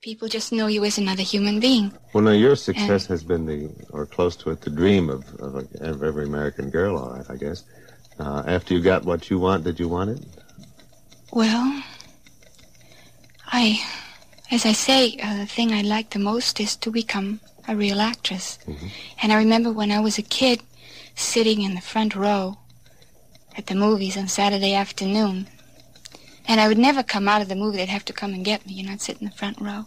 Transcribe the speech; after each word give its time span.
People 0.00 0.28
just 0.28 0.52
know 0.52 0.68
you 0.68 0.84
as 0.84 0.96
another 0.96 1.24
human 1.24 1.58
being. 1.58 1.92
Well, 2.12 2.22
now 2.22 2.30
your 2.30 2.54
success 2.54 3.06
has 3.06 3.24
been 3.24 3.46
the, 3.46 3.68
or 3.90 4.06
close 4.06 4.36
to 4.36 4.50
it, 4.50 4.60
the 4.60 4.70
dream 4.70 5.10
of, 5.10 5.24
of, 5.40 5.56
a, 5.56 5.66
of 5.80 6.04
every 6.04 6.24
American 6.24 6.70
girl, 6.70 6.96
all 6.96 7.16
right, 7.16 7.26
I 7.28 7.34
guess. 7.34 7.64
Uh, 8.20 8.44
after 8.46 8.74
you 8.74 8.80
got 8.80 9.04
what 9.04 9.28
you 9.28 9.40
want, 9.40 9.64
did 9.64 9.80
you 9.80 9.88
want 9.88 10.10
it? 10.10 10.24
Well, 11.32 11.82
I, 13.48 13.84
as 14.52 14.64
I 14.64 14.72
say, 14.72 15.16
uh, 15.20 15.38
the 15.38 15.46
thing 15.46 15.72
I 15.72 15.82
like 15.82 16.10
the 16.10 16.20
most 16.20 16.60
is 16.60 16.76
to 16.76 16.92
become 16.92 17.40
a 17.66 17.74
real 17.74 18.00
actress. 18.00 18.58
And 19.20 19.32
I 19.32 19.36
remember 19.36 19.72
when 19.72 19.90
I 19.90 19.98
was 19.98 20.16
a 20.16 20.22
kid, 20.22 20.62
sitting 21.16 21.62
in 21.62 21.74
the 21.74 21.80
front 21.80 22.14
row 22.14 22.56
at 23.56 23.66
the 23.66 23.74
movies 23.74 24.16
on 24.16 24.28
Saturday 24.28 24.74
afternoon. 24.74 25.48
And 26.48 26.60
I 26.60 26.66
would 26.66 26.78
never 26.78 27.02
come 27.02 27.28
out 27.28 27.42
of 27.42 27.48
the 27.48 27.54
movie. 27.54 27.76
They'd 27.76 27.88
have 27.90 28.06
to 28.06 28.12
come 28.12 28.32
and 28.32 28.44
get 28.44 28.66
me, 28.66 28.72
you 28.72 28.86
know, 28.86 28.92
I'd 28.92 29.02
sit 29.02 29.20
in 29.20 29.26
the 29.26 29.34
front 29.34 29.60
row. 29.60 29.84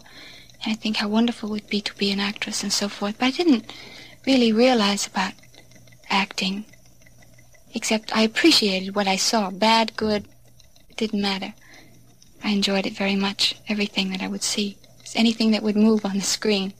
And 0.62 0.72
I 0.72 0.74
think 0.74 0.96
how 0.96 1.08
wonderful 1.08 1.48
it 1.48 1.52
would 1.52 1.68
be 1.68 1.80
to 1.80 1.94
be 1.96 2.12
an 2.12 2.20
actress 2.20 2.62
and 2.62 2.72
so 2.72 2.88
forth. 2.88 3.18
But 3.18 3.26
I 3.26 3.30
didn't 3.32 3.70
really 4.24 4.52
realize 4.52 5.06
about 5.06 5.32
acting. 6.08 6.64
Except 7.74 8.16
I 8.16 8.22
appreciated 8.22 8.94
what 8.94 9.08
I 9.08 9.16
saw. 9.16 9.50
Bad, 9.50 9.96
good, 9.96 10.26
it 10.88 10.96
didn't 10.96 11.20
matter. 11.20 11.52
I 12.44 12.50
enjoyed 12.50 12.86
it 12.86 12.96
very 12.96 13.16
much, 13.16 13.56
everything 13.68 14.10
that 14.10 14.22
I 14.22 14.28
would 14.28 14.42
see. 14.42 14.78
Anything 15.14 15.50
that 15.50 15.62
would 15.62 15.76
move 15.76 16.06
on 16.06 16.14
the 16.14 16.22
screen. 16.22 16.72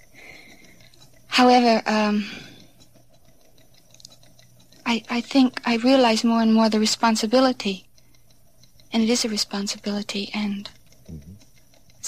However, 1.27 1.83
um, 1.87 2.31
I, 4.87 5.03
I 5.11 5.21
think 5.21 5.61
I 5.67 5.77
realize 5.77 6.25
more 6.25 6.41
and 6.41 6.55
more 6.55 6.71
the 6.71 6.81
responsibility. 6.81 7.89
And 8.93 9.03
it 9.03 9.09
is 9.09 9.25
a 9.25 9.29
responsibility, 9.29 10.31
and 10.35 10.69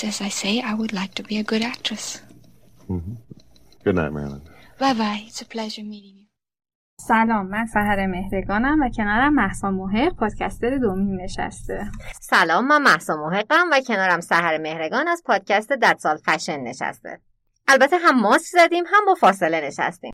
as 0.03 0.21
I 0.21 0.29
say, 0.29 0.61
I 0.61 0.75
would 0.75 0.93
like 0.93 1.15
to 1.15 1.23
be 1.23 1.39
a 1.39 1.43
good 1.43 1.63
actress. 1.63 2.21
Good 3.85 3.95
night, 3.95 4.13
Marilyn. 4.13 4.43
Bye 4.79 4.93
bye. 4.93 5.25
It's 5.29 5.41
a 5.41 5.47
pleasure 5.47 5.85
meeting 5.85 6.17
you. 6.19 6.25
سلام 7.01 7.47
من 7.47 7.67
سهر 7.67 8.07
مهرگانم 8.07 8.81
و 8.83 8.89
کنارم 8.89 9.35
محسا 9.35 9.71
موهر 9.71 10.11
پادکستر 10.11 10.79
دومین 10.79 11.21
نشسته 11.21 11.91
سلام 12.21 12.67
من 12.67 12.83
محسا 12.83 13.17
محقم 13.17 13.71
و 13.73 13.81
کنارم 13.81 14.21
سهر 14.21 14.59
مهرگان 14.59 15.09
از 15.09 15.23
پادکست 15.27 15.73
ددسال 15.73 16.17
فشن 16.17 16.61
نشسته 16.61 17.21
البته 17.69 17.97
هم 17.99 18.21
ماست 18.21 18.53
زدیم 18.53 18.85
هم 18.87 19.05
با 19.07 19.15
فاصله 19.15 19.61
نشستیم 19.61 20.13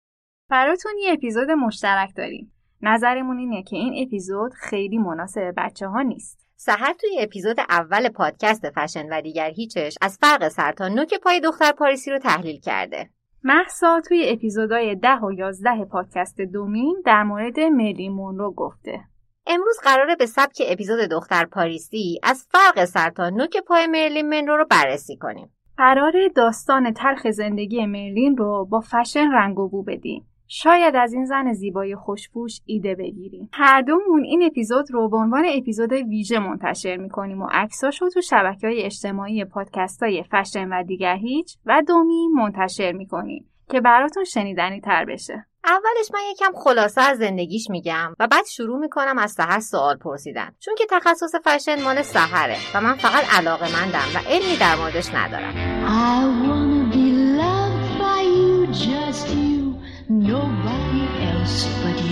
براتون 0.51 0.93
یه 0.99 1.13
اپیزود 1.13 1.51
مشترک 1.51 2.11
داریم 2.17 2.53
نظرمون 2.83 3.39
اینه 3.39 3.63
که 3.63 3.77
این 3.77 4.07
اپیزود 4.07 4.53
خیلی 4.55 4.99
مناسب 4.99 5.55
بچه 5.57 5.87
ها 5.87 6.03
نیست 6.03 6.40
سهر 6.63 6.93
توی 6.93 7.17
اپیزود 7.21 7.61
اول 7.61 8.09
پادکست 8.09 8.71
فشن 8.71 9.09
و 9.11 9.21
دیگر 9.21 9.51
هیچش 9.51 9.99
از 10.03 10.19
فرق 10.21 10.49
سر 10.49 10.73
تا 10.73 10.89
نوک 10.89 11.15
پای 11.15 11.41
دختر 11.41 11.73
پاریسی 11.73 12.11
رو 12.11 12.19
تحلیل 12.19 12.61
کرده. 12.61 13.11
محسا 13.45 14.01
توی 14.09 14.29
اپیزودهای 14.29 14.95
ده 14.95 15.17
و 15.17 15.33
یازده 15.33 15.85
پادکست 15.85 16.41
دومین 16.41 17.03
در 17.07 17.23
مورد 17.23 17.61
ملی 17.61 18.09
مونرو 18.09 18.53
گفته. 18.53 19.01
امروز 19.47 19.79
قراره 19.83 20.17
به 20.17 20.27
سبک 20.27 20.63
اپیزود 20.67 20.99
دختر 20.99 21.45
پاریسی 21.45 22.21
از 22.23 22.47
فرق 22.51 22.85
سر 22.85 23.11
تا 23.11 23.31
نوک 23.31 23.57
پای 23.57 23.87
مرلین 23.87 24.29
منرو 24.29 24.57
رو 24.57 24.65
بررسی 24.71 25.17
کنیم. 25.17 25.51
قرار 25.77 26.13
داستان 26.37 26.93
تلخ 26.93 27.31
زندگی 27.31 27.87
مرلین 27.87 28.37
رو 28.37 28.69
با 28.71 28.81
فشن 28.81 29.33
رنگ 29.33 29.59
و 29.59 29.69
بو 29.69 29.83
بدیم. 29.83 30.30
شاید 30.53 30.97
از 30.97 31.13
این 31.13 31.25
زن 31.25 31.53
زیبای 31.53 31.97
خوشپوش 31.97 32.61
ایده 32.67 32.95
بگیریم. 32.95 33.51
هر 33.53 33.83
دومون 33.83 34.25
این 34.25 34.43
اپیزود 34.43 34.91
رو 34.91 35.09
به 35.09 35.17
عنوان 35.17 35.45
اپیزود 35.59 35.93
ویژه 35.93 36.39
منتشر 36.39 36.97
می‌کنیم 36.97 37.43
و 37.43 37.49
عکساش 37.53 38.03
رو 38.03 38.11
تو 38.11 38.21
شبکه 38.21 38.67
های 38.67 38.83
اجتماعی 38.83 39.45
پادکست 39.45 40.03
های 40.03 40.25
فشن 40.33 40.69
و 40.69 40.83
دیگر 40.83 41.17
هیچ 41.17 41.57
و 41.67 41.83
دومی 41.89 42.29
منتشر 42.29 42.93
می‌کنیم 42.93 43.51
که 43.71 43.81
براتون 43.81 44.25
شنیدنی 44.25 44.81
تر 44.81 45.05
بشه. 45.05 45.47
اولش 45.65 46.11
من 46.15 46.21
یکم 46.31 46.53
خلاصه 46.65 47.01
از 47.01 47.19
زندگیش 47.19 47.71
میگم 47.71 48.15
و 48.19 48.27
بعد 48.27 48.45
شروع 48.47 48.79
می‌کنم 48.79 49.19
از 49.19 49.33
سهر 49.33 49.61
سوال 49.61 49.97
پرسیدن. 49.97 50.51
چون 50.59 50.75
که 50.79 50.85
تخصص 50.91 51.35
فشن 51.45 51.83
مال 51.83 52.03
سهره 52.03 52.57
و 52.75 52.81
من 52.81 52.95
فقط 52.95 53.39
علاقه 53.39 53.67
مندم 53.77 54.09
و 54.15 54.19
علمی 54.29 54.57
در 54.61 54.77
موردش 54.77 55.15
ندارم. 55.15 55.55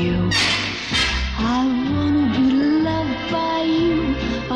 You. 0.02 0.16
I 1.56 1.60
wanna 1.90 2.26
be 2.36 2.46
loved 2.88 3.22
by 3.36 3.58
you 3.78 3.96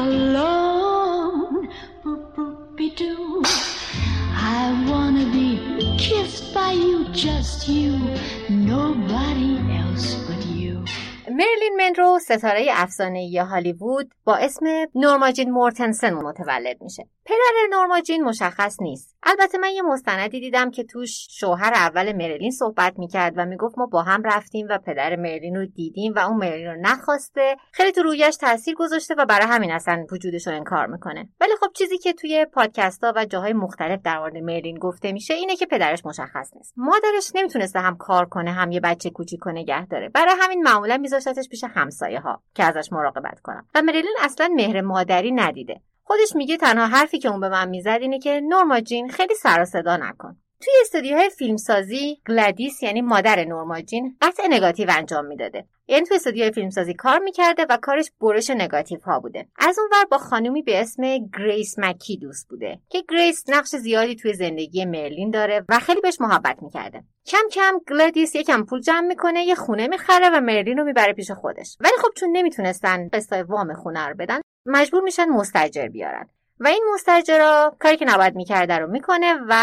alone. 0.05 1.69
Boop-boop-be-doo. 2.03 3.43
I 4.59 4.65
wanna 4.91 5.27
be 5.39 5.49
kissed 6.07 6.47
by 6.59 6.73
you, 6.85 6.97
just 7.27 7.59
you, 7.77 7.93
nobody 8.73 9.53
else 9.81 10.09
but 10.27 10.43
you. 10.61 10.75
مرلین 11.29 11.77
منرو 11.77 12.19
ستاره 12.19 12.67
افسانه‌ای 12.71 13.39
هالیوود 13.39 14.15
با 14.25 14.37
اسم 14.37 14.67
نورماجین 14.95 15.51
مورتنسن 15.51 16.15
متولد 16.15 16.83
میشه. 16.83 17.07
پدر 17.25 17.69
نورماجین 17.71 18.25
مشخص 18.25 18.83
نیست. 18.83 19.17
البته 19.23 19.59
من 19.59 19.71
یه 19.71 19.83
مستندی 19.83 20.41
دیدم 20.41 20.71
که 20.71 20.85
توش 20.85 21.27
شوهر 21.31 21.73
اول 21.75 22.13
مرلین 22.13 22.51
صحبت 22.51 22.99
می‌کرد 22.99 23.35
و 23.37 23.47
می‌گفت 23.47 23.79
ما 23.79 23.87
با 23.87 24.03
هم 24.03 24.23
رفتیم 24.25 24.67
و 24.71 24.79
پدر 24.79 25.17
مرلین 25.17 25.57
رو 25.57 25.67
دیدیم 25.67 26.13
و 26.17 26.19
اون 26.19 26.37
مرلین 26.37 26.67
رو 26.67 26.77
نخواسته. 26.81 27.57
خیلی 27.73 27.93
تو 27.93 28.03
رویش 28.03 28.37
تاثیر 28.37 28.75
گذاشته 28.75 29.15
و 29.19 29.27
برای 29.27 29.47
همین 29.47 29.73
اصلا 29.73 30.07
وجودش 30.13 30.47
رو 30.47 30.55
انکار 30.55 30.87
می‌کنه. 30.87 31.29
ولی 31.41 31.53
خب 31.61 31.73
چیزی 31.75 31.99
که 31.99 32.13
توی 32.13 32.47
پادکست 32.53 33.05
ها 33.05 33.13
و 33.17 33.25
جاهای 33.25 33.53
مختلف 33.53 34.01
در 34.03 34.19
مورد 34.19 34.37
مرلین 34.37 34.79
گفته 34.79 35.13
میشه 35.13 35.35
اینه 35.35 35.57
که 35.57 35.67
پدرش 35.67 36.07
مشخص 36.07 36.51
نیست. 36.57 36.75
مادرش 36.77 37.33
نمی‌تونسته 37.35 37.81
هم 37.81 37.97
کار 37.97 38.27
کنه 38.27 38.53
هم 38.53 38.73
یه 38.73 38.81
بچه 38.81 39.11
کوچیک 39.11 39.41
نگه 39.47 39.87
داره. 39.87 40.09
برای 40.09 40.35
همین 40.41 40.63
معمولا 40.63 40.97
میذاشتش 40.97 41.49
پیش 41.49 41.65
همسایه 41.65 42.21
ها 42.21 42.43
که 42.55 42.65
ازش 42.65 42.93
مراقبت 42.93 43.41
کنن 43.41 43.67
و 43.75 43.83
مرلین 43.83 44.17
اصلا 44.21 44.49
مهر 44.57 44.81
مادری 44.81 45.33
ندیده 45.33 45.81
خودش 46.05 46.37
میگه 46.37 46.57
تنها 46.57 46.87
حرفی 46.87 47.19
که 47.19 47.29
اون 47.29 47.41
به 47.41 47.49
من 47.49 47.69
می‌زد 47.69 47.99
اینه 48.01 48.19
که 48.19 48.41
نورما 48.41 48.81
جین 48.81 49.09
خیلی 49.09 49.35
سر 49.35 49.65
صدا 49.65 49.97
نکن. 49.97 50.37
توی 50.61 50.75
استودیوهای 50.81 51.31
فیلمسازی 51.31 52.21
گلادیس 52.29 52.83
یعنی 52.83 53.03
مادر 53.03 53.45
نورما 53.45 53.81
جین 53.81 54.17
قطع 54.21 54.43
نگاتیو 54.51 54.91
انجام 54.97 55.27
می‌داده. 55.27 55.67
یعنی 55.87 56.07
توی 56.07 56.17
استودیوهای 56.17 56.53
فیلمسازی 56.53 56.95
کار 56.95 57.19
می‌کرده 57.19 57.67
و 57.71 57.77
کارش 57.77 58.11
برش 58.21 58.51
نگاتیو 58.51 58.99
ها 59.01 59.21
بوده. 59.21 59.47
از 59.59 59.79
اون 59.79 59.89
ور 59.93 60.05
با 60.05 60.19
خانومی 60.19 60.63
به 60.63 60.81
اسم 60.81 61.03
گریس 61.39 61.79
مکی 61.79 62.17
دوست 62.17 62.49
بوده 62.49 62.81
که 62.89 63.05
گریس 63.09 63.45
نقش 63.49 63.69
زیادی 63.69 64.17
توی 64.17 64.35
زندگی 64.35 64.85
مرلین 64.85 65.31
داره 65.31 65.65
و 65.69 65.79
خیلی 65.79 66.01
بهش 66.01 66.21
محبت 66.21 66.63
می‌کرده. 66.63 67.05
کم 67.27 67.49
کم 67.53 67.79
گلادیس 67.89 68.35
یکم 68.35 68.65
پول 68.65 68.81
جمع 68.81 69.07
می‌کنه 69.07 69.45
یه 69.45 69.55
خونه 69.55 69.89
می‌خره 69.89 70.31
و 70.31 70.41
مرلین 70.41 70.79
رو 70.79 70.85
می‌بره 70.85 71.13
پیش 71.13 71.31
خودش. 71.31 71.77
ولی 71.81 71.95
خب 72.03 72.09
چون 72.17 72.29
نمی‌تونستن 72.33 73.09
قسطای 73.13 73.43
وام 73.43 73.75
خونه 73.75 74.09
رو 74.09 74.15
بدن 74.15 74.41
مجبور 74.67 75.03
میشن 75.03 75.29
مستأجر 75.29 75.89
بیارن. 75.89 76.29
و 76.61 76.67
این 76.67 76.85
مستأجرا 76.95 77.77
کاری 77.79 77.97
که 77.97 78.05
نباید 78.05 78.35
می‌کرده 78.35 78.79
رو 78.79 78.91
می‌کنه 78.91 79.35
و 79.49 79.55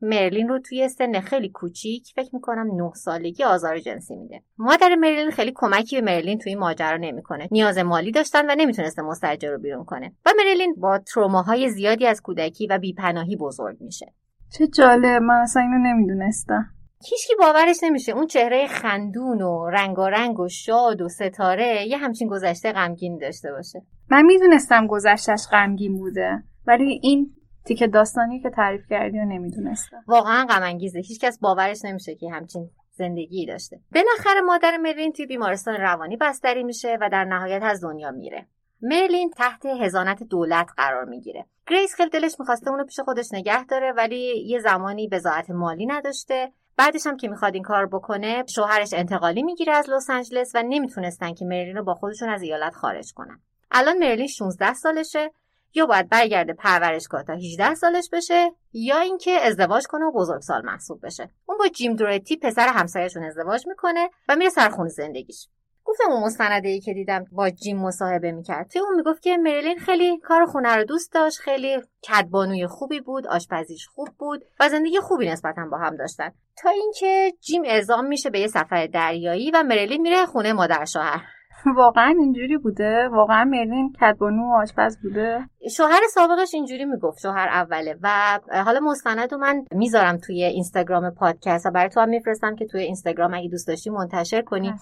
مرلین 0.00 0.48
رو 0.48 0.58
توی 0.58 0.88
سن 0.88 1.20
خیلی 1.20 1.48
کوچیک 1.48 2.12
فکر 2.16 2.30
می‌کنم 2.32 2.82
نه 2.82 2.90
سالگی 2.94 3.44
آزار 3.44 3.78
جنسی 3.78 4.16
میده. 4.16 4.42
مادر 4.58 4.94
مرلین 4.94 5.30
خیلی 5.30 5.52
کمکی 5.54 6.00
به 6.00 6.02
مرلین 6.02 6.38
توی 6.38 6.50
این 6.52 6.58
ماجرا 6.58 6.96
نمی‌کنه. 6.96 7.48
نیاز 7.50 7.78
مالی 7.78 8.10
داشتن 8.10 8.50
و 8.50 8.54
نمی‌تونسته 8.54 9.02
مستأجر 9.02 9.50
رو 9.50 9.58
بیرون 9.58 9.84
کنه. 9.84 10.12
و 10.26 10.30
مرلین 10.36 10.74
با 10.74 10.98
تروماهای 10.98 11.70
زیادی 11.70 12.06
از 12.06 12.22
کودکی 12.22 12.66
و 12.66 12.78
بیپناهی 12.78 13.36
بزرگ 13.36 13.76
میشه. 13.80 14.12
چه 14.58 14.66
جالب 14.66 15.22
من 15.22 15.40
اصلا 15.42 15.62
اینو 15.62 15.78
نمی‌دونستم. 15.78 16.66
هیچکی 17.10 17.34
باورش 17.38 17.76
نمیشه. 17.82 18.12
اون 18.12 18.26
چهره 18.26 18.66
خندون 18.66 19.42
و 19.42 19.70
رنگارنگ 19.70 20.40
و 20.40 20.48
شاد 20.48 21.00
و 21.00 21.08
ستاره 21.08 21.86
یه 21.88 21.96
همچین 21.96 22.28
گذشته 22.28 22.72
غمگین 22.72 23.18
داشته 23.18 23.52
باشه. 23.52 23.82
من 24.14 24.22
می‌دونستم 24.22 24.86
گذشتش 24.86 25.46
غمگین 25.52 25.96
بوده 25.96 26.42
ولی 26.66 27.00
این 27.02 27.34
تیکه 27.66 27.86
داستانی 27.86 28.40
که 28.40 28.50
تعریف 28.50 28.82
کردی 28.90 29.18
رو 29.18 29.24
نمی‌دونستم. 29.24 30.04
واقعا 30.06 30.46
غم 30.46 30.62
انگیزه 30.62 30.98
هیچکس 30.98 31.38
باورش 31.38 31.84
نمیشه 31.84 32.14
که 32.14 32.30
همچین 32.30 32.70
زندگی 32.92 33.46
داشته. 33.46 33.80
بالاخره 33.94 34.40
مادر 34.40 34.76
مرلین 34.76 35.12
توی 35.12 35.26
بیمارستان 35.26 35.74
روانی 35.74 36.16
بستری 36.16 36.62
میشه 36.62 36.98
و 37.00 37.08
در 37.12 37.24
نهایت 37.24 37.62
از 37.62 37.82
دنیا 37.82 38.10
میره. 38.10 38.46
مرلین 38.82 39.30
تحت 39.30 39.66
حضانت 39.66 40.22
دولت 40.22 40.70
قرار 40.76 41.04
می‌گیره. 41.04 41.46
گریس 41.66 41.94
خیلی 41.94 42.10
دلش 42.10 42.36
می‌خواسته 42.38 42.70
اونو 42.70 42.84
پیش 42.84 43.00
خودش 43.00 43.32
نگه 43.32 43.64
داره 43.64 43.92
ولی 43.92 44.46
یه 44.46 44.58
زمانی 44.58 45.08
بضاعت 45.08 45.50
مالی 45.50 45.86
نداشته. 45.86 46.52
بعدش 46.76 47.06
هم 47.06 47.16
که 47.16 47.28
می‌خواد 47.28 47.54
این 47.54 47.62
کار 47.62 47.86
بکنه 47.86 48.44
شوهرش 48.54 48.94
انتقالی 48.94 49.42
می‌گیره 49.42 49.72
از 49.72 49.90
لس 49.90 50.10
آنجلس 50.10 50.52
و 50.54 50.62
نمی‌تونستن 50.62 51.34
که 51.34 51.44
مرلین 51.44 51.76
رو 51.76 51.84
با 51.84 51.94
خودشون 51.94 52.28
از 52.28 52.42
ایالت 52.42 52.74
خارج 52.74 53.12
کنن. 53.12 53.40
الان 53.76 53.98
مرلین 53.98 54.26
16 54.26 54.74
سالشه 54.74 55.30
یا 55.74 55.86
باید 55.86 56.08
برگرده 56.08 56.52
پرورشگاه 56.52 57.22
تا 57.22 57.32
18 57.32 57.74
سالش 57.74 58.08
بشه 58.12 58.52
یا 58.72 58.98
اینکه 58.98 59.30
ازدواج 59.30 59.86
کنه 59.86 60.04
و 60.04 60.12
بزرگسال 60.12 60.64
محسوب 60.64 61.06
بشه. 61.06 61.30
اون 61.46 61.58
با 61.58 61.68
جیم 61.68 61.96
دورتی 61.96 62.36
پسر 62.36 62.68
همسایهشون 62.68 63.24
ازدواج 63.24 63.66
می‌کنه 63.66 64.10
و 64.28 64.36
میره 64.36 64.50
سرخونه 64.50 64.88
زندگیش. 64.88 65.48
گفتم 65.84 66.10
اون 66.10 66.22
مستنده 66.22 66.68
ای 66.68 66.80
که 66.80 66.94
دیدم 66.94 67.24
با 67.32 67.50
جیم 67.50 67.78
مصاحبه 67.78 68.32
می‌کرد. 68.32 68.70
توی 68.70 68.80
اون 68.80 68.96
می‌گفت 68.96 69.22
که 69.22 69.36
مریلین 69.36 69.78
خیلی 69.78 70.18
کار 70.18 70.46
خونه 70.46 70.76
رو 70.76 70.84
دوست 70.84 71.12
داشت 71.12 71.38
خیلی 71.38 71.76
کدبانوی 72.08 72.66
خوبی 72.66 73.00
بود 73.00 73.26
آشپزیش 73.26 73.86
خوب 73.86 74.08
بود 74.18 74.44
و 74.60 74.68
زندگی 74.68 75.00
خوبی 75.00 75.30
نسبتا 75.30 75.68
با 75.70 75.78
هم 75.78 75.96
داشتن. 75.96 76.32
تا 76.56 76.70
اینکه 76.70 77.32
جیم 77.40 77.62
اعزام 77.64 78.06
میشه 78.06 78.30
به 78.30 78.40
یه 78.40 78.46
سفر 78.46 78.86
دریایی 78.86 79.50
و 79.50 79.62
مریلین 79.62 80.02
میره 80.02 80.26
خونه 80.26 80.52
مادر 80.52 80.84
شوهر. 80.84 81.22
واقعا 81.76 82.14
اینجوری 82.18 82.56
بوده؟ 82.56 83.08
واقعا 83.08 83.44
مرلین 83.44 83.92
کدبانو 84.00 84.54
آشپز 84.54 84.98
بوده؟ 85.02 85.48
شوهر 85.76 86.00
سابقش 86.14 86.54
اینجوری 86.54 86.84
می‌گفت 86.84 87.20
شوهر 87.20 87.48
اوله 87.48 87.96
و 88.02 88.38
حالا 88.64 88.80
مستند 88.80 89.32
رو 89.32 89.38
من 89.38 89.64
می‌ذارم 89.72 90.16
توی 90.16 90.44
اینستاگرام 90.44 91.10
پادکست 91.10 91.66
و 91.66 91.70
برای 91.70 91.88
تو 91.88 92.00
هم 92.00 92.08
میفرستم 92.08 92.56
که 92.56 92.66
توی 92.66 92.80
اینستاگرام 92.80 93.34
اگه 93.34 93.48
دوست 93.48 93.68
داشتی 93.68 93.90
منتشر 93.90 94.42
کنی. 94.42 94.74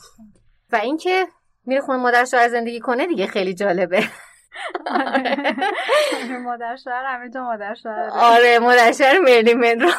و 0.73 0.77
اینکه 0.77 1.27
میره 1.67 1.81
خونه 1.81 1.99
مادر 1.99 2.25
شوهر 2.25 2.49
زندگی 2.49 2.81
کنه 2.81 3.07
دیگه 3.07 3.27
خیلی 3.27 3.55
جالبه. 3.55 4.03
مادر 6.45 6.77
شوهر 6.77 7.05
همه 7.05 7.31
جا 7.31 7.43
مادر 7.43 7.75
شوهر 7.75 8.11
آره 8.13 8.59
مادر 8.59 8.93
شوهر 8.93 9.19
مرلین 9.19 9.59
منرو 9.59 9.91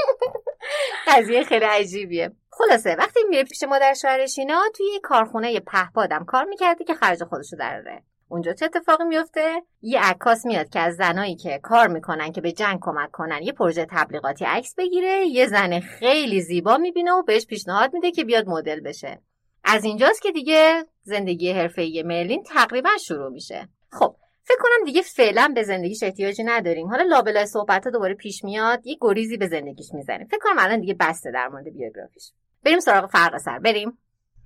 قضیه 1.08 1.44
خیلی 1.44 1.64
عجیبیه. 1.64 2.32
خلاصه 2.50 2.96
وقتی 2.98 3.20
میره 3.28 3.44
پیش 3.44 3.62
مادر 3.62 3.94
شوهرش 3.94 4.38
اینا 4.38 4.62
توی 4.76 4.86
یه 4.86 5.00
کارخونه 5.00 5.60
پهپادم 5.60 6.24
کار 6.24 6.44
می‌کرده 6.44 6.84
که 6.84 6.94
خرج 6.94 7.24
خودشو 7.24 7.56
دراره 7.56 8.02
اونجا 8.28 8.52
چه 8.52 8.64
اتفاقی 8.64 9.04
میفته؟ 9.04 9.62
یه 9.82 10.00
عکاس 10.00 10.46
میاد 10.46 10.68
که 10.68 10.80
از 10.80 10.96
زنایی 10.96 11.36
که 11.36 11.60
کار 11.62 11.88
می‌کنن 11.88 12.32
که 12.32 12.40
به 12.40 12.52
جنگ 12.52 12.78
کمک 12.82 13.10
کنن 13.10 13.42
یه 13.42 13.52
پروژه 13.52 13.86
تبلیغاتی 13.90 14.44
عکس 14.44 14.74
بگیره 14.78 15.26
یه 15.26 15.46
زن 15.46 15.80
خیلی 15.80 16.40
زیبا 16.40 16.76
می‌بینه 16.76 17.12
و 17.12 17.22
بهش 17.22 17.46
پیشنهاد 17.46 17.94
میده 17.94 18.10
که 18.10 18.24
بیاد 18.24 18.48
مدل 18.48 18.80
بشه. 18.80 19.20
از 19.64 19.84
اینجاست 19.84 20.22
که 20.22 20.32
دیگه 20.32 20.84
زندگی 21.02 21.52
حرفه‌ای 21.52 22.02
مرلین 22.02 22.42
تقریبا 22.42 22.90
شروع 23.00 23.30
میشه. 23.30 23.68
خب 23.92 24.16
فکر 24.44 24.58
کنم 24.58 24.84
دیگه 24.84 25.02
فعلا 25.02 25.52
به 25.54 25.62
زندگیش 25.62 26.02
احتیاجی 26.02 26.44
نداریم. 26.44 26.86
حالا 26.86 27.02
لابلای 27.02 27.46
صحبت 27.46 27.84
ها 27.84 27.90
دوباره 27.90 28.14
پیش 28.14 28.44
میاد 28.44 28.86
یه 28.86 28.96
گریزی 29.00 29.36
به 29.36 29.46
زندگیش 29.46 29.94
می‌زنیم. 29.94 30.26
فکر 30.26 30.38
کنم 30.42 30.56
الان 30.58 30.80
دیگه 30.80 30.96
بسته 31.00 31.30
در 31.30 31.48
مورد 31.48 31.64
بیوگرافیش. 31.64 32.32
بریم 32.64 32.80
سراغ 32.80 33.10
فرق 33.10 33.38
سر. 33.38 33.58
بریم. 33.58 33.98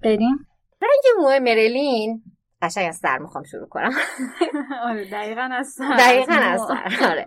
بریم. 0.02 0.46
رنگ 0.82 1.23
موه 1.23 1.38
مرلین. 1.38 2.23
قشنگ 2.62 2.88
از 2.88 2.96
سر 2.96 3.19
می‌خوام 3.19 3.44
شروع 3.44 3.69
کنم. 3.69 3.91
آره 4.88 5.11
دقیقا 5.11 5.49
از 5.52 5.69
سر. 5.69 5.97
دقیقا 5.99 6.35
از 6.35 6.61
سر. 6.61 7.06
آره. 7.11 7.25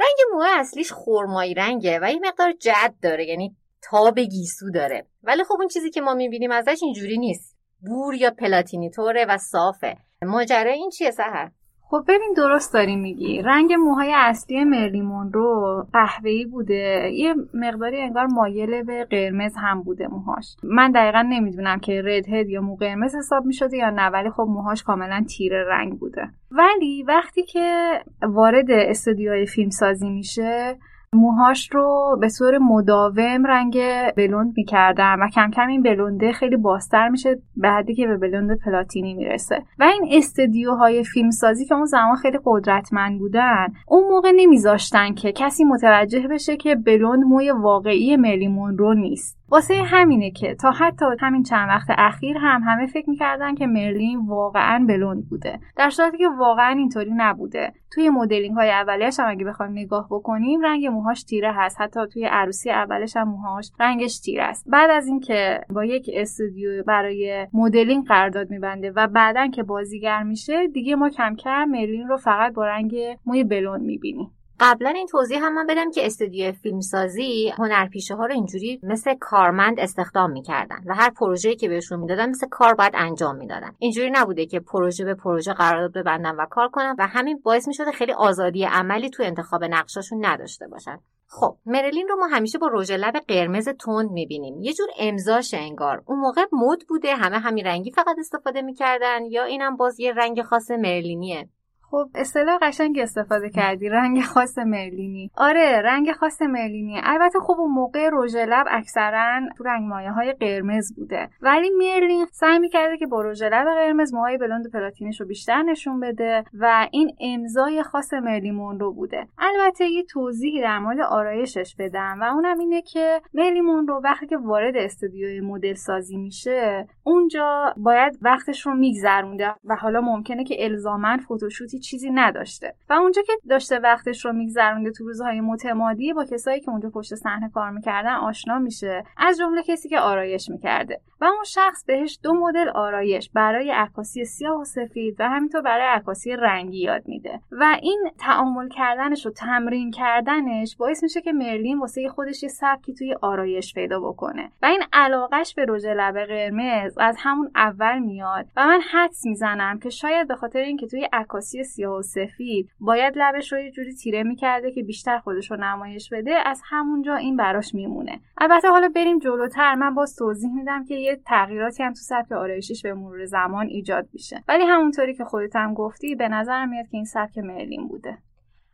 رنگ 0.00 0.18
موه 0.32 0.46
اصلیش 0.48 0.92
خرمایی 0.92 1.54
رنگه 1.54 1.98
و 2.02 2.10
یه 2.12 2.20
مقدار 2.24 2.52
جد 2.52 2.94
داره 3.02 3.26
یعنی 3.26 3.56
تاب 3.82 4.20
گیسو 4.20 4.70
داره. 4.70 5.06
ولی 5.22 5.44
خب 5.44 5.54
اون 5.58 5.68
چیزی 5.68 5.90
که 5.90 6.00
ما 6.00 6.14
می‌بینیم 6.14 6.50
ازش 6.50 6.78
اینجوری 6.82 7.18
نیست. 7.18 7.56
بور 7.80 8.14
یا 8.14 8.30
پلاتینی 8.30 8.90
طوره 8.90 9.24
و 9.28 9.38
صافه. 9.38 9.96
ماجرا 10.22 10.72
این 10.72 10.90
چیه 10.90 11.10
سهر 11.10 11.50
خب 11.88 12.04
ببین 12.08 12.34
درست 12.36 12.74
داری 12.74 12.96
میگی. 12.96 13.42
رنگ 13.42 13.72
موهای 13.72 14.12
اصلی 14.16 14.64
مرلیمون 14.64 15.32
رو 15.32 15.86
قهوه‌ای 15.92 16.44
بوده. 16.44 17.10
یه 17.12 17.34
مقداری 17.54 18.00
انگار 18.00 18.26
مایل 18.26 18.82
به 18.82 19.04
قرمز 19.04 19.54
هم 19.56 19.82
بوده 19.82 20.08
موهاش. 20.08 20.56
من 20.62 20.92
دقیقا 20.92 21.22
نمی‌دونم 21.22 21.78
که 21.78 22.02
رد 22.04 22.28
هد 22.28 22.48
یا 22.48 22.60
مو 22.60 22.76
قرمز 22.76 23.14
حساب 23.14 23.44
می‌شده 23.44 23.76
یا 23.76 23.90
نه 23.90 24.08
ولی 24.08 24.30
خب 24.30 24.46
موهاش 24.48 24.82
کاملا 24.82 25.24
تیره 25.36 25.64
رنگ 25.68 25.98
بوده. 25.98 26.28
ولی 26.50 27.02
وقتی 27.02 27.42
که 27.42 27.98
وارد 28.22 28.70
استودیوهای 28.70 29.46
فیلم 29.46 29.70
سازی 29.70 30.10
میشه 30.10 30.76
موهاش 31.12 31.70
رو 31.72 32.18
به 32.20 32.28
طور 32.38 32.58
مداوم 32.58 33.46
رنگ 33.46 33.78
بلوند 34.16 34.52
می‌کردن 34.56 35.16
و 35.20 35.28
کم 35.28 35.50
کم 35.50 35.68
این 35.68 35.82
بلونده 35.82 36.32
خیلی 36.32 36.56
بازتر 36.56 37.08
میشه 37.08 37.36
به 37.56 37.68
حدی 37.68 37.94
که 37.94 38.06
به 38.06 38.16
بلوند 38.16 38.58
پلاتینی 38.58 39.14
می‌رسه. 39.14 39.62
و 39.78 39.84
این 39.84 40.08
استدیوهای 40.12 41.04
فیلمسازی 41.04 41.64
که 41.64 41.74
اون 41.74 41.84
زمان 41.84 42.16
خیلی 42.16 42.38
قدرتمند 42.44 43.18
بودن 43.18 43.66
اون 43.88 44.08
موقع 44.08 44.32
نمیذاشتن 44.36 45.14
که 45.14 45.32
کسی 45.32 45.64
متوجه 45.64 46.28
بشه 46.28 46.56
که 46.56 46.74
بلوند 46.74 47.24
موی 47.24 47.50
واقعی 47.50 48.16
ملی 48.16 48.48
مونرو 48.48 48.94
نیست. 48.94 49.38
واسه 49.48 49.74
همینه 49.74 50.30
که 50.30 50.54
تا 50.54 50.70
حتی 50.70 51.04
همین 51.20 51.42
چند 51.42 51.68
وقت 51.68 51.86
اخیر 51.98 52.36
هم 52.38 52.62
همه 52.66 52.86
فکر 52.86 53.10
می‌کردن 53.10 53.54
که 53.54 53.66
مرلین 53.66 54.26
واقعا 54.26 54.84
بلوند 54.88 55.28
بوده. 55.28 55.60
در 55.76 55.90
صورتی 55.90 56.18
که 56.18 56.28
واقعا 56.38 56.74
اینطوری 56.78 57.10
نبوده. 57.16 57.72
توی 57.92 58.10
مدلینگ 58.10 58.56
های 58.56 58.70
اولیش 58.70 59.20
هم 59.20 59.28
اگه 59.28 59.44
بخوایم 59.44 59.72
نگاه 59.72 60.06
بکنیم 60.10 60.60
رنگ 60.60 60.86
موهاش 60.86 61.22
تیره 61.22 61.52
هست. 61.52 61.80
حتی 61.80 62.00
توی 62.12 62.24
عروسی 62.24 62.70
اولش 62.70 63.16
هم 63.16 63.28
موهاش 63.28 63.70
رنگش 63.80 64.20
تیره 64.20 64.44
است. 64.44 64.70
بعد 64.70 64.90
از 64.90 65.06
اینکه 65.06 65.60
با 65.70 65.84
یک 65.84 66.10
استودیو 66.14 66.82
برای 66.82 67.46
مدلینگ 67.52 68.06
قرارداد 68.06 68.50
میبنده 68.50 68.92
و 68.96 69.06
بعدا 69.06 69.46
که 69.46 69.62
بازیگر 69.62 70.22
میشه 70.22 70.68
دیگه 70.68 70.96
ما 70.96 71.08
کم 71.10 71.34
کم 71.34 71.64
مرلین 71.64 72.08
رو 72.08 72.16
فقط 72.16 72.52
با 72.52 72.66
رنگ 72.66 72.96
موی 73.26 73.44
بلوند 73.44 73.82
می‌بینیم. 73.82 74.30
قبلا 74.60 74.90
این 74.90 75.06
توضیح 75.06 75.44
هم 75.44 75.54
من 75.54 75.66
بدم 75.66 75.90
که 75.90 76.06
استودیو 76.06 76.52
فیلمسازی 76.52 77.52
هنرپیشه 77.58 78.14
ها 78.14 78.26
رو 78.26 78.32
اینجوری 78.32 78.80
مثل 78.82 79.14
کارمند 79.14 79.80
استخدام 79.80 80.30
می‌کردن 80.30 80.82
و 80.86 80.94
هر 80.94 81.10
پروژه‌ای 81.10 81.56
که 81.56 81.68
بهشون 81.68 82.00
می‌دادن 82.00 82.30
مثل 82.30 82.46
کار 82.50 82.74
باید 82.74 82.92
انجام 82.96 83.36
می‌دادن. 83.36 83.72
اینجوری 83.78 84.10
نبوده 84.10 84.46
که 84.46 84.60
پروژه 84.60 85.04
به 85.04 85.14
پروژه 85.14 85.52
قرارداد 85.52 85.92
ببندن 85.92 86.34
و 86.36 86.46
کار 86.46 86.68
کنن 86.68 86.96
و 86.98 87.06
همین 87.06 87.40
باعث 87.44 87.68
می‌شده 87.68 87.92
خیلی 87.92 88.12
آزادی 88.12 88.64
عملی 88.64 89.10
تو 89.10 89.22
انتخاب 89.22 89.64
نقشاشون 89.64 90.26
نداشته 90.26 90.68
باشن. 90.68 90.98
خب 91.28 91.56
مرلین 91.66 92.08
رو 92.08 92.16
ما 92.16 92.26
همیشه 92.26 92.58
با 92.58 92.70
رژ 92.72 92.90
لب 92.90 93.16
قرمز 93.28 93.68
تند 93.68 94.10
می‌بینیم. 94.10 94.62
یه 94.62 94.72
جور 94.72 94.88
امضاش 94.98 95.54
انگار. 95.54 96.02
اون 96.06 96.18
موقع 96.18 96.44
مد 96.52 96.82
بوده 96.88 97.14
همه 97.14 97.38
همین 97.38 97.66
رنگی 97.66 97.90
فقط 97.90 98.16
استفاده 98.18 98.62
می‌کردن 98.62 99.24
یا 99.24 99.44
اینم 99.44 99.76
باز 99.76 100.00
یه 100.00 100.12
رنگ 100.12 100.42
خاص 100.42 100.70
مرلینیه. 100.70 101.48
خب 101.90 102.08
اصطلاح 102.14 102.58
قشنگ 102.62 102.98
استفاده 102.98 103.50
کردی 103.50 103.88
رنگ 103.88 104.20
خاص 104.20 104.58
مرلینی. 104.58 105.30
آره 105.36 105.82
رنگ 105.84 106.12
خاص 106.12 106.42
مرلینی. 106.42 107.00
البته 107.02 107.38
خب 107.40 107.54
اون 107.58 107.70
موقع 107.70 108.10
رژ 108.12 108.36
لب 108.36 108.66
اکثرا 108.70 109.40
تو 109.56 109.64
رنگ 109.64 109.88
مایه 109.88 110.10
های 110.10 110.32
قرمز 110.32 110.94
بوده. 110.96 111.28
ولی 111.42 111.70
مرلین 111.70 112.26
سعی 112.32 112.58
می‌کرده 112.58 112.96
که 112.96 113.06
با 113.06 113.22
رژ 113.22 113.42
لب 113.42 113.66
قرمز 113.66 114.14
موهای 114.14 114.38
بلوند 114.38 114.70
پلاتینش 114.72 115.20
رو 115.20 115.26
بیشتر 115.26 115.62
نشون 115.62 116.00
بده 116.00 116.44
و 116.54 116.88
این 116.90 117.10
امضای 117.20 117.82
خاص 117.82 118.12
مرلی 118.14 118.50
رو 118.80 118.92
بوده. 118.92 119.26
البته 119.38 119.84
یه 119.84 120.04
توضیحی 120.04 120.60
در 120.60 120.78
مورد 120.78 121.00
آرایشش 121.00 121.76
بدم 121.78 122.18
و 122.20 122.24
اونم 122.24 122.58
اینه 122.58 122.82
که 122.82 123.20
مرلی 123.34 123.60
رو 123.60 124.00
وقتی 124.04 124.26
که 124.26 124.36
وارد 124.36 124.76
استودیوی 124.76 125.40
مدل 125.40 125.74
سازی 125.74 126.16
میشه 126.16 126.86
اونجا 127.04 127.74
باید 127.76 128.18
وقتش 128.22 128.66
رو 128.66 128.74
میگذرونده 128.74 129.54
و 129.64 129.76
حالا 129.76 130.00
ممکنه 130.00 130.44
که 130.44 130.64
الزاما 130.64 131.16
فوتوشوتی 131.28 131.78
چیزی 131.86 132.10
نداشته. 132.10 132.74
و 132.90 132.92
اونجا 132.92 133.22
که 133.22 133.32
داشته 133.48 133.78
وقتش 133.78 134.24
رو 134.24 134.32
میگذرونده 134.32 134.90
تو 134.90 135.04
روزهای 135.04 135.40
متمادی 135.40 136.12
با 136.12 136.24
کسایی 136.24 136.60
که 136.60 136.70
اونجا 136.70 136.90
پشت 136.90 137.14
صحنه 137.14 137.50
کار 137.54 137.70
می‌کردن 137.70 138.14
آشنا 138.14 138.58
میشه. 138.58 139.04
از 139.16 139.38
جمله 139.38 139.62
کسی 139.62 139.88
که 139.88 140.00
آرایش 140.00 140.50
می‌کرده. 140.50 141.00
و 141.20 141.24
اون 141.24 141.44
شخص 141.44 141.84
بهش 141.84 142.18
دو 142.22 142.34
مدل 142.34 142.68
آرایش 142.68 143.30
برای 143.34 143.70
عکاسی 143.70 144.24
سیاه 144.24 144.60
و 144.60 144.64
سفید 144.64 145.16
و 145.18 145.28
همینطور 145.28 145.62
برای 145.62 145.86
عکاسی 145.86 146.36
رنگی 146.36 146.78
یاد 146.78 147.08
میده. 147.08 147.40
و 147.50 147.76
این 147.82 148.10
تعامل 148.18 148.68
کردنش 148.68 149.26
و 149.26 149.30
تمرین 149.30 149.90
کردنش 149.90 150.76
باعث 150.76 151.02
میشه 151.02 151.20
که 151.20 151.32
مرلین 151.32 151.78
واسه 151.78 152.08
خودش 152.08 152.42
یه 152.42 152.48
سبکی 152.48 152.94
توی 152.94 153.14
آرایش 153.22 153.74
پیدا 153.74 154.00
بکنه. 154.00 154.50
و 154.62 154.66
این 154.66 154.82
علاقش 154.92 155.54
به 155.54 155.66
رژ 155.68 155.84
لب 155.84 156.24
قرمز 156.24 156.98
از 156.98 157.16
همون 157.18 157.50
اول 157.54 157.98
میاد. 157.98 158.46
و 158.56 158.66
من 158.66 158.80
حدس 158.92 159.26
می‌زنم 159.26 159.78
که 159.78 159.90
شاید 159.90 160.28
به 160.28 160.34
خاطر 160.34 160.58
اینکه 160.58 160.86
توی 160.86 161.08
عکاسی 161.12 161.64
سیاه 161.66 161.98
و 161.98 162.02
سفید. 162.02 162.70
باید 162.80 163.14
لبش 163.16 163.52
رو 163.52 163.58
یه 163.58 163.70
جوری 163.70 163.94
تیره 163.94 164.22
می‌کرده 164.22 164.72
که 164.72 164.82
بیشتر 164.82 165.18
خودش 165.18 165.50
رو 165.50 165.56
نمایش 165.56 166.08
بده. 166.12 166.34
از 166.46 166.60
همونجا 166.64 167.14
این 167.14 167.36
براش 167.36 167.74
میمونه. 167.74 168.20
البته 168.38 168.68
حالا 168.68 168.88
بریم 168.88 169.18
جلوتر. 169.18 169.74
من 169.74 169.94
باز 169.94 170.16
توضیح 170.16 170.50
میدم 170.54 170.84
که 170.84 170.94
یه 170.94 171.20
تغییراتی 171.26 171.82
هم 171.82 171.92
تو 171.92 172.00
سبک 172.00 172.32
آرایشیش 172.32 172.82
به 172.82 172.94
مرور 172.94 173.24
زمان 173.24 173.66
ایجاد 173.66 174.08
میشه. 174.12 174.44
ولی 174.48 174.64
همونطوری 174.64 175.14
که 175.14 175.24
خودت 175.24 175.56
هم 175.56 175.74
گفتی 175.74 176.14
به 176.14 176.28
نظر 176.28 176.66
میاد 176.66 176.84
که 176.84 176.96
این 176.96 177.04
سبک 177.04 177.38
مرلین 177.38 177.88
بوده. 177.88 178.18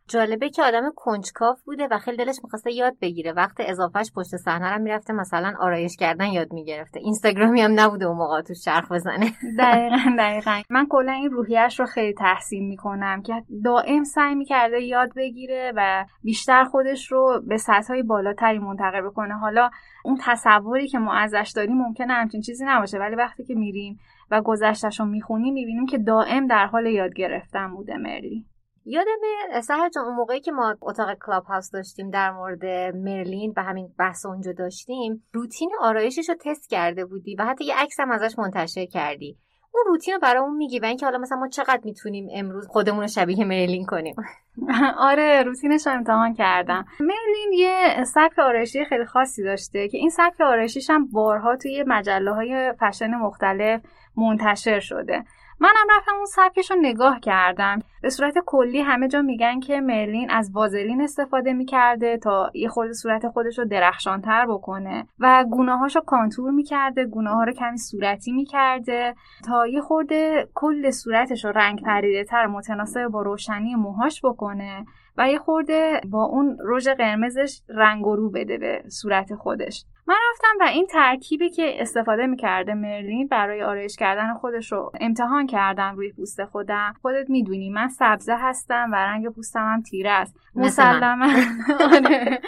جالبه 0.09 0.50
که 0.50 0.62
آدم 0.62 0.92
کنجکاف 0.97 1.62
بوده 1.62 1.88
و 1.90 1.99
خیلی 1.99 2.16
دلش 2.16 2.37
می‌خواسته 2.44 2.73
یاد 2.73 2.97
بگیره. 3.02 3.32
وقت 3.32 3.56
اضافهش 3.59 4.12
پشت 4.16 4.37
صحنه 4.37 4.73
رو 4.73 4.82
می‌رفته 4.82 5.12
مثلا 5.12 5.54
آرایش 5.61 5.97
کردن 5.97 6.26
یاد 6.26 6.52
می‌گرفته. 6.52 7.00
اینستاگرامی 7.00 7.61
هم 7.61 7.80
نبوده 7.80 8.04
اون 8.04 8.16
موقع 8.16 8.42
تو 8.42 8.54
چرخ 8.54 8.92
بزنه. 8.92 9.32
دقیقا 9.59 10.16
دقیقا. 10.18 10.62
من 10.71 10.87
کلا 10.87 11.12
این 11.12 11.30
روحیش 11.30 11.80
رو 11.80 11.87
خیلی 11.87 12.14
تحسین 12.14 12.68
می‌کنم 12.68 13.23
که 13.23 13.42
دائم 13.64 14.04
سعی 14.04 14.35
می‌کرده 14.35 14.80
یاد 14.80 15.11
بگیره 15.16 15.73
و 15.76 16.04
بیشتر 16.23 16.64
خودش 16.64 17.12
رو 17.12 17.42
به 17.49 17.56
سطح 17.56 18.02
بالاتری 18.02 18.59
منتقل 18.59 19.00
بکنه. 19.00 19.35
حالا 19.35 19.71
اون 20.04 20.18
تصوری 20.23 20.88
که 20.88 20.99
ما 20.99 21.14
ازش 21.14 21.52
داریم 21.56 21.76
ممکنه 21.76 22.12
همچین 22.12 22.40
چیزی 22.40 22.64
نباشه 22.64 22.99
ولی 22.99 23.16
وقتی 23.16 23.44
که 23.44 23.54
میریم 23.54 23.99
و 24.30 24.42
گذشتش 24.42 25.00
رو 25.00 25.06
می‌خونیم 25.06 25.54
می‌بینیم 25.54 25.87
که 25.87 25.99
دائم 25.99 26.47
در 26.47 26.66
حال 26.66 26.87
یاد 26.87 27.14
گرفتن 27.14 27.75
بوده 27.75 27.97
مرلی 27.97 28.47
یادمه 28.84 29.60
سهر 29.60 29.88
جان 29.88 30.04
اون 30.04 30.14
موقعی 30.14 30.40
که 30.40 30.52
ما 30.52 30.76
اتاق 30.82 31.14
کلاب 31.26 31.44
هاوس 31.44 31.70
داشتیم 31.70 32.10
در 32.10 32.30
مورد 32.30 32.64
مرلین 32.96 33.52
و 33.56 33.62
همین 33.62 33.94
بحث 33.98 34.26
اونجا 34.26 34.52
داشتیم 34.52 35.24
روتین 35.32 35.70
آرایشش 35.80 36.28
رو 36.28 36.34
تست 36.40 36.70
کرده 36.70 37.04
بودی 37.04 37.34
و 37.34 37.44
حتی 37.44 37.64
یه 37.64 37.74
عکس 37.76 38.00
هم 38.00 38.10
ازش 38.10 38.38
منتشر 38.38 38.86
کردی. 38.86 39.38
اون 39.74 39.84
روتین 39.86 40.14
رو 40.14 40.20
برامون 40.20 40.56
میگی 40.56 40.78
و 40.78 40.84
اینکه 40.84 41.06
حالا 41.06 41.18
مثلا 41.18 41.38
ما 41.38 41.48
چقدر 41.48 41.80
می‌تونیم 41.84 42.28
امروز 42.32 42.66
خودمون 42.66 43.00
رو 43.00 43.06
شبیه 43.06 43.44
مرلین 43.44 43.86
کنیم. 43.86 44.14
آره 44.98 45.42
روتینش 45.42 45.86
رو 45.86 45.92
امتحان 45.92 46.34
کردم. 46.34 46.84
مرلین 47.00 47.52
یه 47.52 48.04
سبک 48.04 48.38
آرایشی 48.38 48.84
خیلی 48.84 49.04
خاصی 49.04 49.42
داشته 49.42 49.88
که 49.88 49.98
این 49.98 50.10
سبک 50.10 50.40
آرایشیش 50.40 50.90
هم 50.90 51.06
بارها 51.06 51.56
توی 51.56 51.84
مجله 51.86 52.32
های 52.32 52.72
فشن 52.80 53.10
مختلف 53.10 53.80
منتشر 54.16 54.80
شده. 54.80 55.24
منم 55.62 55.87
رفتم 55.97 56.14
اون 56.16 56.26
سبکش 56.26 56.71
رو 56.71 56.76
نگاه 56.81 57.21
کردم. 57.21 57.78
به 58.02 58.11
صورت 58.11 58.35
کلی 58.47 58.81
همه 58.81 59.09
جا 59.09 59.23
میگن 59.23 59.61
که 59.61 59.81
مرلین 59.81 60.31
از 60.31 60.50
وازلین 60.54 61.02
استفاده 61.02 61.52
می‌کرده 61.52 62.16
تا 62.16 62.50
یه 62.54 62.69
خورده 62.69 62.92
صورت 62.92 63.28
خودش 63.28 63.59
رو 63.59 63.64
درخشانتر 63.64 64.47
بکنه 64.47 65.07
و 65.19 65.45
گوناهاش 65.50 65.97
رو 65.97 66.02
کانتور 66.07 66.50
می‌کرده 66.50 67.04
گناه 67.04 67.35
ها 67.35 67.45
رو 67.45 67.52
کمی 67.52 67.78
صورتی 67.78 68.33
می‌کرده 68.33 69.14
تا 69.47 69.66
یه 69.66 69.81
خورده 69.81 70.49
کل 70.54 70.90
صورتش 70.90 71.45
رو 71.45 71.50
رنگ 71.50 71.83
پریده 71.83 72.25
تر 72.25 72.47
متناسب 72.47 73.09
با 73.09 73.23
روشنی 73.23 73.75
موهاش 73.75 74.21
بکنه. 74.25 74.87
و 75.16 75.28
یه 75.28 75.38
خورده 75.38 76.00
با 76.11 76.25
اون 76.25 76.59
رژ 76.64 76.88
قرمزش 76.88 77.61
رنگ 77.69 78.07
و 78.07 78.16
رو 78.16 78.31
بده 78.31 78.59
به 78.59 78.83
صورت 78.88 79.35
خودش. 79.35 79.85
من 80.07 80.16
رفتم 80.31 80.57
و 80.61 80.69
این 80.69 80.87
ترکیبی 80.87 81.50
که 81.50 81.83
استفاده 81.83 82.26
می‌کرده 82.26 82.75
مرلین 82.75 83.28
برای 83.28 83.62
آرایش 83.62 83.97
کردن 83.97 84.35
خودش 84.35 84.73
رو 84.73 84.92
امتحان 85.00 85.47
کردم 85.47 85.97
روی 85.97 86.12
پوست 86.12 86.45
خودم. 86.45 86.95
خودت 87.02 87.31
می‌دونی 87.31 87.71
من 87.71 87.88
سبزه 87.88 88.35
هستم 88.38 88.90
و 88.92 88.95
رنگ 88.95 89.28
پوستم 89.28 89.61
هم 89.61 89.83
تیره 89.83 90.11
است. 90.11 90.37
مسلما. 90.54 91.26
آره. 91.81 92.40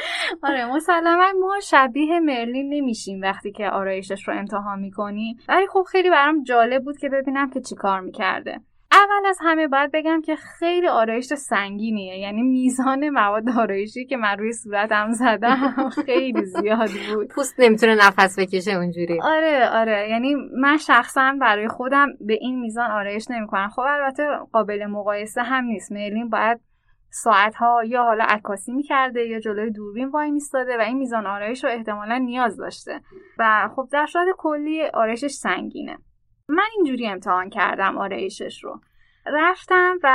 آره 0.42 0.75
مسلما 0.75 1.26
ما 1.40 1.61
شبیه 1.62 2.21
مرلین 2.21 2.75
نمیشیم 2.75 3.21
وقتی 3.21 3.52
که 3.52 3.71
آرایشش 3.71 4.28
رو 4.28 4.35
امتحان 4.35 4.78
می‌کنیم 4.78 5.37
ولی 5.49 5.66
خب 5.66 5.83
خیلی 5.83 6.11
برام 6.11 6.42
جالب 6.42 6.85
بود 6.85 6.99
که 6.99 7.09
ببینم 7.09 7.50
که 7.50 7.61
چیکار 7.61 8.00
می‌کرده. 8.00 8.61
اول 8.94 9.26
از 9.28 9.38
همه 9.40 9.68
باید 9.68 9.90
بگم 9.92 10.20
که 10.20 10.36
خیلی 10.36 10.88
آرایش 10.88 11.24
سنگینیه. 11.24 12.18
یعنی 12.18 12.42
میزان 12.42 13.08
مواد 13.08 13.48
آرایشی 13.58 14.06
که 14.06 14.16
من 14.16 14.38
روی 14.38 14.52
صورتم 14.52 15.10
زدم 15.12 15.88
خیلی 16.06 16.44
زیاد 16.44 16.90
بود. 17.14 17.28
پوست 17.28 17.60
نمی‌تونه 17.60 17.94
نفس 17.94 18.38
بکشه 18.38 18.72
اونجوری. 18.72 19.20
آره 19.22 19.68
آره. 19.68 20.08
یعنی 20.10 20.34
من 20.60 20.76
شخصا 20.76 21.36
برای 21.40 21.68
خودم 21.68 22.08
به 22.20 22.38
این 22.40 22.60
میزان 22.60 22.90
آرایش 22.90 23.30
نمی‌کنم. 23.30 23.68
خب 23.68 23.82
البته 23.86 24.28
قابل 24.52 24.86
مقایسه 24.86 25.42
هم 25.42 25.64
نیست. 25.64 25.92
میلین 25.92 26.28
باید 26.28 26.60
ساعتها 27.10 27.84
یا 27.84 28.02
حالا 28.02 28.24
عکاسی 28.28 28.72
می‌کرده 28.72 29.20
یا 29.20 29.40
جلوی 29.40 29.70
دوربین 29.70 30.08
وای 30.08 30.30
میستاده 30.30 30.78
و 30.78 30.80
این 30.80 30.98
میزان 30.98 31.26
آرایش 31.26 31.64
رو 31.64 31.70
احتمالا 31.70 32.18
نیاز 32.18 32.56
داشته. 32.56 33.00
و 33.38 33.68
خب 33.76 33.88
در 33.92 34.06
صورت 34.06 34.26
کلی 34.38 34.82
آرایشش 34.82 35.30
سنگینه. 35.30 35.98
من 36.48 36.68
اینجوری 36.76 37.08
امتحان 37.08 37.50
کردم 37.50 37.98
آرایشش 37.98 38.64
رو. 38.64 38.80
رفتم 39.26 39.98
و 40.02 40.08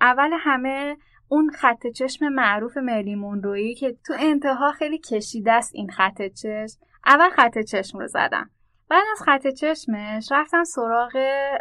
اول 0.00 0.30
همه 0.38 0.96
اون 1.28 1.50
خط 1.50 1.86
چشم 1.86 2.28
معروف 2.28 2.76
ملی 2.76 3.14
مونرویی 3.14 3.74
که 3.74 3.96
تو 4.06 4.14
انتها 4.18 4.72
خیلی 4.72 4.98
کشیده 4.98 5.52
است 5.52 5.70
این 5.74 5.90
خط 5.90 6.22
چشم. 6.22 6.80
اول 7.06 7.30
خط 7.30 7.58
چشم 7.58 7.98
رو 7.98 8.06
زدم. 8.06 8.50
بعد 8.90 9.02
از 9.12 9.22
خط 9.22 9.46
چشمش 9.46 10.32
رفتم 10.32 10.64
سراغ 10.64 11.16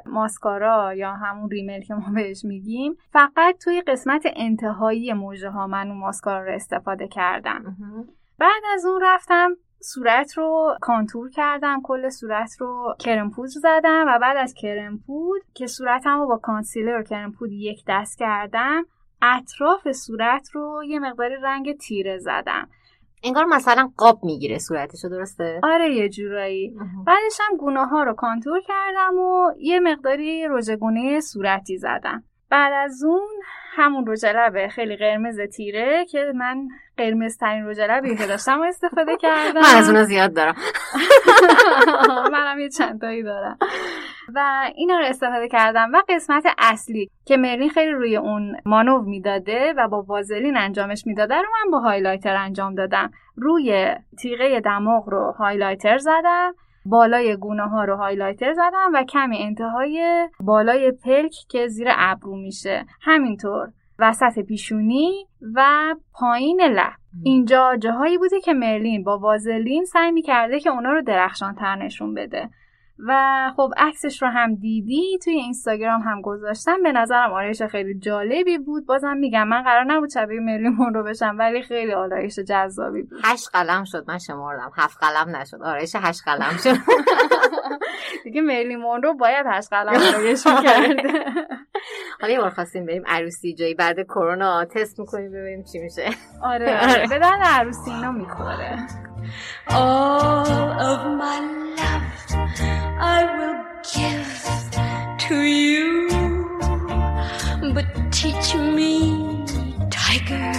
ماسکارا 0.05 0.93
یا 0.93 1.13
همون 1.13 1.49
ریمل 1.49 1.81
که 1.81 1.93
ما 1.93 2.11
بهش 2.15 2.45
میگیم. 2.45 2.97
فقط 3.13 3.63
توی 3.63 3.81
قسمت 3.81 4.23
انتهایی 4.35 5.13
موجه 5.13 5.49
ها 5.49 5.67
من 5.67 5.87
اون 5.87 5.97
ماسکارا 5.97 6.45
رو 6.45 6.51
استفاده 6.51 7.07
کردم. 7.07 7.77
بعد 8.39 8.63
از 8.73 8.85
اون 8.85 9.01
رفتم 9.01 9.55
صورت 9.81 10.37
رو 10.37 10.77
کانتور 10.81 11.29
کردم 11.29 11.81
کل 11.83 12.09
صورت 12.09 12.51
رو 12.59 12.95
کرم 12.99 13.31
پود 13.31 13.49
زدم 13.49 14.05
و 14.07 14.19
بعد 14.21 14.37
از 14.37 14.53
کرم 14.53 14.99
پود 15.07 15.41
که 15.53 15.67
صورتم 15.67 16.19
رو 16.19 16.27
با 16.27 16.37
کانسیلر 16.37 16.99
و 16.99 17.03
کرم 17.03 17.31
پود 17.31 17.51
یک 17.51 17.83
دست 17.87 18.19
کردم 18.19 18.85
اطراف 19.21 19.91
صورت 19.91 20.49
رو 20.53 20.83
یه 20.87 20.99
مقداری 20.99 21.35
رنگ 21.43 21.77
تیره 21.77 22.17
زدم. 22.17 22.69
انگار 23.23 23.45
مثلا 23.45 23.91
قاب 23.97 24.19
می‌گیره 24.23 24.57
صورتشو 24.57 25.09
درسته؟ 25.09 25.59
آره 25.63 25.89
یه 25.89 26.09
جورایی. 26.09 26.77
بعدش 27.05 27.39
هم 27.39 27.57
گونه 27.57 27.85
ها 27.85 28.03
رو 28.03 28.13
contour 28.13 28.61
کردم 28.67 29.19
و 29.19 29.51
یه 29.59 29.79
مقداری 29.79 30.47
رژگونه 30.49 31.19
صورتی 31.19 31.77
زدم. 31.77 32.23
بعد 32.49 32.73
از 32.73 33.03
اون 33.03 33.27
همون 33.77 34.05
رژ 34.07 34.25
لب 34.25 34.67
خیلی 34.67 34.95
قرمز 34.95 35.39
تیره 35.39 36.05
که 36.05 36.31
من 36.35 36.67
قرمز 36.97 37.37
ترین 37.37 37.67
رژ 37.67 37.79
لبی 37.79 38.15
که 38.15 38.27
داشتم 38.27 38.61
استفاده 38.61 39.17
کردم. 39.17 39.61
من 39.61 39.75
از 39.77 39.89
اونها 39.89 40.03
زیاد 40.03 40.33
دارم. 40.33 40.55
منم 42.33 42.59
یه 42.59 42.69
چند 42.69 43.01
تایی 43.01 43.23
دارم. 43.23 43.57
و 44.35 44.69
اینا 44.75 44.99
رو 44.99 45.05
استفاده 45.05 45.47
کردم. 45.47 45.91
و 45.93 46.01
قسمت 46.09 46.43
اصلی 46.57 47.09
که 47.25 47.37
مرلین 47.37 47.69
خیلی 47.69 47.91
روی 47.91 48.17
اون 48.17 48.55
مانور 48.65 49.01
می‌داده 49.01 49.73
و 49.77 49.87
با 49.87 50.01
وازلین 50.01 50.57
انجامش 50.57 51.03
می‌داده 51.07 51.35
رو 51.35 51.45
من 51.51 51.71
با 51.71 51.79
highlighter 51.79 52.35
انجام 52.35 52.75
دادم. 52.75 53.11
روی 53.35 53.95
تیغه 54.19 54.59
دماغ 54.59 55.09
رو 55.09 55.35
highlighter 55.37 55.97
زدم. 55.97 56.53
بالای 56.89 57.35
گونه 57.35 57.63
ها 57.63 57.83
رو 57.83 57.95
highlighter 57.95 58.53
زدم 58.53 58.91
و 58.93 59.03
کمی 59.03 59.37
انتهای 59.37 60.27
بالای 60.39 60.91
پلک 60.91 61.31
که 61.49 61.67
زیر 61.67 61.87
ابرو 61.91 62.35
میشه. 62.35 62.85
همینطور 63.01 63.71
وسط 63.99 64.39
پیشونی 64.39 65.27
و 65.55 65.65
پایین 66.13 66.61
لب. 66.61 66.93
اینجا 67.23 67.77
جاهایی 67.81 68.17
بوده 68.17 68.41
که 68.41 68.53
مرلین 68.53 69.03
با 69.03 69.19
وازلین 69.19 69.85
سعی 69.85 70.11
می‌کرده 70.11 70.59
که 70.59 70.69
اونا 70.69 70.91
رو 70.91 71.01
درخشان 71.01 71.55
تر 71.55 71.75
نشون 71.75 72.13
بده. 72.13 72.49
و 72.99 73.51
خب 73.55 73.73
عکسش 73.77 74.21
رو 74.21 74.27
هم 74.27 74.55
دیدی 74.55 75.19
توی 75.23 75.33
اینستاگرام 75.33 76.01
هم 76.01 76.21
گذاشتم. 76.21 76.83
به 76.83 76.91
نظرم 76.91 77.31
آرایش 77.31 77.61
خیلی 77.61 77.99
جالبی 77.99 78.57
بود. 78.57 78.85
بازم 78.85 79.17
میگم 79.17 79.47
من 79.47 79.61
قرار 79.61 79.83
نبود 79.83 80.09
شبیه 80.09 80.39
مرلین 80.39 80.69
منرو 80.93 81.03
بشم 81.03 81.35
ولی 81.39 81.61
خیلی 81.61 81.93
آرایش 81.93 82.39
جذابی 82.39 83.01
بود. 83.01 83.19
هشت 83.23 83.49
قلم 83.53 83.83
شد 83.83 84.05
من 84.07 84.17
شمردم. 84.17 84.71
هفت 84.75 84.97
قلم 85.03 85.35
نشد. 85.35 85.61
آرایش 85.61 85.95
هشت 85.95 86.21
قلم 86.25 86.57
شد. 86.63 86.77
دیگه 88.27 88.41
میلی 88.41 88.77
رو 89.03 89.13
باید 89.13 89.45
هشت 89.49 89.69
قلم 89.69 89.87
آرایش 89.87 90.47
می‌کرده 90.47 91.25
حالا 92.21 92.33
یه 92.33 92.39
بار 92.39 92.49
خواستیم 92.49 92.85
بریم 92.85 93.03
عروسی 93.05 93.53
جایی 93.53 93.73
بعد 93.73 94.01
کرونا 94.01 94.65
تست 94.65 94.99
می‌کنیم 94.99 95.31
ببینیم 95.31 95.63
چی 95.63 95.79
میشه. 95.79 96.09
آره 96.41 96.91
آره. 96.91 97.07
به 97.09 97.19
درد 97.19 97.39
عروسی 97.43 97.91
اینا 97.91 98.11
می‌خوره. 98.11 98.77
All 99.69 100.47
of 100.91 101.01
my 101.21 101.39
love 101.77 102.07
I 103.15 103.19
will 103.37 103.59
give 103.93 104.33
to 105.25 105.35
you. 105.63 105.87
But 107.75 107.87
teach 108.19 108.49
me, 108.77 108.93
tiger, 109.97 110.53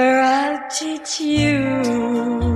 or 0.00 0.16
I'll 0.36 0.58
teach 0.78 1.20
you. 1.20 2.53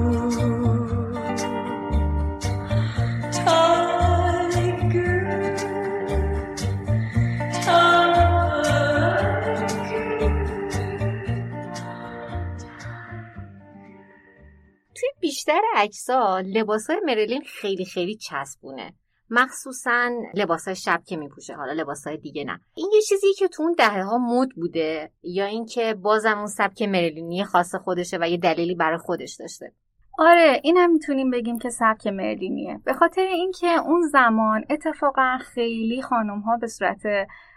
بیشتر 15.38 15.60
اجزا 15.76 16.40
لباسای 16.40 17.00
مرلین 17.06 17.42
خیلی 17.42 17.84
خیلی 17.84 18.16
چسبونه. 18.16 18.94
مخصوصا 19.30 20.10
لباسای 20.34 20.76
شب 20.76 21.02
که 21.06 21.16
میپوشه 21.16 21.54
حالا 21.54 21.72
لباسای 21.72 22.16
دیگه 22.16 22.44
نه. 22.44 22.60
این 22.74 22.90
یه 22.94 23.00
چیزی 23.00 23.26
که 23.38 23.48
تو 23.48 23.62
اون 23.62 23.74
دهه 23.78 24.02
ها 24.02 24.18
مد 24.18 24.48
بوده 24.56 25.10
یا 25.22 25.44
اینکه 25.44 25.94
بازم 25.94 26.38
اون 26.38 26.46
سبک 26.46 26.82
مرلینی 26.82 27.44
خاص 27.44 27.74
خودشه 27.74 28.18
و 28.20 28.28
یه 28.28 28.36
دلیلی 28.36 28.74
برای 28.74 28.98
خودش 28.98 29.36
داشته. 29.40 29.72
آره 30.20 30.60
این 30.64 30.76
هم 30.76 30.90
می‌تونیم 30.92 31.30
بگیم 31.30 31.58
که 31.58 31.70
سبک 31.70 32.06
مرلینیه. 32.06 32.80
به 32.84 32.92
خاطر 32.92 33.22
اینکه 33.22 33.66
اون 33.66 34.02
زمان 34.02 34.64
اتفاقا 34.70 35.38
خیلی 35.40 36.02
خانم 36.02 36.40
ها 36.40 36.56
به 36.56 36.66
صورت 36.66 37.02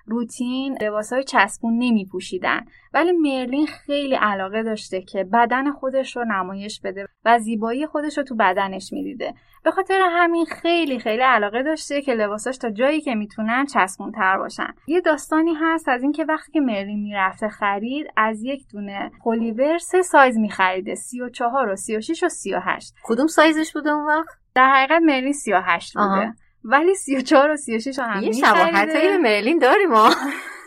روتین 0.05 0.77
لباسهای 0.81 1.23
چسبون 1.23 1.73
نمی 1.73 2.05
پوشیدن 2.05 2.65
ولی 2.93 3.11
مرلین 3.11 3.67
خیلی 3.67 4.15
علاقه 4.15 4.63
داشته 4.63 5.01
که 5.01 5.23
بدن 5.23 5.71
خودش 5.71 6.15
رو 6.15 6.25
نمایش 6.25 6.81
بده 6.81 7.07
و 7.25 7.39
زیبایی 7.39 7.87
خودش 7.87 8.17
رو 8.17 8.23
تو 8.23 8.35
بدنش 8.35 8.93
می‌دیده. 8.93 9.33
به 9.63 9.71
خاطر 9.71 10.09
همین 10.11 10.45
خیلی 10.45 10.99
خیلی 10.99 11.21
علاقه 11.21 11.63
داشته 11.63 12.01
که 12.01 12.13
لباساش 12.13 12.57
تا 12.57 12.69
جایی 12.69 13.01
که 13.01 13.15
می‌تونن 13.15 13.65
چسبون 13.65 14.11
تر 14.11 14.37
باشن. 14.37 14.73
یه 14.87 15.01
داستانی 15.01 15.53
هست 15.53 15.89
از 15.89 16.03
اینکه 16.03 16.25
وقتی 16.25 16.51
که 16.51 16.59
مرلین 16.59 16.99
می‌رفته 16.99 17.49
خرید 17.49 18.07
از 18.17 18.43
یک 18.43 18.63
دونه 18.71 19.11
پلیور 19.23 19.77
سه 19.77 20.01
سایز 20.01 20.37
میخریده 20.37 20.95
34 20.95 21.69
و 21.69 21.75
36 21.75 22.23
و 22.23 22.29
38 22.29 22.93
کدوم 23.03 23.27
سایزش 23.27 23.73
بوده 23.73 23.89
اون 23.89 24.05
وقت؟ 24.05 24.37
در 24.55 24.69
حقیقت 24.69 25.01
مرلین 25.01 25.33
38 25.33 25.93
بوده. 25.93 26.05
آها. 26.05 26.33
ولی 26.63 26.95
34 26.95 27.49
و 27.49 27.55
36 27.55 27.99
هم 27.99 28.23
یه 28.23 28.31
شباهتایی 28.31 29.07
به 29.07 29.17
مرلین 29.17 29.59
داریم 29.59 29.89
ما. 29.89 30.09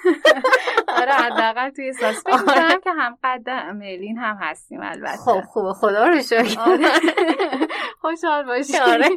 آره 1.01 1.13
حداقل 1.13 1.71
توی 1.71 1.87
احساس 1.87 2.25
فکر 2.25 2.37
می‌کنم 2.41 2.81
که 2.85 2.91
هم 2.91 3.19
قد 3.25 3.51
مرلین 3.51 4.19
هم 4.19 4.37
هستیم 4.41 4.81
البته. 4.83 5.17
خب 5.17 5.41
خوبه. 5.41 5.73
خدا 5.73 6.07
رو 6.07 6.21
شکر. 6.23 6.61
آره. 6.61 6.89
خوشحال 8.03 8.45
باشی 8.45 8.79
آره. 8.79 9.09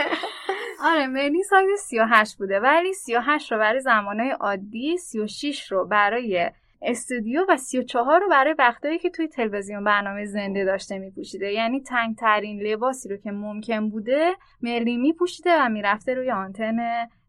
آره 0.83 1.07
مرلین 1.07 1.43
سایز 1.49 1.79
38 1.79 2.37
بوده. 2.37 2.59
ولی 2.59 2.93
38 2.93 3.51
رو 3.51 3.57
برای 3.57 3.79
زمانهای 3.79 4.29
عادی 4.29 4.97
36 4.97 5.71
رو 5.71 5.85
برای 5.85 6.51
استودیو 6.81 7.45
و 7.49 7.57
34 7.57 8.19
رو 8.21 8.29
برای 8.29 8.55
وقتایی 8.59 8.99
که 8.99 9.09
توی 9.09 9.27
تلویزیون 9.27 9.83
برنامه 9.83 10.25
زنده 10.25 10.65
داشته 10.65 10.97
میپوشیده. 10.97 11.51
یعنی 11.51 11.81
تنگترین 11.81 12.61
لباسی 12.61 13.09
رو 13.09 13.17
که 13.17 13.31
ممکن 13.31 13.89
بوده 13.89 14.33
مرلین 14.61 15.01
میپوشیده 15.01 15.61
و 15.61 15.69
می‌رفته 15.69 16.13
روی 16.13 16.31
آنتن 16.31 16.77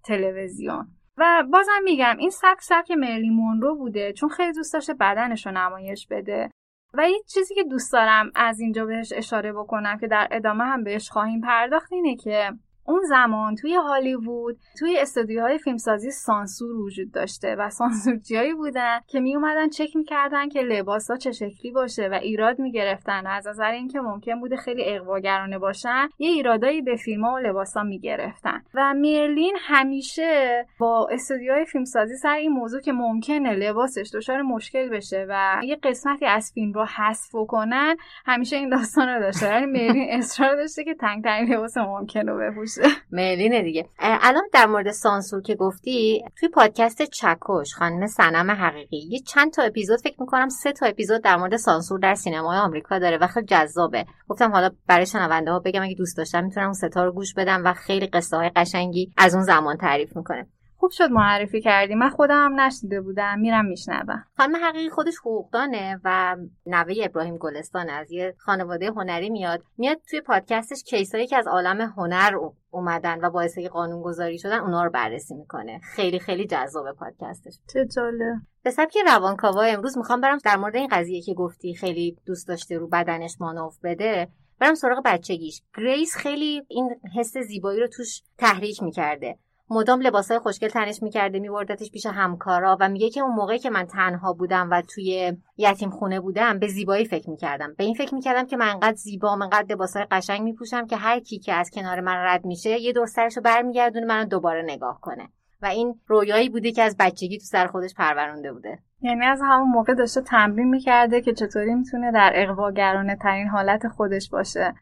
تلویزیون. 0.04 0.97
و 1.18 1.44
بازم 1.52 1.80
میگم 1.84 2.16
این 2.18 2.30
سبک 2.30 2.60
سبک 2.60 2.90
مرلی 2.90 3.30
مونرو 3.30 3.76
بوده 3.76 4.12
چون 4.12 4.28
خیلی 4.28 4.52
دوست 4.52 4.72
داشته 4.72 4.94
بدنش 4.94 5.46
رو 5.46 5.52
نمایش 5.52 6.06
بده. 6.06 6.50
و 6.94 7.10
یه 7.10 7.18
چیزی 7.26 7.54
که 7.54 7.64
دوست 7.64 7.92
دارم 7.92 8.30
از 8.34 8.60
اینجا 8.60 8.84
بهش 8.84 9.12
اشاره 9.16 9.52
بکنم 9.52 9.98
که 9.98 10.06
در 10.06 10.28
ادامه 10.30 10.64
هم 10.64 10.84
بهش 10.84 11.10
خواهیم 11.10 11.40
پرداخت 11.40 11.92
اینه 11.92 12.16
که 12.16 12.52
اون 12.88 13.02
زمان 13.08 13.54
توی 13.54 13.74
هالیوود 13.74 14.58
توی 14.78 14.98
استودیوهای 14.98 15.58
فیلمسازی 15.58 16.10
سانسور 16.10 16.76
وجود 16.76 17.12
داشته 17.12 17.56
و 17.58 17.70
سانسورجیایی 17.78 18.54
بودن 18.54 18.98
که 19.06 19.20
می 19.20 19.36
اومدن 19.36 19.68
چک 19.68 19.96
می‌کردن 19.96 20.48
که 20.48 20.60
لباسا 20.60 21.16
چه 21.16 21.32
شکلی 21.32 21.70
باشه 21.70 22.08
و 22.08 22.14
ایراد 22.14 22.58
می‌گرفتن 22.58 23.26
از 23.26 23.46
نظر 23.46 23.70
اینکه 23.70 24.00
ممکن 24.00 24.40
بوده 24.40 24.56
خیلی 24.56 24.84
اقواگرانه 24.86 25.58
باشن 25.58 26.08
یه 26.18 26.30
ایرادایی 26.30 26.82
به 26.82 26.96
فیلم 26.96 27.24
و 27.24 27.38
لباسا 27.38 27.82
می‌گرفتن. 27.82 28.62
و 28.74 28.94
میرلین 28.94 29.56
همیشه 29.60 30.66
با 30.78 31.08
استودیوهای 31.12 31.64
فیلمسازی 31.64 32.16
سر 32.16 32.34
این 32.34 32.52
موضوع 32.52 32.80
که 32.80 32.92
ممکنه 32.92 33.54
لباسش 33.54 34.10
دچار 34.14 34.42
مشکل 34.42 34.88
بشه 34.88 35.26
و 35.28 35.60
یه 35.64 35.76
قسمتی 35.76 36.26
از 36.26 36.52
فیلم 36.54 36.72
رو 36.72 36.84
حذف 36.84 37.30
کنن 37.48 37.96
همیشه 38.26 38.56
این 38.56 38.68
داستان 38.68 39.08
رو 39.08 39.20
داشته. 39.20 39.46
یعنی 39.46 39.66
میرلین 39.66 40.06
اصرار 40.10 40.56
داشته 40.56 40.84
که 40.84 40.94
تنگ 40.94 41.24
ترین 41.24 41.54
لباس 41.54 41.76
ممکن 41.76 42.28
رو 42.28 42.38
بپوشه. 42.38 42.77
مرلینه 43.12 43.62
دیگه. 43.62 43.88
الان 43.98 44.42
در 44.52 44.66
مورد 44.66 44.90
سانسور 44.90 45.42
که 45.42 45.54
گفتی 45.54 46.24
توی 46.40 46.48
پادکست 46.48 47.02
چکش 47.02 47.74
خانم 47.74 48.06
سنم 48.06 48.50
حقیقی 48.50 49.06
یه 49.10 49.20
چند 49.20 49.52
تا 49.52 49.62
اپیزود 49.62 50.00
فکر 50.00 50.16
می‌کنم 50.20 50.48
سه 50.48 50.72
تا 50.72 50.86
اپیزود 50.86 51.22
در 51.22 51.36
مورد 51.36 51.56
سانسور 51.56 51.98
در 51.98 52.14
سینمای 52.14 52.58
آمریکا 52.58 52.98
داره 52.98 53.18
و 53.18 53.26
خیلی 53.26 53.46
جذابه. 53.46 54.06
گفتم 54.28 54.52
حالا 54.52 54.70
برای 54.86 55.06
شنونده 55.06 55.50
ها 55.50 55.58
بگم 55.58 55.82
اگه 55.82 55.94
دوست 55.94 56.16
داشتم 56.16 56.44
می‌تونم 56.44 56.66
اون 56.66 56.74
ستا 56.74 57.04
رو 57.04 57.12
گوش 57.12 57.34
بدم 57.34 57.62
و 57.64 57.72
خیلی 57.72 58.06
قصه 58.06 58.36
های 58.36 58.50
قشنگی 58.56 59.12
از 59.16 59.34
اون 59.34 59.44
زمان 59.44 59.76
تعریف 59.76 60.16
می‌کنه 60.16 60.46
خوب 60.80 60.90
شد 60.90 61.10
معرفی 61.10 61.60
کردی. 61.60 61.94
من 61.94 62.08
خودم 62.08 62.44
هم 62.44 62.60
نشنیده 62.60 63.00
بودم. 63.00 63.38
میرم 63.38 63.64
میشنوم. 63.64 64.24
خانم 64.36 64.56
حقیقی 64.56 64.90
خودش 64.90 65.14
حقوقدانه 65.18 66.00
و 66.04 66.36
نوه 66.66 66.94
ابراهیم 67.02 67.36
گلستان 67.36 67.88
از 67.90 68.12
یه 68.12 68.34
خانواده 68.38 68.86
هنری 68.86 69.30
میاد. 69.30 69.62
میاد 69.78 70.00
توی 70.10 70.20
پادکستش 70.20 70.82
کیسایی 70.82 71.26
که 71.26 71.36
از 71.36 71.46
عالم 71.46 71.80
هنر 71.80 72.36
او- 72.36 72.54
اومدن 72.70 73.18
و 73.24 73.30
باعث 73.30 73.58
قانون 73.58 74.02
گذاری 74.02 74.38
شدن 74.38 74.58
اونا 74.58 74.84
رو 74.84 74.90
بررسی 74.90 75.34
می‌کنه. 75.34 75.80
خیلی 75.94 76.18
خیلی 76.18 76.46
جذاب 76.46 76.92
پادکستش. 76.92 77.58
چه 77.72 77.86
جالب. 77.96 78.36
به 78.62 78.70
سبک 78.70 78.96
روانکاوا 79.06 79.62
امروز 79.62 79.98
می‌خوام 79.98 80.20
برم 80.20 80.38
در 80.44 80.56
مورد 80.56 80.76
این 80.76 80.88
قضیه 80.90 81.22
که 81.22 81.34
گفتی 81.34 81.74
خیلی 81.74 82.16
دوست 82.26 82.48
داشته 82.48 82.78
رو 82.78 82.88
بدنش 82.88 83.36
مانوف 83.40 83.78
بده 83.82 84.28
برم 84.60 84.74
سراغ 84.74 85.02
بچگیش. 85.04 85.62
گریس 85.76 86.16
خیلی 86.16 86.62
این 86.68 86.90
حس 87.16 87.38
زیبایی 87.38 87.80
رو 87.80 87.86
توش 87.86 88.22
تحریک 88.38 88.82
می‌کرده. 88.82 89.38
مدام 89.70 90.00
لباسای 90.00 90.38
خوشگل 90.38 90.68
تنش 90.68 91.02
می‌کرده 91.02 91.38
میبردتش 91.38 91.90
پیش 91.90 92.06
همکارا 92.06 92.76
و 92.80 92.88
میگه 92.88 93.10
که 93.10 93.20
اون 93.20 93.34
موقعی 93.34 93.58
که 93.58 93.70
من 93.70 93.86
تنها 93.86 94.32
بودم 94.32 94.68
و 94.70 94.82
توی 94.82 95.36
یتیم 95.56 95.90
خونه 95.90 96.20
بودم 96.20 96.58
به 96.58 96.66
زیبایی 96.66 97.04
فکر 97.04 97.30
می‌کردم. 97.30 97.74
به 97.78 97.84
این 97.84 97.94
فکر 97.94 98.14
می‌کردم 98.14 98.46
که 98.46 98.56
من 98.56 98.68
انقدر 98.68 98.96
زیبا 98.96 99.32
انقدر 99.32 99.66
لباسای 99.70 100.06
قشنگ 100.10 100.42
میپوشم 100.42 100.86
که 100.86 100.96
هر 100.96 101.20
کی 101.20 101.38
که 101.38 101.52
از 101.52 101.70
کنار 101.70 102.00
من 102.00 102.16
رد 102.16 102.44
میشه 102.44 102.80
یه 102.80 102.92
دور 102.92 103.06
سرشو 103.06 103.40
برمیگردونه 103.40 104.06
منو 104.06 104.24
دوباره 104.24 104.62
نگاه 104.62 105.00
کنه. 105.00 105.28
و 105.62 105.66
این 105.66 106.00
رویایی 106.06 106.48
بوده 106.48 106.72
که 106.72 106.82
از 106.82 106.96
بچگی 106.98 107.38
تو 107.38 107.44
سر 107.44 107.66
خودش 107.66 107.94
پرورونده 107.94 108.52
بوده. 108.52 108.78
یعنی 109.02 109.24
از 109.24 109.40
همون 109.44 109.68
موقع 109.68 109.94
داشته 109.94 110.20
تمرین 110.20 110.68
می‌کرده 110.68 111.20
که 111.20 111.32
چطوری 111.32 111.74
می‌تونه 111.74 112.12
در 112.12 112.32
اقواگرانه 112.34 113.16
ترین 113.16 113.48
حالت 113.48 113.88
خودش 113.88 114.30
باشه. 114.30 114.74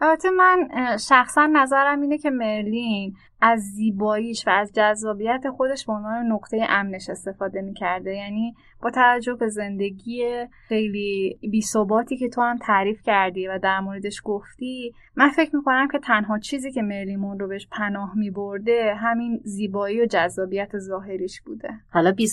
البته 0.00 0.30
من 0.30 0.68
شخصا 0.96 1.46
نظرم 1.52 2.00
اینه 2.00 2.18
که 2.18 2.30
مرلین 2.30 3.14
از 3.40 3.60
زیباییش 3.60 4.46
و 4.46 4.50
از 4.50 4.72
جذابیت 4.74 5.50
خودش 5.56 5.86
به 5.86 5.92
عنوان 5.92 6.26
نقطه 6.26 6.66
امنش 6.68 7.10
استفاده 7.10 7.60
می‌کرده. 7.60 8.14
یعنی 8.14 8.54
با 8.82 8.90
توجه 8.90 9.34
به 9.34 9.48
زندگی 9.48 10.46
خیلی 10.68 11.38
بیثباتی 11.50 12.16
که 12.16 12.28
تو 12.28 12.40
هم 12.40 12.58
تعریف 12.58 13.02
کردی 13.02 13.46
و 13.46 13.58
در 13.58 13.80
موردش 13.80 14.20
گفتی 14.24 14.94
من 15.16 15.28
فکر 15.28 15.56
می‌کنم 15.56 15.88
که 15.92 15.98
تنها 15.98 16.38
چیزی 16.38 16.72
که 16.72 16.82
مرلیمون 16.82 17.38
رو 17.38 17.48
بهش 17.48 17.68
پناه 17.70 18.12
میبرده 18.16 18.94
همین 18.94 19.40
زیبایی 19.44 20.00
و 20.00 20.06
جذابیت 20.06 20.78
ظاهریش 20.78 21.40
بوده. 21.40 21.68
حالا 21.92 22.12
بی 22.12 22.26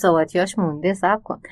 مونده 0.57 0.93
سب 0.93 1.21
کن. 1.23 1.41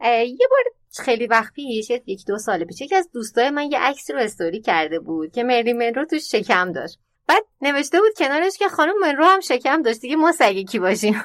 یه 0.40 0.46
بار 0.50 0.79
خیلی 0.98 1.26
وقت 1.26 1.52
پیش 1.52 1.90
یک 1.90 2.26
دو 2.26 2.38
سال 2.38 2.64
پیش 2.64 2.80
یکی 2.80 2.96
از 2.96 3.10
دوستای 3.12 3.50
من 3.50 3.70
یه 3.70 3.78
عکسی 3.80 4.12
رو 4.12 4.18
استوری 4.18 4.60
کرده 4.60 4.98
بود 4.98 5.32
که 5.32 5.44
مری 5.44 5.72
منرو 5.72 6.04
توش 6.04 6.30
شکم 6.30 6.72
داشت. 6.72 6.98
بعد 7.28 7.42
نوشته 7.60 8.00
بود 8.00 8.12
کنارش 8.18 8.58
که 8.58 8.68
خانم 8.68 8.98
منرو 9.00 9.24
هم 9.24 9.40
شکم 9.40 9.82
داشت 9.82 10.00
دیگه 10.00 10.16
ما 10.16 10.32
سگه 10.32 10.64
کی 10.64 10.78
باشیم. 10.78 11.24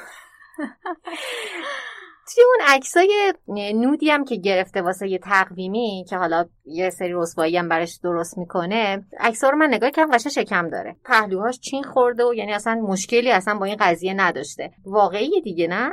توی 2.34 2.44
اون 2.44 2.58
عکسای 2.66 3.32
نودی 3.74 4.10
هم 4.10 4.24
که 4.24 4.36
گرفته 4.36 4.82
واسه 4.82 5.08
یه 5.08 5.18
تقویمی 5.18 6.04
که 6.08 6.16
حالا 6.16 6.44
یه 6.64 6.90
سری 6.90 7.12
رسوایی 7.12 7.56
هم 7.56 7.68
براش 7.68 8.00
درست 8.02 8.38
می‌کنه 8.38 9.04
عکس‌ها 9.20 9.50
رو 9.50 9.56
من 9.56 9.66
نگاه 9.66 9.90
کردم 9.90 10.10
قشنگ 10.12 10.32
شکم 10.32 10.70
داره. 10.70 10.96
پهلوهاش 11.04 11.60
چین 11.60 11.82
خورده 11.82 12.24
و 12.24 12.34
یعنی 12.34 12.52
اصلا 12.52 12.74
مشکلی 12.74 13.30
اصلا 13.30 13.54
با 13.54 13.64
این 13.64 13.76
قضیه 13.80 14.14
نداشته. 14.14 14.70
واقعیه 14.84 15.40
دیگه 15.40 15.66
نه؟ 15.66 15.90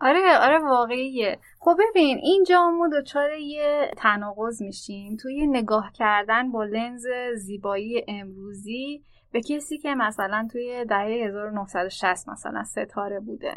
آره 0.00 0.38
آره 0.38 0.58
واقعیه. 0.58 1.38
خب 1.64 1.76
ببین 1.78 2.18
اینجا 2.18 2.70
ما 2.70 2.88
دچار 2.88 3.32
یه 3.32 3.90
تناقض 3.96 4.62
میشیم. 4.62 5.16
توی 5.16 5.46
نگاه 5.46 5.92
کردن 5.92 6.52
با 6.52 6.64
لنز 6.64 7.06
زیبایی 7.36 8.04
امروزی 8.08 9.02
به 9.34 9.40
کسی 9.40 9.78
که 9.78 9.94
مثلا 9.94 10.48
توی 10.52 10.84
دهه 10.84 11.26
1960 11.26 12.28
مثلا 12.28 12.64
ستاره 12.64 13.20
بوده. 13.20 13.54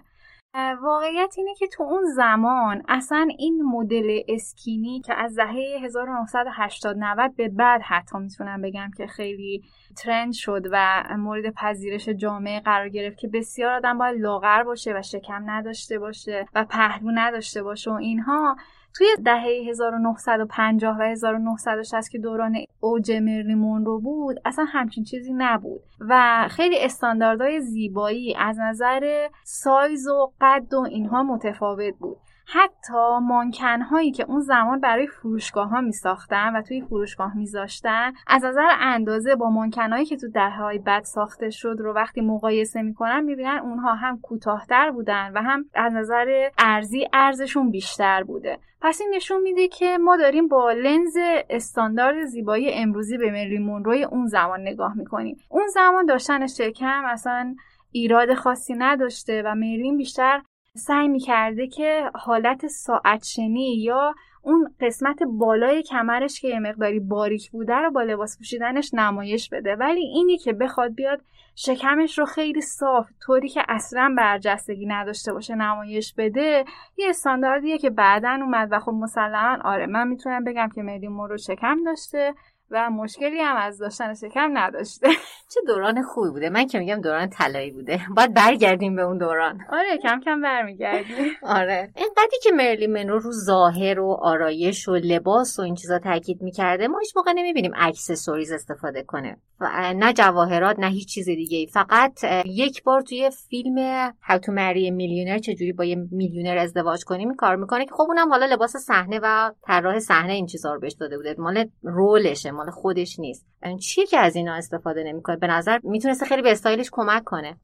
واقعیت 0.82 1.34
اینه 1.38 1.56
که 1.56 1.68
تو 1.68 1.84
اون 1.84 2.04
زمان 2.16 2.84
اصلا 2.88 3.28
این 3.38 3.62
مدل 3.62 4.20
اسکینی 4.28 5.02
که 5.02 5.14
از 5.14 5.36
دهه 5.36 5.80
1980 5.84 6.96
90 7.00 7.36
به 7.36 7.50
بعد 7.50 7.82
حتی 7.82 8.18
می‌تونم 8.18 8.62
بگم 8.62 8.92
که 8.98 9.08
خیلی 9.08 9.64
ترند 9.98 10.34
شد 10.34 10.68
و 10.72 11.04
مورد 11.18 11.54
پذیرش 11.54 12.10
جامعه 12.10 12.60
قرار 12.60 12.90
گرفت 12.90 13.18
که 13.18 13.28
بسیار 13.28 13.74
آدم 13.74 13.98
باید 13.98 14.22
لاغر 14.22 14.64
باشه 14.64 14.94
و 14.96 15.02
شکم 15.02 15.50
نداشته 15.50 16.00
باشه 16.00 16.46
و 16.56 16.66
پهلو 16.66 17.12
نداشته 17.16 17.64
باشه 17.64 17.92
و 17.92 17.94
اینها 17.94 18.56
توی 18.98 19.08
دهه 19.26 19.70
1950 19.70 20.98
و 21.00 21.02
1960 21.02 22.10
که 22.10 22.20
دوران 22.20 22.58
اوج 22.80 23.12
مرلی 23.12 23.56
مونرو 23.56 24.00
بود 24.00 24.38
اصلا 24.46 24.66
همچین 24.66 25.04
چیزی 25.04 25.34
نبود. 25.34 25.82
و 26.00 26.46
خیلی 26.52 26.76
استانداردهای 26.80 27.62
زیبایی 27.62 28.36
از 28.36 28.60
نظر 28.60 29.28
سایز 29.44 30.08
و 30.08 30.32
قد 30.42 30.74
و 30.74 30.80
اینها 30.80 31.24
متفاوت 31.24 31.94
بود. 32.00 32.18
حتی 32.50 33.20
مانکن 33.22 33.82
هایی 33.82 34.12
که 34.12 34.24
اون 34.24 34.40
زمان 34.40 34.80
برای 34.80 35.08
فروشگاه 35.08 35.70
ها 35.70 35.82
می 35.82 35.92
ساختن 35.92 36.56
و 36.56 36.62
توی 36.62 36.82
فروشگاه 36.82 37.38
می 37.38 37.46
زاشتن 37.46 38.14
از 38.28 38.46
نظر 38.46 38.68
اندازه 38.80 39.36
با 39.36 39.50
مانکن 39.50 39.92
هایی 39.92 40.06
که 40.06 40.18
تو 40.18 40.28
دهه 40.28 40.58
های 40.58 40.80
بعد 40.80 41.04
ساخته 41.04 41.50
شد 41.50 41.76
رو 41.80 41.94
وقتی 41.94 42.22
مقایسه 42.22 42.82
می‌کنن 42.82 43.24
می‌بینن 43.24 43.60
اونها 43.64 43.96
هم 43.96 44.20
کوتاهتر 44.22 44.92
بودن 44.92 45.32
و 45.36 45.42
هم 45.42 45.66
از 45.74 45.94
نظر 45.94 46.50
ارزی 46.58 47.08
ارزشون 47.14 47.72
بیشتر 47.72 48.24
بوده. 48.24 48.60
پس 48.82 49.02
این 49.02 49.16
نشون 49.16 49.42
میده 49.42 49.68
که 49.68 49.98
ما 49.98 50.18
داریم 50.18 50.48
با 50.48 50.72
لنز 50.72 51.18
استاندارد 51.50 52.26
زیبایی 52.26 52.74
امروزی 52.74 53.18
به 53.18 53.32
مری 53.32 53.58
مونروی 53.58 54.04
اون 54.04 54.28
زمان 54.28 54.62
نگاه 54.62 54.94
می‌کنیم. 54.98 55.38
اون 55.50 55.68
زمان 55.68 56.06
داشتن 56.06 56.48
شکم 56.48 57.06
اصلا 57.06 57.56
ایراد 57.92 58.34
خاصی 58.34 58.74
نداشته 58.74 59.42
و 59.46 59.56
مرلین 59.56 59.98
بیشتر 59.98 60.42
سعی 60.78 61.08
می‌کرده 61.08 61.68
که 61.68 62.12
حالت 62.16 62.68
ساعت 62.68 63.24
شنی 63.24 63.76
یا 63.76 64.16
اون 64.42 64.76
قسمت 64.82 65.24
بالای 65.24 65.84
کمرش 65.84 66.42
که 66.42 66.48
یه 66.48 66.60
مقداری 66.60 67.00
باریک 67.00 67.52
بوده 67.52 67.76
رو 67.76 67.92
با 67.92 68.04
لباس 68.04 68.38
پوشیدنش 68.38 68.94
نمایش 68.94 69.50
بده. 69.50 69.76
ولی 69.76 70.02
اینی 70.02 70.38
که 70.38 70.54
بخواد 70.54 70.96
بیاد 70.96 71.22
شکمش 71.56 72.20
رو 72.20 72.26
خیلی 72.26 72.62
صاف 72.62 73.10
طوری 73.22 73.50
که 73.50 73.64
اصلا 73.70 74.16
برجستگی 74.18 74.86
نداشته 74.86 75.34
باشه 75.34 75.56
نمایش 75.56 76.14
بده 76.18 76.66
یه 76.98 77.10
استانداردیه 77.10 77.78
که 77.78 77.90
بعدا 77.90 78.40
اومد 78.42 78.70
و 78.72 78.80
خب 78.80 78.92
مسلما 78.92 79.58
آره 79.64 79.86
من 79.86 80.08
می‌تونم 80.08 80.44
بگم 80.44 80.70
که 80.76 80.82
مرلین 80.82 81.08
منرو 81.08 81.38
شکم 81.38 81.84
داشته. 81.86 82.34
و 82.72 82.90
مشکلی 82.90 83.40
هم 83.40 83.56
از 83.56 83.78
داشتن 83.78 84.14
شکم 84.14 84.58
نداشته. 84.58 85.08
چه 85.54 85.60
دوران 85.68 86.04
خوبی 86.04 86.30
بوده. 86.30 86.50
من 86.50 86.68
که 86.68 86.80
میگم 86.80 87.02
دوران 87.02 87.30
طلایی 87.30 87.72
بوده. 87.72 88.00
باید 88.18 88.34
برگردیم 88.34 88.96
به 88.96 89.02
اون 89.02 89.18
دوران. 89.18 89.60
آره 89.70 89.98
کم 90.04 90.20
کم 90.26 90.42
برمیگردیم. 90.42 91.32
آره. 91.44 91.90
اینقدری 91.96 92.38
که 92.44 92.52
مرلین 92.52 92.88
منرو 92.88 93.20
رو 93.20 93.32
ظاهر 93.32 94.00
و 94.00 94.18
آرایش 94.22 94.88
و 94.88 94.96
لباس 94.96 95.60
و 95.60 95.62
این 95.62 95.76
چیزا 95.76 96.00
تاکید 96.00 96.42
می‌کرده 96.42 96.88
ما 96.88 97.00
هیچ 97.00 97.18
موقع 97.18 97.34
نمی‌بینیم 97.34 97.72
accessories 97.76 98.52
استفاده 98.52 99.04
کنه. 99.04 99.38
و 99.60 99.94
نه 99.94 100.14
جواهرات 100.14 100.80
نه 100.80 100.88
هیچ 100.88 101.08
چیز 101.14 101.26
دیگه 101.26 101.58
ای 101.58 101.68
فقط 101.68 102.24
یک 102.46 102.84
بار 102.84 103.02
توی 103.02 103.30
فیلم 103.50 104.10
How 104.10 104.36
to 104.36 104.50
Marry 104.50 104.92
Millionaire 104.92 105.40
چجوری 105.40 105.74
با 105.74 105.86
یه 105.86 105.96
میلیونر 106.12 106.58
ازدواج 106.58 107.04
کنیم 107.04 107.36
کار 107.36 107.56
می‌کنه 107.56 107.86
که 107.86 107.92
خب 107.94 108.06
اونم 108.08 108.30
حالا 108.30 108.46
لباس 108.46 108.78
صحنه 108.78 109.20
و 109.24 109.52
طراح 109.62 110.00
صحنه 110.00 110.34
این 110.34 110.46
چیزا 110.46 110.74
رو 110.74 110.80
بهش 110.80 110.94
داده 110.94 111.18
بوده. 111.18 111.36
مال 111.38 111.70
رولشه 111.84 112.52
مال 112.58 112.72
خودش 112.72 113.20
نیست. 113.20 113.48
چیه 113.80 114.06
که 114.06 114.20
از 114.20 114.36
اینا 114.36 114.56
استفاده 114.56 115.04
نمی‌کنه؟ 115.04 115.36
به 115.36 115.48
نظر 115.48 115.80
می‌تونسته 115.84 116.26
خیلی 116.26 116.42
به 116.42 116.52
استایلش 116.52 116.90
کمک 116.92 117.24
کنه. 117.24 117.58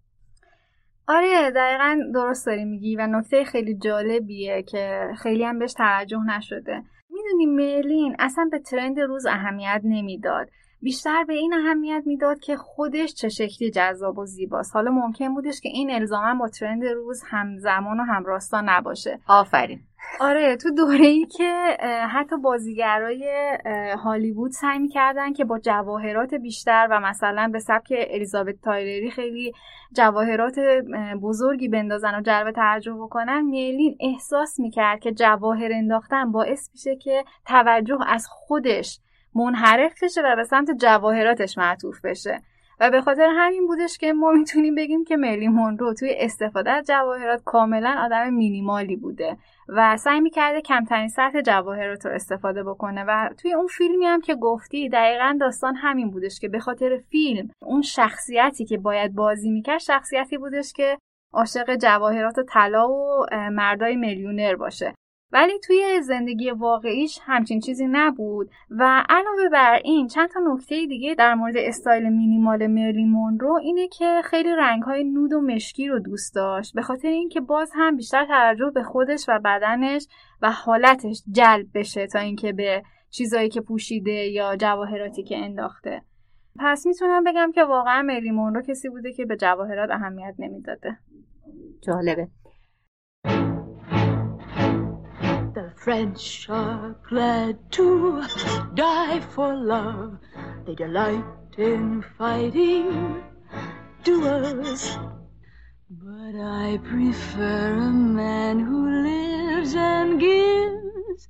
آره 1.08 1.52
دقیقا 1.52 2.00
درست 2.14 2.46
داری 2.46 2.66
میگی 2.66 2.96
و 2.96 3.08
نکته 3.08 3.44
خیلی 3.44 3.78
جالبیه 3.78 4.64
که 4.64 5.08
خیلی 5.18 5.44
هم 5.44 5.60
بهش 5.60 5.74
توجه 5.74 6.20
نشده. 6.38 6.84
می‌دونی 7.10 7.46
مرلین 7.46 8.16
اصلا 8.20 8.50
به 8.52 8.60
ترند 8.60 9.00
روز 9.00 9.26
اهمیت 9.26 9.82
نمی‌داد. 9.84 10.50
بیشتر 10.82 11.24
به 11.24 11.34
این 11.34 11.54
اهمیت 11.54 12.04
می‌داد 12.06 12.40
که 12.40 12.56
خودش 12.56 13.14
چه 13.14 13.30
شکلی 13.30 13.72
جذاب 13.72 14.18
و 14.18 14.26
زیباست. 14.26 14.76
حالا 14.76 14.92
ممکن 14.92 15.34
بودش 15.34 15.62
که 15.62 15.70
این 15.70 15.92
الزاما 15.92 16.40
با 16.40 16.48
ترند 16.48 16.84
روز 16.84 17.24
همزمان 17.28 18.00
و 18.00 18.04
همراستا 18.04 18.62
نباشه. 18.66 19.20
آفرین. 19.28 19.80
آره 20.20 20.56
تو 20.58 20.72
دوره 20.72 21.06
ای 21.06 21.26
که 21.26 21.78
حتی 22.12 22.38
بازیگرای 22.38 23.58
هالیوود 24.04 24.52
سعی 24.52 24.80
می‌کردن 24.80 25.34
که 25.34 25.46
با 25.46 25.60
جواهرات 25.60 26.34
بیشتر 26.34 26.88
و 26.92 27.00
مثلا 27.00 27.50
به 27.54 27.60
سبک 27.60 27.94
الیزابت 28.10 28.56
تایلری 28.62 29.12
خیلی 29.12 29.54
جواهرات 29.94 30.60
بزرگی 31.22 31.68
بندازن 31.68 32.16
و 32.16 32.22
جلب 32.22 32.52
توجه 32.52 32.94
بکنن 32.94 33.42
میلین 33.42 33.98
احساس 34.00 34.60
می‌کرد 34.60 35.00
که 35.00 35.12
جواهر 35.12 35.70
انداختن 35.74 36.32
باعث 36.32 36.70
میشه 36.74 36.96
که 36.96 37.24
توجه 37.46 37.98
از 38.08 38.28
خودش 38.30 39.00
منحرف 39.36 40.04
بشه 40.04 40.22
و 40.22 40.36
به 40.36 40.44
سمت 40.44 40.72
جواهراتش 40.72 41.58
معطوف 41.58 42.06
بشه. 42.06 42.42
و 42.80 42.90
به 42.90 43.02
خاطر 43.02 43.30
همین 43.38 43.68
بودش 43.68 43.98
که 43.98 44.14
ما 44.14 44.32
می‌تونیم 44.32 44.76
بگیم 44.76 45.04
که 45.04 45.18
ملی 45.18 45.48
مونرو 45.48 45.94
توی 45.94 46.16
استفاده 46.18 46.72
از 46.72 46.88
جواهرات 46.88 47.44
کاملا 47.44 47.96
آدم 48.06 48.30
مینیمالی 48.34 48.96
بوده 48.96 49.38
و 49.68 49.98
سعی 49.98 50.20
می‌کرده 50.20 50.62
کمترین 50.62 51.08
سطح 51.08 51.42
جواهرات 51.42 52.06
رو 52.06 52.12
استفاده 52.12 52.64
بکنه 52.64 53.04
و 53.08 53.30
توی 53.42 53.54
اون 53.54 53.68
فیلمی 53.68 54.06
هم 54.06 54.22
که 54.22 54.36
گفتی 54.36 54.90
دقیقا 54.90 55.38
داستان 55.40 55.76
همین 55.76 56.12
بودش 56.12 56.40
که 56.40 56.50
به 56.50 56.60
خاطر 56.60 56.98
فیلم 57.10 57.50
اون 57.62 57.82
شخصیتی 57.82 58.66
که 58.66 58.78
باید 58.78 59.16
بازی 59.16 59.52
می‌کرد 59.52 59.80
شخصیتی 59.80 60.38
بودش 60.38 60.74
که 60.74 60.98
عاشق 61.34 61.76
جواهرات 61.76 62.40
طلا 62.40 62.90
و 62.90 63.26
مردای 63.52 63.96
میلیونر 63.96 64.56
باشه. 64.56 64.94
ولی 65.34 65.60
توی 65.60 66.02
زندگی 66.02 66.52
واقعیش 66.52 67.20
همچین 67.22 67.60
چیزی 67.60 67.88
نبود 67.92 68.50
و 68.70 69.04
علاوه 69.10 69.50
بر 69.52 69.80
این 69.84 70.08
چند 70.08 70.30
تا 70.30 70.40
نکته 70.54 70.86
دیگه 70.86 71.16
در 71.16 71.36
مورد 71.36 71.58
استایل 71.58 72.10
مینیمال 72.10 72.68
مرلی 72.68 73.06
مونرو 73.06 73.60
اینه 73.64 73.88
که 73.88 74.22
خیلی 74.24 74.50
های 74.86 75.04
نود 75.04 75.34
و 75.34 75.42
مشکی 75.42 75.88
رو 75.88 76.00
دوست 76.00 76.36
داشت. 76.36 76.74
به 76.76 76.82
خاطر 76.82 77.08
اینکه 77.08 77.42
باز 77.42 77.72
هم 77.76 77.98
بیشتر 77.98 78.26
توجه 78.26 78.72
به 78.76 78.84
خودش 78.84 79.26
و 79.28 79.40
بدنش 79.46 80.08
و 80.42 80.52
حالتش 80.52 81.24
جلب 81.32 81.68
بشه 81.74 82.08
تا 82.08 82.20
اینکه 82.20 82.54
به 82.54 82.84
چیزایی 83.10 83.50
که 83.50 83.62
پوشیده 83.62 84.12
یا 84.12 84.56
جواهراتی 84.56 85.24
که 85.24 85.38
انداخته. 85.38 86.02
پس 86.60 86.86
می‌تونم 86.86 87.24
بگم 87.24 87.52
که 87.56 87.64
واقعا 87.64 88.02
مرلی 88.02 88.32
مونرو 88.32 88.62
کسی 88.62 88.90
بوده 88.90 89.14
که 89.14 89.26
به 89.26 89.38
جواهرات 89.38 89.90
اهمیت 89.92 90.36
نمی‌داده. 90.40 90.98
جالبه. 91.82 92.28
French 95.84 96.48
are 96.50 96.96
glad 97.10 97.60
to 97.74 98.24
die 98.74 99.20
for 99.20 99.54
love. 99.54 100.18
They 100.66 100.76
delight 100.76 101.26
in 101.58 102.02
fighting 102.18 103.22
duels. 104.06 104.98
But 105.90 106.40
I 106.40 106.80
prefer 106.86 107.74
a 107.74 107.92
man 107.92 108.60
who 108.60 108.90
lives 109.04 109.76
and 109.76 110.22
gives 110.22 111.28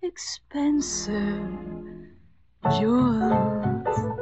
expensive 0.00 1.42
jewels. 2.78 4.21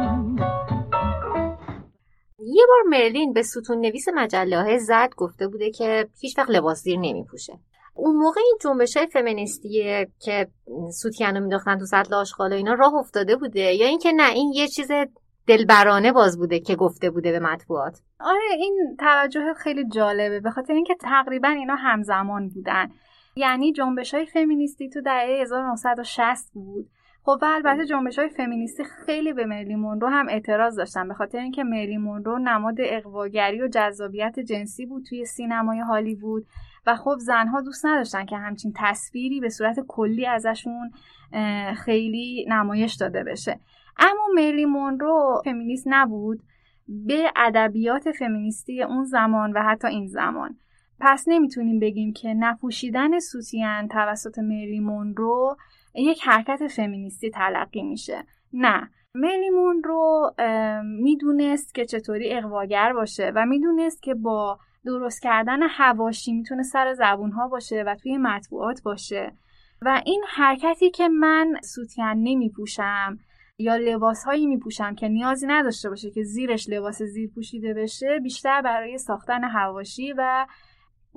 یه 2.51 2.63
بار 2.67 2.99
مرلین 2.99 3.33
به 3.33 3.43
ستون 3.43 3.79
نویس 3.79 4.07
مجله 4.15 4.77
زد 4.77 5.09
گفته 5.17 5.47
بوده 5.47 5.71
که 5.71 6.09
هیچ 6.19 6.37
وقت 6.37 6.49
لباس 6.49 6.81
زیر 6.81 6.99
نمیپوشه. 6.99 7.53
اون 7.95 8.15
موقع 8.15 8.41
این 8.41 8.57
جنبش 8.61 8.97
های 8.97 9.07
فمینیستی 9.07 10.05
که 10.19 10.47
سوتیانو 11.01 11.39
میداختن 11.39 11.77
تو 11.77 11.85
سطل 11.85 12.13
آشغال 12.13 12.53
اینا 12.53 12.73
راه 12.73 12.93
افتاده 12.95 13.35
بوده؟ 13.35 13.73
یا 13.73 13.87
اینکه 13.87 14.11
نه 14.11 14.31
این 14.31 14.53
یه 14.53 14.67
چیز 14.67 14.91
دلبرانه 15.47 16.11
باز 16.11 16.37
بوده 16.37 16.59
که 16.59 16.75
گفته 16.75 17.09
بوده 17.09 17.31
به 17.31 17.39
مطبوعات؟ 17.39 17.99
آره 18.19 18.55
این 18.57 18.95
توجه 18.99 19.53
خیلی 19.57 19.87
جالبه 19.87 20.39
به 20.39 20.51
خاطر 20.51 20.73
اینکه 20.73 20.95
تقریبا 20.95 21.47
اینا 21.47 21.75
همزمان 21.75 22.49
بودن. 22.49 22.89
یعنی 23.35 23.73
جنبش 23.73 24.13
های 24.13 24.25
فمینیستی 24.25 24.89
تو 24.89 25.01
دهه 25.01 25.41
1960 25.41 26.51
بود. 26.53 26.89
خب 27.23 27.39
و 27.41 27.45
البته 27.45 27.85
جنبش 27.85 28.19
های 28.19 28.29
فمینیستی 28.29 28.83
خیلی 28.83 29.33
به 29.33 29.45
مرلی 29.45 29.75
مونرو 29.75 30.07
هم 30.07 30.29
اعتراض 30.29 30.77
داشتن 30.77 31.07
به 31.07 31.13
خاطر 31.13 31.37
اینکه 31.37 31.63
مرلی 31.63 31.97
مونرو 31.97 32.39
نماد 32.39 32.75
اقواگری 32.79 33.61
و 33.61 33.67
جذابیت 33.67 34.39
جنسی 34.39 34.85
بود 34.85 35.05
توی 35.09 35.25
سینمای 35.25 35.79
هالیوود 35.79 36.45
و 36.87 36.95
خب 36.95 37.15
زنها 37.17 37.61
دوست 37.61 37.85
نداشتن 37.85 38.25
که 38.25 38.37
همچین 38.37 38.73
تصویری 38.75 39.39
به 39.39 39.49
صورت 39.49 39.79
کلی 39.87 40.25
ازشون 40.27 40.91
خیلی 41.75 42.45
نمایش 42.49 42.93
داده 42.93 43.23
بشه. 43.23 43.59
اما 43.97 44.27
مرلی 44.35 44.65
مونرو 44.65 45.41
فمینیست 45.45 45.87
نبود 45.87 46.39
به 46.87 47.31
ادبیات 47.35 48.11
فمینیستی 48.11 48.83
اون 48.83 49.03
زمان 49.03 49.51
و 49.53 49.61
حتی 49.63 49.87
این 49.87 50.07
زمان. 50.07 50.57
پس 50.99 51.25
نمی‌تونیم 51.27 51.79
بگیم 51.79 52.13
که 52.13 52.33
نپوشیدن 52.33 53.19
سوتین 53.19 53.87
توسط 53.87 54.39
مرلی 54.39 54.79
مونرو 54.79 55.57
یک 55.95 56.21
حرکت 56.23 56.67
فمینیستی 56.67 57.29
تلقی 57.29 57.83
میشه. 57.83 58.23
نه 58.53 58.89
ملیمون 59.15 59.83
رو 59.83 60.31
می‌دونست 60.83 61.75
که 61.75 61.85
چطوری 61.85 62.33
اقواگر 62.33 62.93
باشه 62.93 63.31
و 63.35 63.45
می‌دونست 63.45 64.03
که 64.03 64.13
با 64.13 64.59
درست 64.85 65.21
کردن 65.21 65.63
هواشی 65.63 66.33
می‌تونه 66.33 66.63
سر 66.63 66.93
زبون 66.93 67.31
ها 67.31 67.47
باشه 67.47 67.83
و 67.87 67.95
توی 67.95 68.17
مطبوعات 68.17 68.83
باشه. 68.83 69.31
و 69.81 70.01
این 70.05 70.23
حرکتی 70.27 70.91
که 70.91 71.09
من 71.09 71.53
سوتین 71.63 72.05
نمیپوشم 72.05 73.17
یا 73.59 73.75
لباس 73.75 74.23
هایی 74.23 74.47
میپوشم 74.47 74.95
که 74.95 75.07
نیازی 75.07 75.47
نداشته 75.47 75.89
باشه 75.89 76.11
که 76.11 76.23
زیرش 76.23 76.69
لباس 76.69 77.01
زیر 77.01 77.29
پوشیده 77.35 77.73
بشه 77.73 78.19
بیشتر 78.23 78.61
برای 78.61 78.97
ساختن 78.97 79.43
هواشی 79.43 80.13
و 80.17 80.47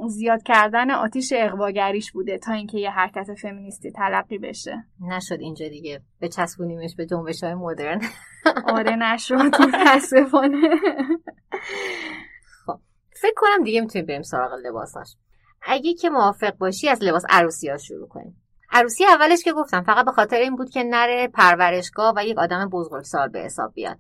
زیاد 0.09 0.43
کردن 0.43 0.91
آتیش 0.91 1.33
اقواگریش 1.37 2.13
بوده 2.13 2.39
تا 2.39 2.53
اینکه 2.53 2.79
یه 2.79 2.91
حرکت 2.91 3.35
فمینیستی 3.35 3.91
تلقی 3.91 4.39
بشه. 4.39 4.85
نشد 5.01 5.41
اینجا 5.41 5.69
دیگه. 5.69 6.03
به 6.21 6.29
چسبونیمش 6.29 6.97
به 6.97 7.07
جنبش 7.07 7.45
های 7.45 7.55
مدرن. 7.55 8.01
آره 8.77 8.97
نشد. 8.97 9.35
متاسفانه. 9.35 10.77
خب. 12.67 12.79
فکر 13.21 13.35
کنم 13.37 13.65
دیگه 13.65 13.81
می‌تونیم 13.81 14.07
بریم 14.07 14.23
سراغ 14.23 14.53
لباساش. 14.67 15.17
اگه 15.63 15.95
که 15.95 16.11
موافق 16.11 16.57
باشی 16.57 16.89
از 16.89 17.03
لباس 17.03 17.25
عروسی 17.29 17.69
ها 17.69 17.77
شروع 17.77 18.09
کنیم. 18.09 18.41
عروسی 18.71 19.05
اولش 19.05 19.43
که 19.43 19.53
گفتم 19.53 19.83
فقط 19.83 20.05
به 20.05 20.13
خاطر 20.13 20.37
این 20.37 20.57
بود 20.57 20.71
که 20.71 20.83
نره 20.83 21.29
پرورشگاه 21.29 22.15
و 22.17 22.25
یک 22.25 22.39
آدم 22.39 22.69
بزرگسال 22.69 23.29
به 23.29 23.39
حساب 23.39 23.75
بیاد. 23.75 23.99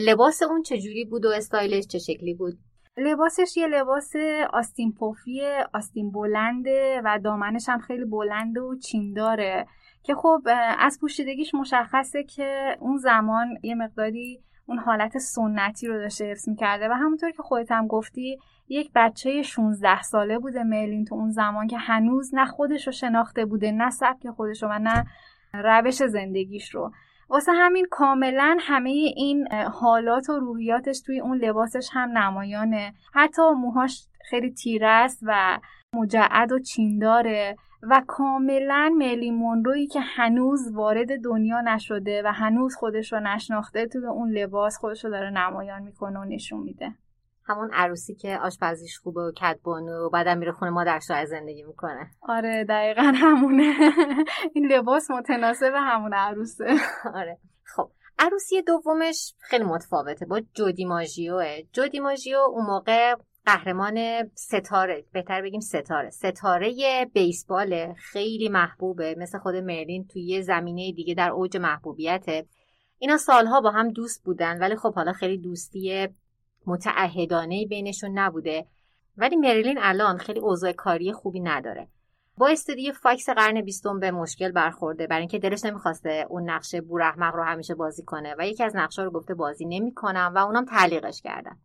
لباس 0.00 0.42
اون 0.42 0.62
چجوری 0.62 1.04
بود 1.04 1.24
و 1.24 1.28
استایلش 1.28 1.86
چه 1.86 1.98
شکلی 1.98 2.34
بود؟ 2.34 2.58
لباسش 2.98 3.56
یه 3.56 3.66
لباس 3.66 4.12
آستین 4.52 4.92
پفی 4.92 5.40
آستین 5.74 6.10
بلنده 6.10 7.02
و 7.04 7.18
دامنش 7.24 7.68
هم 7.68 7.78
خیلی 7.78 8.04
بلند 8.04 8.58
و 8.58 8.76
چینداره 8.78 9.66
که 10.02 10.14
خب 10.14 10.42
از 10.78 10.98
پوشیدگیش 11.00 11.54
مشخصه 11.54 12.24
که 12.24 12.76
اون 12.80 12.96
زمان 12.96 13.58
یه 13.62 13.74
مقداری 13.74 14.40
اون 14.66 14.78
حالت 14.78 15.18
سنتی 15.18 15.86
رو 15.86 15.98
داشته 15.98 16.24
حفظ 16.24 16.48
می‌کرده 16.48 16.88
و 16.88 16.92
همونطور 16.92 17.30
که 17.30 17.42
خودت 17.42 17.72
هم 17.72 17.86
گفتی 17.86 18.38
یک 18.68 18.90
بچه 18.94 19.42
16 19.42 20.02
ساله 20.02 20.38
بوده 20.38 20.62
میلین 20.62 21.04
تو 21.04 21.14
اون 21.14 21.30
زمان 21.30 21.66
که 21.66 21.78
هنوز 21.78 22.34
نه 22.34 22.46
خودش 22.46 22.86
رو 22.86 22.92
شناخته 22.92 23.44
بوده 23.44 23.72
نه 23.72 23.90
سبک 23.90 24.30
خودش 24.30 24.62
و 24.62 24.78
نه 24.78 25.04
روش 25.54 25.94
زندگیش 25.94 26.74
رو. 26.74 26.92
واسه 27.28 27.52
همین 27.52 27.86
کاملا 27.90 28.56
همه 28.60 28.90
این 28.90 29.52
حالات 29.52 30.30
و 30.30 30.38
روحیاتش 30.38 31.00
توی 31.00 31.20
اون 31.20 31.38
لباسش 31.38 31.88
هم 31.92 32.18
نمایانه. 32.18 32.94
حتی 33.14 33.42
موهاش 33.56 34.08
خیلی 34.30 34.52
تیره 34.52 34.88
است 34.88 35.20
و 35.22 35.58
مجعد 35.94 36.52
و 36.52 36.58
چینداره 36.58 37.56
و 37.82 38.02
کاملا 38.06 38.94
میلی 38.96 39.30
مونرویی 39.30 39.86
که 39.86 40.00
هنوز 40.00 40.72
وارد 40.72 41.22
دنیا 41.24 41.60
نشده 41.60 42.22
و 42.24 42.32
هنوز 42.32 42.76
خودش 42.76 43.12
رو 43.12 43.20
نشناخته 43.20 43.86
توی 43.86 44.06
اون 44.06 44.30
لباس 44.30 44.76
خودش 44.76 45.04
رو 45.04 45.10
داره 45.10 45.30
نمایان 45.30 45.82
می‌کنه 45.82 46.18
و 46.18 46.24
نشون 46.24 46.60
میده. 46.60 46.94
همون 47.48 47.70
عروسی 47.72 48.14
که 48.14 48.38
آشپزیش 48.38 48.98
خوبه 48.98 49.20
و 49.20 49.32
کتبانو 49.36 50.06
و 50.06 50.10
بعدم 50.10 50.38
میره 50.38 50.52
خونه 50.52 50.70
مادرش 50.70 51.10
رو 51.10 51.26
زندگی 51.26 51.62
می‌کنه. 51.62 52.10
آره 52.22 52.64
دقیقا 52.64 53.12
همونه. 53.14 53.74
این 54.54 54.72
لباس 54.72 55.10
متناسب 55.10 55.72
همون 55.76 56.14
عروسه. 56.14 56.64
آره. 57.14 57.38
خب 57.64 57.90
عروسی 58.18 58.62
دومش 58.62 59.34
خیلی 59.38 59.64
متفاوته 59.64 60.26
با 60.26 60.40
جودی 60.54 60.84
ماژیوه. 60.84 61.62
جودی 61.72 62.00
ماژیو 62.00 62.38
اون 62.38 62.66
موقع 62.66 63.14
قهرمان 63.46 64.28
ستاره 64.34 65.04
بهتر 65.12 65.42
بگیم 65.42 65.60
ستاره. 65.60 66.10
ستاره 66.10 67.04
بیسبال 67.12 67.94
خیلی 67.94 68.48
محبوبه. 68.48 69.14
مثل 69.18 69.38
خود 69.38 69.54
مرلین 69.54 70.06
توی 70.06 70.22
یه 70.22 70.40
زمینه 70.40 70.92
دیگه 70.92 71.14
در 71.14 71.30
اوج 71.30 71.56
محبوبیته. 71.56 72.46
اینا 72.98 73.16
سالها 73.16 73.60
با 73.60 73.70
هم 73.70 73.88
دوست 73.88 74.24
بودن 74.24 74.58
ولی 74.58 74.76
خب 74.76 74.94
حالا 74.94 75.12
خیلی 75.12 75.38
دوستی 75.38 76.08
متعهدانه 76.66 77.66
بینشون 77.66 78.18
نبوده. 78.18 78.66
ولی 79.16 79.36
مریلین 79.36 79.78
الان 79.80 80.18
خیلی 80.18 80.40
اوضاع 80.40 80.72
کاری 80.72 81.12
خوبی 81.12 81.40
نداره. 81.40 81.88
با 82.36 82.48
استودیو 82.48 82.92
فاکس 82.92 83.28
قرن 83.28 83.60
بیستم 83.60 84.00
به 84.00 84.10
مشکل 84.10 84.52
برخورده. 84.52 85.06
برای 85.06 85.20
اینکه 85.20 85.38
دلش 85.38 85.64
نمی‌خواسته 85.64 86.26
اون 86.28 86.50
نقش 86.50 86.74
بورحمق 86.74 87.34
رو 87.34 87.42
همیشه 87.42 87.74
بازی 87.74 88.02
کنه 88.02 88.34
و 88.38 88.46
یکی 88.46 88.64
از 88.64 88.76
نقشا 88.76 89.04
رو 89.04 89.10
گفته 89.10 89.34
بازی 89.34 89.64
نمی‌کنم 89.64 90.32
و 90.34 90.38
اونم 90.38 90.64
تعلیقش 90.64 91.22
کردن. 91.22 91.58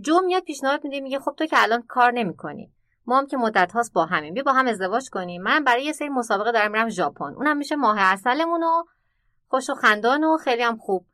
جو 0.00 0.20
میاد 0.26 0.42
پیشنهاد 0.42 0.84
میده 0.84 1.00
میگه 1.00 1.18
خب 1.18 1.34
تو 1.38 1.46
که 1.46 1.56
الان 1.58 1.82
کار 1.82 2.12
نمی‌کنی. 2.12 2.72
ما 3.06 3.18
هم 3.18 3.26
که 3.26 3.36
مدت 3.36 3.72
هاست 3.72 3.92
با 3.92 4.04
همین 4.04 4.34
بیا 4.34 4.42
با 4.42 4.52
هم 4.52 4.66
ازدواج 4.66 5.10
کنیم. 5.10 5.42
من 5.42 5.64
برای 5.64 5.84
یه 5.84 5.92
سری 5.92 6.08
مسابقه 6.08 6.52
دارم 6.52 6.70
میرم 6.70 6.88
ژاپن. 6.88 7.34
اونم 7.34 7.56
میشه 7.56 7.76
ماه 7.76 7.96
اصلمون 8.00 8.62
و 8.62 8.84
خوش 9.48 9.70
و 9.70 9.74
خندان 9.74 10.24
و 10.24 10.36
خیلی 10.36 10.62
هم 10.62 10.76
خوب. 10.76 11.06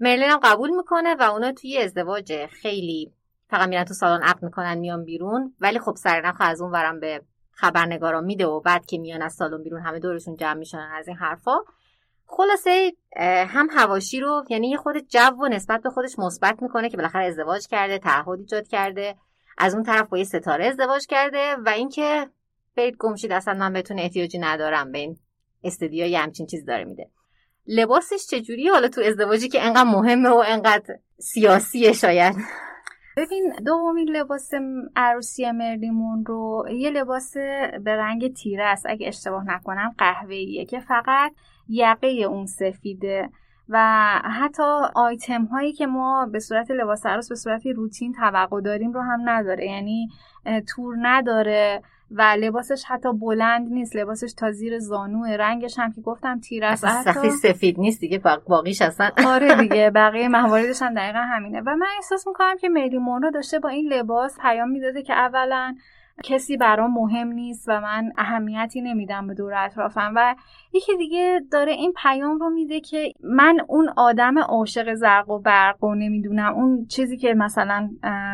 مرلین 0.00 0.30
هم 0.30 0.40
قبول 0.42 0.70
می‌کنه 0.70 1.14
و 1.14 1.22
اونا 1.22 1.52
توی 1.52 1.78
ازدواج 1.78 2.46
خیلی 2.46 3.12
فقط 3.50 3.68
میرن 3.68 3.84
تو 3.84 3.94
سالن 3.94 4.22
عقد 4.22 4.42
می‌کنن 4.42 4.78
میان 4.78 5.04
بیرون. 5.04 5.54
ولی 5.60 5.78
خب 5.78 5.94
سرنخ 5.96 6.36
از 6.40 6.60
اون 6.60 6.70
ورم 6.72 7.00
به 7.00 7.22
خبرنگارا 7.50 8.20
میده 8.20 8.46
و 8.46 8.60
بعد 8.60 8.86
که 8.86 8.98
میان 8.98 9.22
از 9.22 9.34
سالن 9.34 9.62
بیرون 9.62 9.82
همه 9.82 9.98
دورشون 9.98 10.36
جمع 10.36 10.54
میشن 10.58 10.88
از 10.98 11.08
این 11.08 11.16
حرفا. 11.16 11.56
خلاصه 12.26 12.92
هم 13.46 13.68
هواشی 13.70 14.20
رو 14.20 14.44
یعنی 14.48 14.70
یه 14.70 14.76
خود 14.76 14.98
جو 15.08 15.36
و 15.42 15.48
نسبت 15.48 15.82
به 15.82 15.90
خودش 15.90 16.18
مثبت 16.18 16.62
می‌کنه 16.62 16.88
که 16.88 16.96
بالاخره 16.96 17.24
ازدواج 17.24 17.66
کرده 17.66 17.98
تعهد 17.98 18.38
ایجاد 18.38 18.68
کرده. 18.68 19.16
از 19.58 19.74
اون 19.74 19.82
طرف 19.82 20.08
با 20.08 20.18
یه 20.18 20.24
ستاره 20.24 20.66
ازدواج 20.66 21.06
کرده 21.06 21.56
و 21.56 21.68
اینکه 21.68 22.28
برید 22.76 22.96
گمشید 22.96 23.32
اصلا 23.32 23.54
من 23.54 23.72
بهتون 23.72 23.98
احتیاجی 23.98 24.38
ندارم 24.38 24.92
به 24.92 24.98
این 24.98 25.18
استودیو 25.64 26.06
یه 26.06 26.18
همچین 26.18 26.46
چیز 26.46 26.64
داره 26.64 26.84
میده. 26.84 27.10
لباسش 27.68 28.26
چجوری 28.30 28.68
حالا 28.68 28.88
تو 28.88 29.00
ازدواجی 29.00 29.48
که 29.48 29.62
انقدر 29.62 29.84
مهمه 29.84 30.28
و 30.28 30.44
انقدر 30.46 30.94
سیاسیه 31.18 31.92
شاید. 31.92 32.36
ببین 33.16 33.52
دومین 33.66 34.08
لباس 34.08 34.50
عروسی 34.96 35.50
مرلیمون 35.50 36.24
رو 36.26 36.66
یه 36.70 36.90
لباس 36.90 37.36
به 37.84 37.96
رنگ 37.96 38.34
تیره 38.34 38.64
است. 38.64 38.86
اگه 38.88 39.08
اشتباه 39.08 39.44
نکنم 39.46 39.94
قهوه‌ایه 39.98 40.64
که 40.64 40.80
فقط 40.80 41.32
یقه 41.68 42.08
اون 42.08 42.46
سفیده. 42.46 43.30
و 43.68 43.78
حتی 44.24 44.62
آیتم 44.94 45.44
هایی 45.44 45.72
که 45.72 45.86
ما 45.86 46.26
به 46.32 46.38
صورت 46.38 46.70
لباس 46.70 47.06
عروس 47.06 47.28
به 47.28 47.34
صورت 47.34 47.66
روتین 47.66 48.12
توقع 48.12 48.60
داریم 48.60 48.92
رو 48.92 49.00
هم 49.00 49.28
نداره. 49.28 49.66
یعنی 49.66 50.08
تور 50.68 50.96
نداره. 51.00 51.82
و 52.10 52.22
لباسش 52.22 52.84
حتی 52.86 53.12
بلند 53.12 53.72
نیست 53.72 53.96
لباسش 53.96 54.32
تا 54.32 54.50
زیر 54.50 54.78
زانوه 54.78 55.30
رنگش 55.30 55.78
هم 55.78 55.92
که 55.92 56.00
گفتم 56.00 56.40
تیر 56.40 56.64
است. 56.64 56.84
حتی... 56.84 57.30
سفید 57.30 57.80
نیست 57.80 58.00
دیگه 58.00 58.22
باقیش 58.48 58.82
اصلا. 58.82 59.10
آره 59.26 59.56
دیگه 59.62 59.90
بقیه 59.90 60.28
مواردش 60.28 60.82
هم 60.82 60.94
دقیقا 60.94 61.18
همینه. 61.18 61.60
و 61.60 61.76
من 61.76 61.86
احساس 61.96 62.26
می‌کنم 62.26 62.56
که 62.60 62.68
میلی 62.68 62.98
رو 63.22 63.30
داشته 63.30 63.58
با 63.58 63.68
این 63.68 63.92
لباس 63.92 64.38
پیام 64.40 64.70
می‌داده 64.70 65.02
که 65.02 65.12
اولا 65.12 65.74
کسی 66.24 66.56
برام 66.56 66.94
مهم 66.94 67.28
نیست 67.28 67.68
و 67.68 67.80
من 67.80 68.12
اهمیتی 68.18 68.80
نمیدم 68.80 69.26
به 69.26 69.34
دور 69.34 69.54
اطرافم. 69.54 70.12
و 70.16 70.34
یکی 70.72 70.96
دیگه 70.96 71.40
داره 71.52 71.72
این 71.72 71.92
پیام 72.02 72.38
رو 72.38 72.50
میده 72.50 72.80
که 72.80 73.12
من 73.22 73.58
اون 73.68 73.88
آدم 73.96 74.38
عاشق 74.38 74.94
زرق 74.94 75.30
و 75.30 75.38
برق 75.38 75.84
و 75.84 75.94
نمی‌دونم. 75.94 76.54
اون 76.54 76.86
چیزی 76.86 77.16
که 77.16 77.34
مثلا 77.34 77.90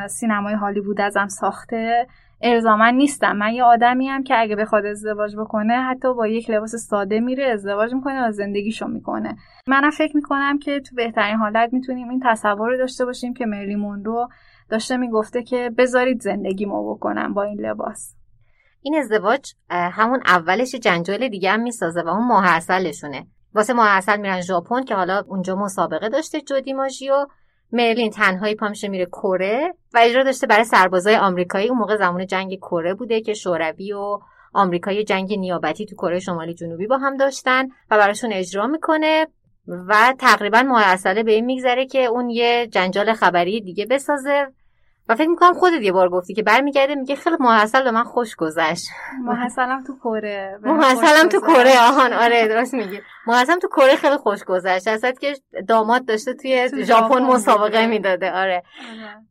سینمای 0.09 0.55
هالیوود 0.55 1.01
ازم 1.01 1.29
ساخته 1.29 2.07
الزاما 2.40 2.90
نیستم. 2.90 3.37
من 3.37 3.53
یه 3.53 3.64
آدمی 3.64 4.09
هم 4.09 4.23
که 4.23 4.40
اگه 4.40 4.57
بخواد 4.57 4.87
ازدواج 4.87 5.37
بکنه 5.37 5.75
حتی 5.75 6.14
با 6.14 6.27
یک 6.27 6.51
لباس 6.51 6.75
ساده 6.75 7.20
میره 7.20 7.44
ازدواج 7.44 7.94
می‌کنه 7.94 8.29
و 8.29 8.31
زندگیشو 8.31 8.87
می‌کنه. 8.87 9.37
منم 9.66 9.90
فکر 9.90 10.16
می‌کنم 10.16 10.59
که 10.59 10.81
تو 10.81 10.97
بهترین 10.97 11.37
حالت 11.37 11.73
می‌تونیم 11.73 12.09
این 12.09 12.23
تصور 12.25 12.70
رو 12.70 12.77
داشته 12.77 13.05
باشیم 13.05 13.35
که 13.35 13.47
مرلی 13.47 13.77
مونرو 13.77 14.29
داشته 14.70 14.97
می‌گفته 14.97 15.42
که 15.42 15.70
بذارید 15.79 16.20
زندگی 16.20 16.66
ما 16.66 16.94
بکنم 16.94 17.35
با 17.35 17.42
این 17.42 17.61
لباس. 17.61 18.14
این 18.83 18.97
ازدواج 18.99 19.53
همون 19.70 20.20
اولش 20.27 20.75
جنجال 20.75 21.29
دیگه 21.29 21.51
هم 21.51 21.61
می‌سازه 21.61 22.03
و 22.03 22.09
اون 22.09 22.27
ماه 22.27 22.44
اصلشونه 22.47 23.27
واسه 23.55 23.73
ماه 23.73 23.88
اصل 23.88 24.20
میرن 24.20 24.40
ژاپن 24.40 24.83
که 24.83 24.94
حالا 24.94 25.23
اونجا 25.29 25.57
مسابقه 25.57 26.09
داشته 26.09 26.40
جودی 26.40 26.73
ماژیو 26.73 27.27
مرلین 27.75 28.11
تنهایی 28.11 28.55
پامشه 28.55 28.89
میره 28.89 29.07
کره 29.07 29.75
و 29.95 29.99
اجرا 30.03 30.23
داشته 30.23 30.47
برای 30.47 30.65
سربازای 30.65 31.17
آمریکایی. 31.17 31.69
اون 31.69 31.79
موقع 31.79 31.97
زمان 31.97 32.27
جنگ 32.27 32.55
کره 32.55 32.95
بوده 32.95 33.21
که 33.21 33.35
شوروی 33.35 33.93
و 33.93 34.19
آمریکای 34.53 35.05
جنگ 35.05 35.39
نیابتی 35.39 35.87
تو 35.87 35.97
کره 35.97 36.19
شمالی 36.19 36.55
جنوبی 36.55 36.87
با 36.87 36.99
هم 36.99 37.17
داشتن 37.17 37.69
و 37.91 37.99
براشون 37.99 38.33
اجرا 38.33 38.67
می‌کنه 38.67 39.27
و 39.69 40.15
تقریبا 40.19 40.63
ماه 40.63 41.23
به 41.23 41.33
این 41.33 41.45
میگذره 41.45 41.87
که 41.87 42.05
اون 42.05 42.31
یه 42.31 42.69
جنجال 42.73 43.13
خبری 43.13 43.61
دیگه 43.61 43.87
بسازه. 43.87 44.47
و 45.09 45.14
فکر 45.14 45.29
می‌کنم 45.29 45.55
خودت 45.55 45.83
یه 45.83 45.93
بار 45.93 46.09
گفتی 46.09 46.35
که 46.35 46.43
برمیگرده 46.43 46.95
میگه 46.95 47.17
خیلی 47.17 47.37
ماحصل 47.40 47.85
به 47.85 47.90
من 47.90 48.05
خوش 48.05 48.37
گذشت. 48.37 48.87
ماحصلم 49.21 49.85
تو 49.85 49.97
کره. 49.97 50.59
ماحصلم 50.64 51.29
تو 51.29 51.40
کره 51.40 51.81
آهان. 51.88 52.12
آره 52.12 52.49
درست 52.49 52.75
میگی. 52.75 53.01
ماحصلم 53.27 53.59
تو 53.59 53.69
کره 53.69 53.97
خیلی 53.97 54.17
خوش 54.17 54.45
گذشت. 54.45 54.88
اصلا 54.88 55.12
که 55.12 55.35
داماد 55.69 56.05
داشته 56.05 56.35
توی 56.35 56.85
ژاپن 56.85 57.23
مسابقه 57.23 57.87
می‌داده. 57.87 58.33
آره, 58.33 58.62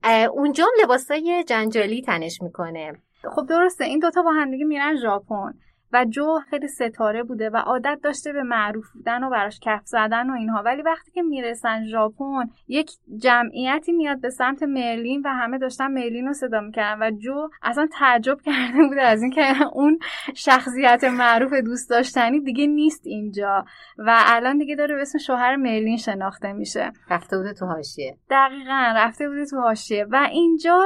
آره. 0.04 0.26
اونجا 0.26 0.66
لباسای 0.84 1.44
جنجالی 1.48 2.02
تنش 2.02 2.42
می‌کنه. 2.42 2.94
خب 3.36 3.46
درسته 3.46 3.84
این 3.84 4.00
دوتا 4.00 4.22
با 4.22 4.32
هم 4.32 4.52
دیگه 4.52 4.66
میرن 4.66 4.96
ژاپن. 4.96 5.54
و 5.94 6.06
جو 6.06 6.40
خیلی 6.50 6.68
ستاره 6.68 7.24
بوده 7.24 7.50
و 7.50 7.58
عادت 7.58 8.00
داشته 8.04 8.34
به 8.34 8.44
معروف 8.44 8.92
بودن 8.92 9.24
و 9.24 9.30
براش 9.30 9.60
کف 9.62 9.82
زدن 9.86 10.30
و 10.30 10.34
اینها. 10.34 10.62
ولی 10.62 10.82
وقتی 10.82 11.12
که 11.12 11.22
می‌رسن 11.22 11.86
ژاپن 11.86 12.50
یک 12.68 12.92
جمعیتی 13.18 13.92
میاد 13.92 14.22
به 14.22 14.30
سمت 14.30 14.64
مرلین 14.64 15.22
و 15.26 15.30
همه 15.30 15.58
داشتن 15.58 15.88
مرلین 15.88 16.28
رو 16.28 16.34
صدا 16.34 16.62
می‌کردن 16.62 17.08
و 17.08 17.12
جو 17.12 17.50
اصلا 17.62 17.88
تعجب 18.00 18.38
کرده 18.46 18.88
بوده 18.90 19.02
از 19.02 19.22
اینکه 19.22 19.42
اون 19.74 20.00
شخصیت 20.36 21.04
معروف 21.04 21.54
دوست 21.54 21.90
داشتنی 21.90 22.40
دیگه 22.40 22.68
نیست 22.68 23.08
اینجا 23.08 23.66
و 23.98 24.16
الان 24.26 24.58
دیگه 24.58 24.76
داره 24.76 24.96
به 24.96 25.02
اسم 25.02 25.20
شوهر 25.20 25.56
مرلین 25.56 25.98
شناخته 25.98 26.54
میشه. 26.54 26.92
رفته 27.10 27.38
بوده 27.38 27.54
تو 27.54 27.66
حاشیه. 27.66 28.18
دقیقا 28.30 28.94
رفته 28.96 29.30
بوده 29.30 29.46
تو 29.46 29.60
حاشیه. 29.60 30.06
و 30.12 30.28
اینجا 30.32 30.84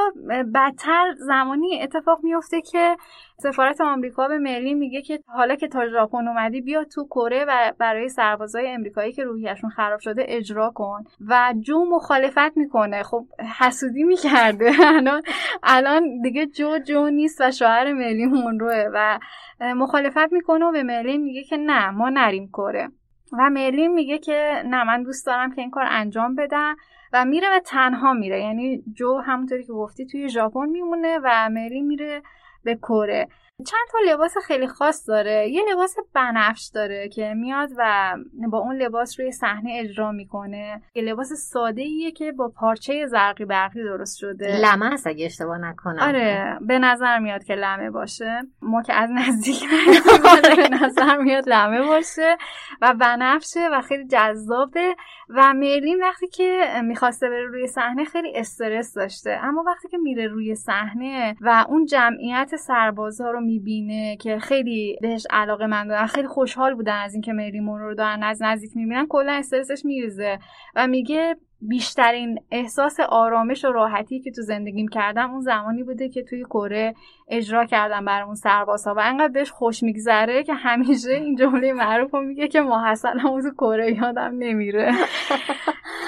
بدتر 0.56 1.14
زمانی 1.18 1.82
اتفاق 1.82 2.20
میفته 2.24 2.62
که 2.62 2.98
سفارت 3.40 3.82
آمریکا 3.82 4.28
به 4.28 4.38
مرلین 4.38 4.78
میگه 4.78 5.02
که 5.02 5.20
حالا 5.28 5.56
که 5.56 5.68
تا 5.68 5.90
ژاپن 5.90 6.28
اومدی 6.28 6.62
بیا 6.62 6.84
تو 6.84 7.06
کره 7.06 7.46
و 7.48 7.74
برای 7.78 8.10
سربازای 8.10 8.68
امریکایی 8.68 9.12
که 9.14 9.24
روحیشون 9.24 9.70
خراب 9.70 10.00
شده 10.00 10.26
اجرا 10.28 10.72
کن. 10.76 11.04
و 11.28 11.54
جو 11.60 11.86
مخالفت 11.86 12.58
می‌کنه. 12.58 13.04
خب 13.04 13.26
حسودی 13.60 14.04
می‌کرده. 14.04 14.72
الان 14.98 15.22
الان 15.64 16.22
دیگه 16.22 16.46
جو 16.46 16.78
جو 16.78 17.10
نیست 17.10 17.42
و 17.42 17.52
شوهر 17.52 17.94
مرلین 17.94 18.30
مونروه 18.30 18.86
و 18.94 19.20
مخالفت 19.62 20.34
می‌کنه 20.34 20.66
و 20.66 20.72
به 20.72 20.84
مرلین 20.84 21.22
میگه 21.22 21.44
که 21.44 21.58
نه 21.58 21.90
ما 21.90 22.10
نریم 22.10 22.48
کره. 22.48 22.90
و 23.34 23.50
مرلین 23.50 23.94
میگه 23.94 24.18
که 24.18 24.64
نه 24.66 24.84
من 24.84 25.04
دوست 25.04 25.26
دارم 25.26 25.56
که 25.56 25.62
این 25.62 25.72
کار 25.72 25.86
انجام 25.90 26.36
بدم. 26.36 26.76
و 27.14 27.26
میره 27.26 27.48
و 27.56 27.60
تنها 27.60 28.14
میره. 28.14 28.40
یعنی 28.40 28.84
جو 28.94 29.18
همونطوری 29.18 29.64
که 29.64 29.74
گفتی 29.74 30.06
توی 30.06 30.30
ژاپن 30.30 30.70
میمونه 30.70 31.20
و 31.24 31.50
مرلین 31.50 31.86
میره 31.88 32.22
به 32.68 32.76
کره 32.76 33.28
چند 33.66 33.88
تا 33.92 33.98
لباس 34.14 34.34
خیلی 34.48 34.68
خاص 34.68 35.10
داره. 35.10 35.50
یه 35.50 35.64
لباس 35.72 35.96
بنفش 36.14 36.70
داره 36.74 37.10
که 37.10 37.34
میاد 37.34 37.70
و 37.78 38.16
با 38.52 38.58
اون 38.58 38.76
لباس 38.76 39.20
روی 39.20 39.32
صحنه 39.32 39.78
اجرا 39.80 40.12
می‌کنه. 40.12 40.82
یه 40.96 41.04
لباس 41.04 41.34
ساده 41.34 41.82
ایه 41.82 42.12
که 42.12 42.32
با 42.32 42.52
پارچه 42.56 43.06
زرقی 43.06 43.46
برقی 43.46 43.84
درست 43.84 44.18
شده. 44.18 44.58
لمه 44.58 44.90
هست 44.90 45.08
اگه 45.08 45.26
اشتباه 45.26 45.58
نکنم. 45.58 46.00
آره 46.00 46.58
به 46.62 46.80
نظر 46.80 47.20
میاد 47.20 47.44
که 47.44 47.56
لمه 47.56 47.90
باشه. 47.90 48.42
ما 48.62 48.82
که 48.82 48.94
از 48.94 49.10
نزدیک 49.12 49.64
به 50.58 50.70
نظر 50.70 51.18
میاد 51.18 51.50
لمه 51.50 51.82
باشه 51.82 52.38
و 52.82 52.94
بنفشه 52.94 53.70
و 53.72 53.82
خیلی 53.82 54.08
جذابه. 54.08 54.96
و 55.30 55.54
مرلین 55.54 56.04
وقتی 56.04 56.28
که 56.28 56.66
می‌خواسته 56.84 57.30
بره 57.30 57.46
روی 57.46 57.68
صحنه 57.68 58.04
خیلی 58.06 58.34
استرس 58.36 58.94
داشته. 58.94 59.40
اما 59.44 59.64
وقتی 59.68 59.88
که 59.88 59.98
میره 59.98 60.28
روی 60.28 60.56
صحنه 60.56 61.36
و 61.42 61.66
اون 61.70 61.86
جمعیت 61.86 62.56
سربازها 62.56 63.32
رو 63.32 63.47
می‌بینه 63.48 64.18
که 64.18 64.40
خیلی 64.40 64.98
بهش 65.02 65.28
علاقه 65.30 65.68
من 65.68 65.88
دارن 65.88 66.08
خیلی 66.08 66.28
خوشحال 66.28 66.76
بودن 66.76 67.02
از 67.02 67.14
اینکه 67.14 67.34
مری 67.34 67.60
مونرو 67.60 67.88
رو 67.88 67.96
دارن 67.96 68.24
از 68.24 68.42
نزدیک 68.42 68.72
می‌بینن 68.76 69.08
کلا 69.10 69.32
استرسش 69.34 69.86
میریزه 69.86 70.40
و 70.76 70.88
میگه 70.88 71.36
بیشترین 71.62 72.40
احساس 72.52 73.00
آرامش 73.00 73.66
و 73.66 73.72
راحتی 73.72 74.20
که 74.20 74.32
تو 74.32 74.42
زندگیم 74.42 74.88
کردم 74.88 75.32
اون 75.32 75.42
زمانی 75.42 75.84
بوده 75.84 76.10
که 76.10 76.24
توی 76.24 76.44
کره 76.44 76.96
اجرا 77.28 77.66
کردم 77.66 78.06
برای 78.06 78.26
اون 78.26 78.36
سربازها 78.36 78.94
و 78.94 79.00
انقدر 79.00 79.34
بهش 79.34 79.52
خوش 79.52 79.84
میگذره 79.84 80.44
که 80.44 80.54
همیشه 80.54 81.12
این 81.12 81.36
جمله 81.36 81.74
معروف 81.74 82.14
رو 82.14 82.22
میگه 82.22 82.48
که 82.48 82.62
ما 82.62 82.78
هم 82.78 83.42
تو 83.42 83.52
کره 83.58 83.94
یادم 83.94 84.32
نمیره. 84.38 84.94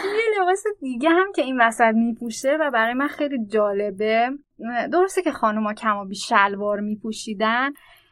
یه 0.03 0.41
لباس 0.41 0.63
دیگه 0.81 1.09
هم 1.09 1.31
که 1.35 1.41
این 1.41 1.61
وسط 1.61 1.93
میپوشه 1.93 2.57
و 2.59 2.71
برای 2.71 2.93
من 2.93 3.07
خیلی 3.07 3.45
جالبه. 3.45 4.29
درسته 4.91 5.21
که 5.21 5.31
خانوما 5.31 5.73
کم 5.73 5.97
و 5.97 6.05
بیش 6.05 6.29
شلوار 6.29 6.79
میپوشیدن 6.79 7.69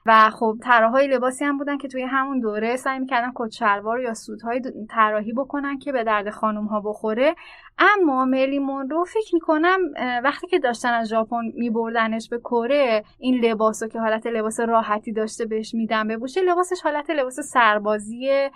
و 0.08 0.30
خب 0.30 0.58
طراحای 0.63 1.08
لباسی 1.08 1.46
هم 1.46 1.58
بودن 1.58 1.78
که 1.78 1.88
توی 1.88 2.04
همون 2.04 2.39
دوره 2.39 2.76
سعی 2.76 3.00
می‌کردن 3.00 3.32
کت 3.36 3.52
شلوار 3.52 4.00
یا 4.00 4.13
سودهای 4.13 4.62
طراحی 4.89 5.34
بکنن 5.34 5.80
که 5.80 5.91
به 5.91 6.04
درد 6.04 6.30
خانم 6.30 6.65
ها 6.65 6.82
بخوره. 6.82 7.36
اما 7.80 8.26
ملی 8.26 8.60
مونرو 8.60 9.06
فکر 9.06 9.34
می‌کنم 9.34 9.80
وقتی 10.24 10.48
که 10.48 10.60
داشتن 10.60 10.93
از 10.93 11.10
ژاپن 11.10 11.52
میبردنش 11.54 12.30
به 12.30 12.39
کره 12.39 13.04
این 13.20 13.46
لباسو 13.46 13.88
که 13.88 14.00
حالت 14.00 14.28
لباس 14.28 14.60
راحتی 14.60 15.12
داشته 15.12 15.46
بهش 15.46 15.74
میدن 15.74 16.08
بپوشه 16.08 16.41
لباسش 16.41 16.82
حالت 16.84 17.10
لباس 17.10 17.39
سربازی 17.39 18.50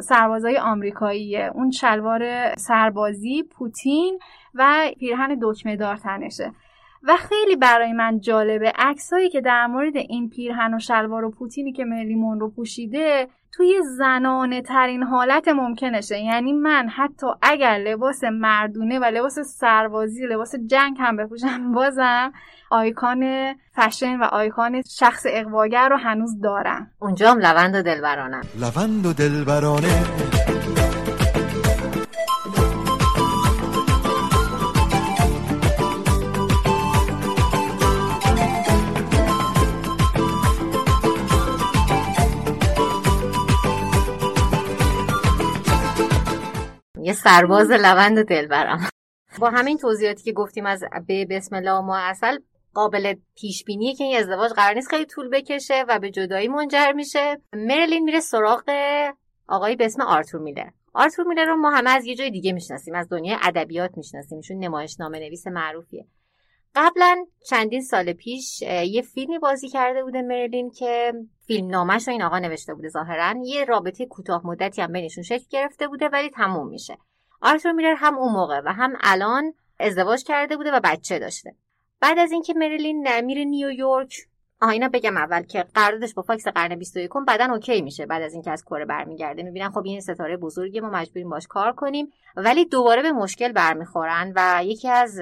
سربازای 0.00 0.58
آمریکاییه. 0.58 1.50
اون 1.54 1.70
شلوار 1.70 2.54
سربازی 2.56 3.42
پوتین 3.42 4.18
و 4.54 4.90
پیرهن 4.98 5.38
دکمه 5.42 5.76
دار 5.76 5.96
تنشه 5.96 6.52
و 7.02 7.16
خیلی 7.16 7.56
برای 7.56 7.92
من 7.92 8.20
جالبه. 8.20 8.72
عکسایی 8.76 9.28
که 9.28 9.40
در 9.40 9.66
مورد 9.66 9.96
این 9.96 10.30
پیرهن 10.30 10.74
و 10.74 10.78
شلوار 10.78 11.24
و 11.24 11.30
پوتینی 11.30 11.72
که 11.72 11.84
ملیمون 11.84 12.40
رو 12.40 12.50
پوشیده 12.50 13.28
توی 13.52 13.82
زنانه 13.98 14.62
ترین 14.62 15.02
حالت 15.02 15.48
ممکنشه. 15.48 16.18
یعنی 16.18 16.52
من 16.52 16.88
حتی 16.88 17.26
اگر 17.42 17.78
لباس 17.78 18.24
مردونه 18.24 18.98
و 18.98 19.04
لباس 19.04 19.38
سربازی 19.38 20.26
لباس 20.26 20.54
جنگ 20.66 20.96
هم 21.00 21.16
بپوشم 21.16 21.72
بازم 21.72 22.32
آیکان 22.70 23.54
فشن 23.74 24.16
و 24.16 24.24
آیکان 24.24 24.82
شخص 24.82 25.26
اقواگر 25.28 25.88
رو 25.88 25.96
هنوز 25.96 26.40
دارم. 26.40 26.90
اونجا 26.98 27.30
هم 27.30 27.38
لوند 27.38 27.74
و 27.74 27.82
دلبرانه. 27.82 28.40
لوند 28.60 29.06
و 29.06 29.12
دلبرانه. 29.12 30.49
یه 47.02 47.12
سرباز 47.12 47.70
لوند 47.70 48.18
و 48.18 48.22
دلبرم. 48.22 48.88
با 49.38 49.50
همین 49.50 49.78
توضیحاتی 49.78 50.22
که 50.22 50.32
گفتیم 50.32 50.66
از 50.66 50.84
به 51.06 51.26
بسم 51.30 51.56
الله 51.56 51.80
ما 51.80 51.98
اصل 51.98 52.38
قابل 52.74 53.14
پیش 53.36 53.64
بینیه 53.64 53.94
که 53.94 54.04
این 54.04 54.16
ازدواج 54.16 54.52
قرار 54.52 54.74
نیست 54.74 54.88
خیلی 54.88 55.06
طول 55.06 55.28
بکشه 55.28 55.84
و 55.88 55.98
به 55.98 56.10
جدایی 56.10 56.48
منجر 56.48 56.92
میشه 56.92 57.40
مرلین 57.52 58.04
میره 58.04 58.20
سراغ 58.20 58.62
آقایی 59.48 59.76
به 59.76 59.84
اسم 59.84 60.02
آرتور 60.02 60.40
میلر. 60.40 60.70
آرتور 60.92 61.26
میلر 61.26 61.44
رو 61.44 61.56
ما 61.56 61.70
همه 61.70 61.90
از 61.90 62.04
یه 62.04 62.14
جای 62.14 62.30
دیگه 62.30 62.52
می‌شناسیم 62.52 62.94
از 62.94 63.08
دنیای 63.08 63.38
ادبیات 63.42 63.90
می‌شناسیم 63.96 64.38
ایشون 64.38 64.58
نمایشنامه 64.58 65.18
نویس 65.18 65.46
معروفیه. 65.46 66.06
قبلا 66.74 67.26
چندین 67.48 67.82
سال 67.82 68.12
پیش 68.12 68.62
یه 68.62 69.02
فیلمی 69.02 69.38
بازی 69.38 69.68
کرده 69.68 70.02
بوده 70.02 70.22
مرلین 70.22 70.70
که 70.70 71.12
فیلم 71.46 71.70
نامش 71.70 72.08
رو 72.08 72.12
این 72.12 72.22
آقا 72.22 72.38
نوشته 72.38 72.74
بوده 72.74 72.88
ظاهرا. 72.88 73.34
یه 73.44 73.64
رابطه 73.64 74.06
کوتاه 74.06 74.46
مدتی 74.46 74.82
هم 74.82 74.92
بینشون 74.92 75.22
شکل 75.22 75.44
گرفته 75.50 75.88
بوده 75.88 76.08
ولی 76.08 76.30
تموم 76.30 76.68
میشه. 76.68 76.98
آرتور 77.42 77.72
میلر 77.72 77.94
هم 77.94 78.18
اون 78.18 78.32
موقع 78.32 78.60
و 78.64 78.72
هم 78.72 78.92
الان 79.00 79.54
ازدواج 79.80 80.24
کرده 80.24 80.56
بوده 80.56 80.70
و 80.70 80.80
بچه 80.84 81.18
داشته. 81.18 81.54
بعد 82.00 82.18
از 82.18 82.32
اینکه 82.32 82.54
مرلین 82.54 83.20
میره 83.20 83.44
نیویورک 83.44 84.14
آها 84.62 84.70
اینا 84.70 84.88
بگم 84.88 85.16
اول 85.16 85.42
که 85.42 85.64
قراردادش 85.74 86.14
با 86.14 86.22
فاکس 86.22 86.48
قرن 86.48 86.76
21 86.78 87.10
بعدا 87.26 87.44
اوکی 87.52 87.82
میشه 87.82 88.06
بعد 88.06 88.22
از 88.22 88.32
اینکه 88.32 88.50
از 88.50 88.64
کره 88.64 88.84
برمیگرده. 88.84 89.42
می‌بینن 89.42 89.70
خب 89.70 89.82
این 89.84 90.00
ستاره 90.00 90.36
بزرگی 90.36 90.80
ما 90.80 90.90
مجبوریم 90.90 91.30
باش 91.30 91.46
کار 91.46 91.72
کنیم. 91.72 92.12
ولی 92.36 92.64
دوباره 92.64 93.02
به 93.02 93.12
مشکل 93.12 93.52
برمیخورن 93.52 94.32
و 94.36 94.62
یکی 94.64 94.88
از 94.88 95.20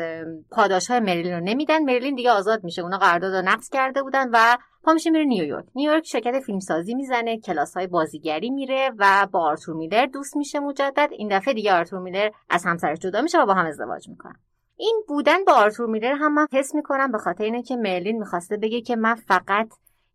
پاداش 0.51 0.91
های 0.91 1.01
مریلین 1.01 1.33
رو 1.33 1.41
نمیدن. 1.41 1.85
مریلین 1.85 2.15
دیگه 2.15 2.31
آزاد 2.31 2.65
میشه. 2.65 2.83
اونا 2.83 2.99
قرارداد 2.99 3.35
رو 3.35 3.43
نقض 3.43 3.69
کرده 3.69 4.03
بودن 4.03 4.29
و 4.33 4.57
پا 4.83 4.93
میشه 4.93 5.11
میره 5.11 5.25
نیویورک. 5.25 5.65
نیویورک 5.75 6.07
شرکت 6.07 6.41
فیلمسازی 6.41 6.95
می‌زنه 6.95 7.39
کلاس 7.39 7.77
های 7.77 7.87
بازیگری 7.87 8.51
میره 8.51 8.91
و 8.99 9.27
با 9.33 9.41
آرتور 9.41 9.75
میلر 9.75 10.07
دوست 10.07 10.37
میشه 10.37 10.61
مجدد. 10.61 11.09
این 11.11 11.39
دفعه 11.39 11.55
دیگه 11.55 11.73
آرتور 11.73 12.01
میلر 12.01 12.31
از 12.51 12.65
همسرش 12.65 12.99
جدا 12.99 13.23
میشه 13.23 13.43
و 13.43 13.47
با 13.47 13.55
هم 13.55 13.67
ازدواج 13.67 14.09
می‌کنن. 14.09 14.37
این 14.81 15.03
بودن 15.09 15.45
با 15.45 15.53
آرتور 15.53 15.87
میلر 15.87 16.13
هم 16.13 16.35
من 16.35 16.47
حس 16.53 16.75
می‌کنم 16.75 17.13
به 17.13 17.19
خاطر 17.19 17.45
اینه 17.45 17.63
که 17.63 17.77
مرلین 17.77 18.19
می‌خواسته 18.19 18.57
بگه 18.57 18.81
که 18.81 18.97
من 18.97 19.15
فقط 19.15 19.69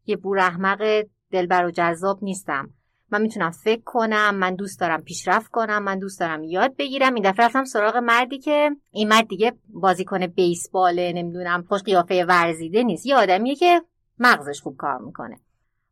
یه 0.05 0.15
بورحمق 0.15 1.03
دلبر 1.31 1.65
و 1.65 1.71
جذاب 1.71 2.19
نیستم. 2.21 2.69
من 3.11 3.21
می‌تونم 3.21 3.51
فکر 3.51 3.81
کنم 3.85 4.35
من 4.35 4.55
دوست 4.55 4.79
دارم 4.79 5.01
پیشرفت 5.01 5.51
کنم 5.51 5.83
من 5.83 5.99
دوست 5.99 6.19
دارم 6.19 6.43
یاد 6.43 6.75
بگیرم. 6.75 7.13
این 7.13 7.31
دفعه 7.31 7.45
رفتم 7.45 7.63
سراغ 7.63 7.97
مردی 7.97 8.39
که 8.39 8.69
این 8.91 9.07
مرد 9.07 9.27
دیگه 9.27 9.53
بازیکن 9.69 10.27
بیسباله 10.27 11.13
نمی‌دونم 11.15 11.63
خوش 11.67 11.83
قیافه 11.83 12.25
ورزیده 12.25 12.83
نیست. 12.83 13.05
یه 13.05 13.15
آدمیه 13.15 13.55
که 13.55 13.81
مغزش 14.19 14.61
خوب 14.61 14.77
کار 14.77 14.97
می‌کنه. 14.97 15.39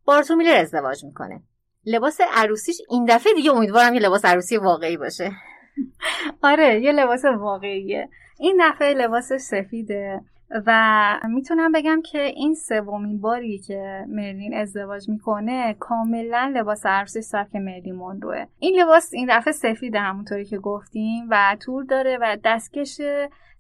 با 0.06 0.16
آرتور 0.16 0.38
میلر 0.38 0.58
ازدواج 0.58 1.04
می‌کنه. 1.06 1.44
لباس 1.86 2.18
عروسیش 2.34 2.78
این 2.90 3.06
دفعه 3.06 3.34
دیگه 3.34 3.52
امیدوارم 3.52 3.94
یه 3.94 4.00
لباس 4.00 4.26
عروسی 4.26 4.58
واقعی 4.58 4.98
باشه. 4.98 5.32
آره 6.44 6.82
یه 6.82 6.92
لباس 6.92 7.26
واقعیه. 7.26 8.10
این 8.42 8.62
دفعه 8.62 8.94
لباسش 8.94 9.38
سفیده 9.38 10.22
و 10.68 11.20
می‌تونم 11.30 11.72
بگم 11.72 12.02
که 12.02 12.22
این 12.22 12.54
سومین 12.54 13.22
باری 13.22 13.60
که 13.60 14.06
مرلین 14.08 14.54
ازدواج 14.54 15.10
می‌کنه 15.10 15.76
کاملا 15.80 16.52
لباس 16.56 16.86
عروسی 16.86 17.22
سبک 17.22 17.56
مرلین 17.56 17.96
مونروه. 17.96 18.46
این 18.60 18.82
لباس 18.82 19.14
این 19.14 19.28
دفعه 19.30 19.54
سفیده 19.54 20.00
همونطوری 20.00 20.46
که 20.46 20.58
گفتیم 20.58 21.28
و 21.30 21.58
تور 21.60 21.84
داره 21.84 22.18
و 22.22 22.38
دستکش 22.44 23.02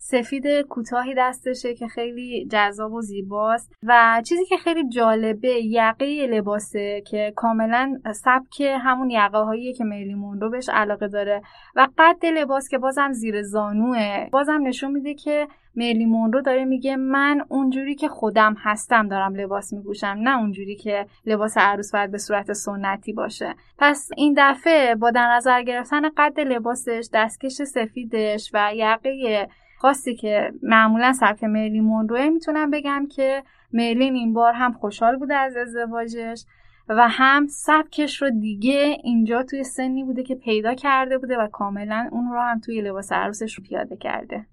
سفید 0.03 0.47
کوتاهی 0.47 1.13
دستشه 1.17 1.73
که 1.73 1.87
خیلی 1.87 2.47
جذاب 2.51 2.93
و 2.93 3.01
زیباست 3.01 3.73
و 3.83 4.21
چیزی 4.25 4.45
که 4.45 4.57
خیلی 4.57 4.89
جالبه 4.89 5.65
یقه 5.65 6.27
لباسه 6.27 7.03
که 7.07 7.33
کاملا 7.35 7.99
سبک 8.15 8.61
همون 8.61 9.09
یقه 9.09 9.37
هایی 9.37 9.73
که 9.73 9.83
میلی 9.83 10.13
مونرو 10.13 10.49
بهش 10.49 10.69
علاقه 10.69 11.07
داره 11.07 11.41
و 11.75 11.87
قد 11.97 12.25
لباس 12.25 12.69
که 12.69 12.77
بازم 12.77 13.11
زیر 13.11 13.41
زانوه. 13.41 14.29
بازم 14.31 14.59
نشون 14.63 14.91
میده 14.91 15.13
که 15.13 15.47
میلی 15.75 16.05
مونرو 16.05 16.41
داره 16.41 16.65
میگه 16.65 16.95
من 16.95 17.45
اونجوری 17.49 17.95
که 17.95 18.07
خودم 18.07 18.55
هستم 18.59 19.07
دارم 19.07 19.35
لباس 19.35 19.73
میپوشم 19.73 20.17
نه 20.21 20.39
اونجوری 20.39 20.75
که 20.75 21.05
لباس 21.25 21.57
عروس 21.57 21.91
باید 21.91 22.11
به 22.11 22.17
صورت 22.17 22.53
سنتی 22.53 23.13
باشه. 23.13 23.55
پس 23.77 24.09
این 24.17 24.35
دفعه 24.37 24.95
با 24.95 25.11
در 25.11 25.35
نظر 25.35 25.63
گرفتن 25.63 26.09
قد 26.17 26.39
لباسش 26.39 27.09
دستکش 27.13 27.51
سفیدش 27.51 28.51
و 28.53 28.71
یقه 28.75 29.47
خاصی 29.81 30.15
که 30.15 30.53
معمولا 30.63 31.13
سبک 31.13 31.43
مرلین 31.43 31.83
مونروه 31.83 32.29
می‌تونم 32.29 32.71
بگم 32.71 33.07
که 33.11 33.43
مرلین 33.73 34.15
این 34.15 34.33
بار 34.33 34.53
هم 34.53 34.73
خوشحال 34.73 35.15
بوده 35.15 35.35
از 35.35 35.57
ازدواجش 35.57 36.45
و 36.89 37.07
هم 37.09 37.47
سبکش 37.47 38.21
رو 38.21 38.29
دیگه 38.29 38.97
اینجا 39.03 39.43
توی 39.43 39.63
سنی 39.63 40.03
بوده 40.03 40.23
که 40.23 40.35
پیدا 40.35 40.73
کرده 40.73 41.17
بوده 41.17 41.37
و 41.37 41.47
کاملا 41.47 42.09
اون 42.11 42.31
رو 42.31 42.39
هم 42.39 42.59
توی 42.59 42.81
لباس 42.81 43.11
عروسش 43.11 43.53
رو 43.53 43.63
پیاده 43.63 43.97
کرده. 43.97 44.45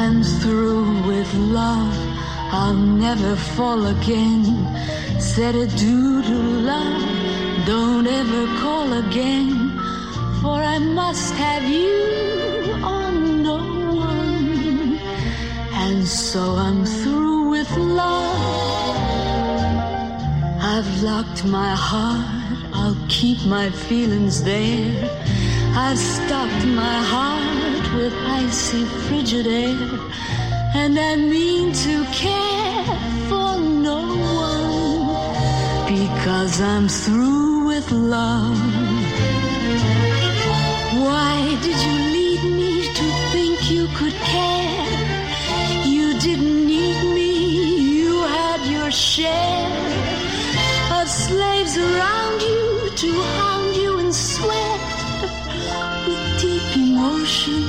I'm 0.00 0.18
through 0.40 0.86
with 1.10 1.32
love. 1.58 1.96
I'll 2.60 2.82
never 3.06 3.32
fall 3.54 3.82
again. 3.96 4.42
Said 5.30 5.54
adieu 5.64 6.22
to 6.30 6.38
love. 6.70 7.02
Don't 7.72 8.06
ever 8.20 8.44
call 8.62 8.88
again, 9.04 9.50
for 10.40 10.58
I 10.74 10.78
must 11.00 11.32
have 11.44 11.66
you. 11.78 12.35
So 16.06 16.54
I'm 16.54 16.84
through 16.84 17.48
with 17.48 17.68
love. 17.76 18.96
I've 20.62 21.02
locked 21.02 21.44
my 21.44 21.74
heart, 21.74 22.24
I'll 22.72 22.96
keep 23.08 23.44
my 23.44 23.70
feelings 23.70 24.44
there. 24.44 25.10
I've 25.74 25.98
stopped 25.98 26.64
my 26.64 26.98
heart 27.12 27.94
with 27.96 28.14
icy 28.24 28.84
frigid 28.84 29.48
air. 29.48 29.98
And 30.76 30.96
I 30.96 31.16
mean 31.16 31.72
to 31.72 32.04
care 32.12 32.84
for 33.28 33.58
no 33.58 34.02
one 34.48 35.92
because 35.92 36.60
I'm 36.60 36.86
through 36.88 37.66
with 37.66 37.90
love. 37.90 38.60
Why 41.04 41.58
did 41.64 41.78
you 41.86 41.96
lead 42.14 42.42
me 42.44 42.94
to 42.94 43.04
think 43.32 43.70
you 43.72 43.88
could 43.88 44.14
care? 44.14 44.55
Didn't 46.26 46.66
need 46.66 47.14
me, 47.14 47.32
you 48.00 48.14
had 48.38 48.60
your 48.66 48.90
share 48.90 49.70
of 50.98 51.06
slaves 51.08 51.74
around 51.78 52.38
you 52.50 52.90
to 53.02 53.08
hound 53.38 53.76
you 53.76 53.90
and 54.02 54.12
sweat 54.12 54.80
with 56.06 56.24
deep 56.42 56.68
emotion. 56.84 57.62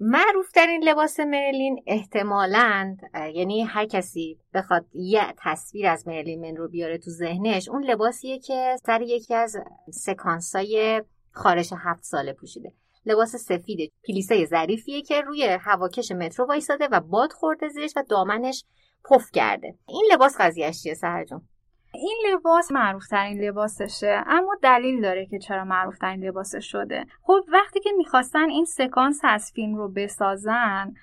معروف 0.00 0.52
ترین 0.52 0.84
لباس 0.84 1.20
مرلین 1.20 1.82
احتمالاً 1.86 2.96
یعنی 3.34 3.62
هر 3.64 3.86
کسی 3.86 4.38
بخواد 4.54 4.86
یه 4.94 5.34
تصویر 5.38 5.86
از 5.86 6.08
مرلین 6.08 6.40
من 6.40 6.56
رو 6.56 6.68
بیاره 6.68 6.98
تو 6.98 7.10
ذهنش 7.10 7.68
اون 7.68 7.84
لباسیه 7.84 8.38
که 8.38 8.76
سر 8.86 9.02
یکی 9.02 9.34
از 9.34 9.56
سکانسای 9.92 11.02
خارش 11.30 11.72
هفت 11.72 12.04
ساله 12.04 12.32
پوشیده 12.32 12.72
لباس 13.06 13.36
سفید 13.36 13.92
پلیسه 14.08 14.44
ظریفیه 14.44 15.02
که 15.02 15.20
روی 15.20 15.58
هواکش 15.60 16.12
مترو 16.12 16.46
وایساده 16.46 16.88
و 16.90 17.00
باد 17.00 17.32
خورده 17.32 17.68
زیرش 17.68 17.92
و 17.96 18.02
دامنش 18.10 18.64
پف 19.10 19.30
کرده. 19.32 19.74
این 19.88 20.04
لباس 20.12 20.36
قضیهش 20.40 20.82
چیه 20.82 20.94
سهر 20.94 21.24
جون؟ 21.24 21.42
این 21.94 22.16
لباس 22.32 22.72
معروف 22.72 23.08
ترین 23.08 23.40
لباسشه 23.40 24.24
اما 24.26 24.56
دلیل 24.62 25.02
داره 25.02 25.26
که 25.26 25.38
چرا 25.38 25.64
معروف 25.64 25.98
ترین 25.98 26.24
لباسش 26.24 26.70
شده. 26.70 27.06
خب 27.22 27.40
وقتی 27.48 27.80
که 27.80 27.90
می‌خواستن 27.96 28.50
این 28.50 28.64
سکانس 28.64 29.20
از 29.24 29.52
فیلم 29.54 29.76
رو 29.76 29.88
بسازن 29.88 30.94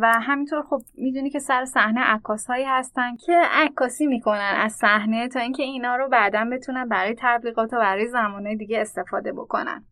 و 0.00 0.20
همینطور 0.20 0.62
خب 0.62 0.82
می‌دونی 0.94 1.30
که 1.30 1.38
سر 1.38 1.64
صحنه 1.64 2.00
عکاس 2.00 2.46
هایی 2.46 2.64
هستن 2.64 3.16
که 3.16 3.42
عکاسی 3.52 4.06
می‌کنن 4.06 4.54
از 4.56 4.72
صحنه 4.72 5.28
تا 5.28 5.40
اینکه 5.40 5.62
اینا 5.62 5.96
رو 5.96 6.08
بعدا 6.08 6.48
بتونن 6.52 6.88
برای 6.88 7.14
تبلیغات 7.18 7.72
و 7.72 7.76
برای 7.76 8.06
زمانه 8.06 8.56
دیگه 8.56 8.80
استفاده 8.80 9.32
بکنن. 9.32 9.84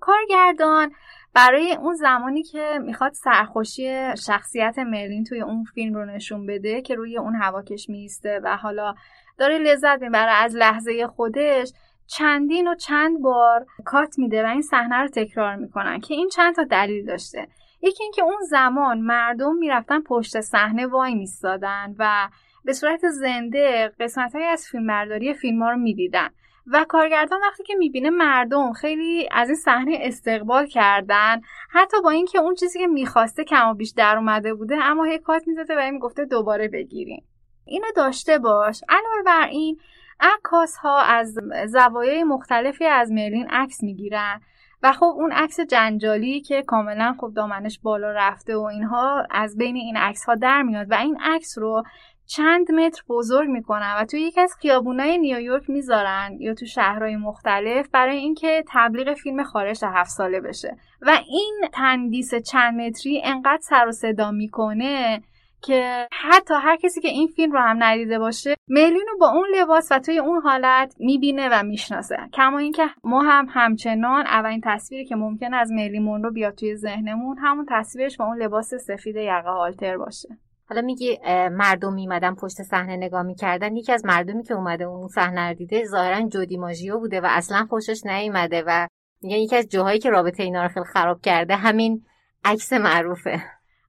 کارگردان 0.00 0.92
برای 1.34 1.74
اون 1.74 1.94
زمانی 1.94 2.42
که 2.42 2.78
می‌خواد 2.82 3.12
سرخوشی 3.12 4.16
شخصیت 4.26 4.78
مرلین 4.78 5.24
توی 5.24 5.40
اون 5.40 5.64
فیلم 5.64 5.94
رو 5.94 6.04
نشون 6.04 6.46
بده 6.46 6.82
که 6.82 6.94
روی 6.94 7.18
اون 7.18 7.34
هواکش 7.34 7.88
میسته 7.88 8.40
و 8.44 8.56
حالا 8.56 8.94
داره 9.38 9.58
لذت 9.58 10.02
می‌بره. 10.02 10.30
از 10.30 10.56
لحظه 10.56 11.06
خودش 11.06 11.72
چندین 12.06 12.68
و 12.68 12.74
چند 12.74 13.22
بار 13.22 13.66
کات 13.84 14.18
میده 14.18 14.44
و 14.44 14.46
این 14.46 14.62
صحنه 14.62 14.96
رو 14.96 15.08
تکرار 15.08 15.56
می‌کنن 15.56 16.00
که 16.00 16.14
این 16.14 16.28
چند 16.28 16.54
تا 16.54 16.64
دلیل 16.64 17.06
داشته. 17.06 17.48
یکی 17.82 18.02
اینکه 18.02 18.22
اون 18.22 18.40
زمان 18.50 19.00
مردم 19.00 19.56
می‌رفتن 19.56 20.00
پشت 20.00 20.40
صحنه 20.40 20.86
وای 20.86 21.14
میستادن 21.14 21.94
و 21.98 22.28
به 22.64 22.72
صورت 22.72 23.08
زنده 23.08 23.92
قسمت 24.00 24.34
از 24.34 24.66
فیلمبرداری 24.70 25.34
فیلم 25.34 25.62
ها 25.62 25.70
رو 25.70 25.76
می‌دیدن. 25.76 26.28
و 26.72 26.84
کارگردان 26.88 27.40
وقتی 27.42 27.62
که 27.62 27.74
می‌بینه 27.74 28.10
مردم 28.10 28.72
خیلی 28.72 29.28
از 29.32 29.48
این 29.48 29.56
صحنه 29.56 29.98
استقبال 30.00 30.66
کردن 30.66 31.40
حتی 31.70 31.96
با 32.04 32.10
اینکه 32.10 32.38
اون 32.38 32.54
چیزی 32.54 32.78
که 32.78 32.86
می‌خواسته 32.86 33.44
کم 33.44 33.68
و 33.68 33.74
بیش 33.74 33.90
در 33.96 34.16
اومده 34.16 34.54
بوده 34.54 34.76
اما 34.76 35.04
هی 35.04 35.18
کات 35.18 35.48
می‌زده 35.48 35.76
و 35.76 35.80
هی 35.80 35.90
می‌گفته 35.90 36.24
دوباره 36.24 36.68
بگیریم. 36.68 37.24
اینو 37.64 37.86
داشته 37.96 38.38
باش. 38.38 38.80
علاوه 38.88 39.22
بر 39.26 39.48
این 39.48 39.80
عکاس 40.20 40.76
ها 40.76 40.98
از 40.98 41.34
زوایای 41.66 42.24
مختلفی 42.24 42.84
از 42.84 43.12
مرلین 43.12 43.46
عکس 43.50 43.82
می‌گیرن. 43.82 44.40
و 44.82 44.92
خب 44.92 45.04
اون 45.16 45.32
عکس 45.32 45.60
جنجالی 45.60 46.40
که 46.40 46.62
کاملا 46.62 47.14
خب 47.20 47.32
دامنش 47.36 47.80
بالا 47.82 48.10
رفته 48.10 48.56
و 48.56 48.60
اینها 48.60 49.26
از 49.30 49.56
بین 49.56 49.76
این 49.76 49.96
عکس 49.96 50.24
ها 50.24 50.34
در 50.34 50.62
میاد. 50.62 50.90
و 50.90 50.94
این 50.94 51.18
عکس 51.20 51.58
رو 51.58 51.82
چند 52.30 52.72
متر 52.72 53.02
بزرگ 53.08 53.48
می‌کنن 53.48 53.94
و 53.98 54.04
توی 54.04 54.20
یکی 54.20 54.40
از 54.40 54.54
خیابونای 54.60 55.18
نیویورک 55.18 55.70
می‌ذارن 55.70 56.36
یا 56.40 56.54
تو 56.54 56.66
شهرهای 56.66 57.16
مختلف 57.16 57.88
برای 57.88 58.16
اینکه 58.16 58.64
تبلیغ 58.68 59.14
فیلم 59.14 59.42
خارج 59.42 59.84
هفت 59.84 60.10
ساله 60.10 60.40
بشه. 60.40 60.76
و 61.02 61.18
این 61.28 61.60
تندیس 61.72 62.34
چند 62.34 62.80
متری 62.80 63.22
انقدر 63.24 63.60
سر 63.62 63.88
و 63.88 63.92
صدا 63.92 64.30
می‌کنه 64.30 65.22
که 65.62 66.08
حتی 66.12 66.54
هر 66.54 66.76
کسی 66.76 67.00
که 67.00 67.08
این 67.08 67.26
فیلم 67.26 67.52
رو 67.52 67.58
هم 67.58 67.76
ندیده 67.82 68.18
باشه 68.18 68.54
مرلین 68.68 69.06
رو 69.12 69.18
با 69.18 69.30
اون 69.30 69.46
لباس 69.56 69.88
و 69.92 69.98
توی 69.98 70.18
اون 70.18 70.40
حالت 70.42 70.94
می‌بینه 70.98 71.48
و 71.52 71.62
می‌شناسه. 71.62 72.16
کما 72.32 72.58
اینکه 72.58 72.86
ما 73.04 73.22
هم 73.22 73.46
همچنان 73.50 74.26
اولین 74.26 74.60
تصویری 74.64 75.04
که 75.04 75.16
ممکن 75.16 75.54
از 75.54 75.72
مرلین 75.72 76.02
مونرو 76.02 76.32
بیاد 76.32 76.54
توی 76.54 76.76
ذهنمون 76.76 77.38
همون 77.38 77.66
تصویرش 77.70 78.16
با 78.16 78.24
اون 78.24 78.42
لباس 78.42 78.74
سفید 78.74 79.16
یقه 79.16 79.50
هالتر 79.50 79.96
باشه. 79.96 80.28
حالا 80.68 80.82
میگی 80.82 81.18
مردم 81.52 81.92
میمدن 81.92 82.34
پشت 82.34 82.62
صحنه 82.62 82.96
نگاه 82.96 83.22
می‌کردن. 83.22 83.76
یکی 83.76 83.92
از 83.92 84.04
مردمی 84.04 84.42
که 84.42 84.54
اومده 84.54 84.84
اون 84.84 85.08
صحنه 85.08 85.48
رو 85.48 85.54
دیده 85.54 85.84
ظاهرا 85.84 86.28
جودی 86.28 86.56
ماژیو 86.56 86.98
بوده 86.98 87.20
و 87.20 87.26
اصلا 87.30 87.66
خوشش 87.70 88.06
نیومده 88.06 88.64
و 88.66 88.88
میگن 89.22 89.36
یکی 89.36 89.56
از 89.56 89.68
جاهایی 89.68 89.98
که 89.98 90.10
رابطه 90.10 90.42
اینا 90.42 90.62
رو 90.62 90.68
خیلی 90.68 90.86
خراب 90.86 91.20
کرده 91.20 91.56
همین 91.56 92.04
عکس 92.44 92.72
معروفه. 92.72 93.42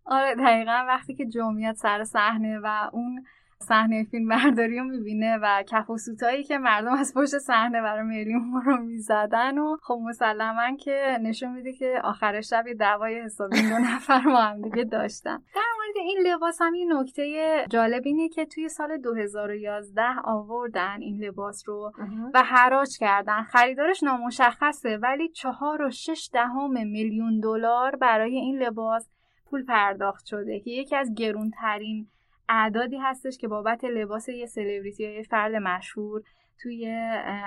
آره 0.06 0.36
دقیقا. 0.36 0.86
وقتی 0.88 1.16
که 1.16 1.26
میاد 1.54 1.76
سر 1.76 2.04
صحنه 2.04 2.60
و 2.64 2.90
اون 2.94 3.24
صحنه 3.64 4.04
فیلم 4.04 4.28
برداری 4.28 4.80
رو 4.80 4.86
می‌بینه 4.86 5.38
و 5.42 5.64
کف 5.68 5.90
و 5.90 5.98
سوتایی 5.98 6.44
که 6.44 6.58
مردم 6.58 6.94
از 6.94 7.14
پشت 7.14 7.38
صحنه 7.38 7.82
برای 7.82 8.04
مرلین 8.04 8.62
رو 8.66 8.78
می‌زدن 8.78 9.58
و 9.58 9.78
خب 9.82 10.00
مسلما 10.04 10.76
که 10.76 11.20
نشون 11.22 11.52
میده 11.52 11.74
که 11.74 12.02
آخر 12.04 12.42
شب 12.42 12.68
یه 12.68 12.74
دعوای 12.74 13.22
حسابی 13.22 13.58
این 13.58 13.70
دو 13.70 13.78
نفر 13.78 14.22
با 14.26 14.42
هم 14.42 14.62
دیگه 14.62 14.84
داشتن. 14.84 15.38
در 15.56 15.62
مورد 15.78 15.98
این 15.98 16.18
لباس 16.28 16.62
هم 16.62 16.76
یه 16.76 16.86
نکته 16.94 17.66
جالب 17.70 18.02
اینه 18.06 18.30
که 18.30 18.46
توی 18.46 18.70
سال 18.70 18.98
2011 18.98 20.02
آوردن 20.24 21.02
این 21.02 21.24
لباس 21.24 21.64
رو 21.68 21.92
و 22.34 22.44
حراج 22.44 22.98
کردن. 23.00 23.44
خریدارش 23.44 24.04
نامشخصه 24.04 24.98
ولی 24.98 25.30
چهار 25.30 25.82
و 25.82 25.92
شش 25.92 26.30
دهم 26.34 26.88
میلیون 26.88 27.40
دلار 27.40 27.96
برای 27.96 28.36
این 28.36 28.58
لباس 28.64 29.10
پول 29.50 29.66
پرداخت 29.66 30.26
شده 30.26 30.60
که 30.60 30.72
یکی 30.72 30.96
از 30.96 31.14
گرونترین 31.14 32.08
اعدادی 32.50 32.98
هستش 32.98 33.38
که 33.38 33.48
بابت 33.48 33.84
لباس 33.84 34.30
یه 34.30 34.46
سلبریتی 34.46 35.04
یا 35.04 35.14
یه 35.14 35.24
فرد 35.24 35.56
مشهور 35.56 36.22
توی 36.62 36.88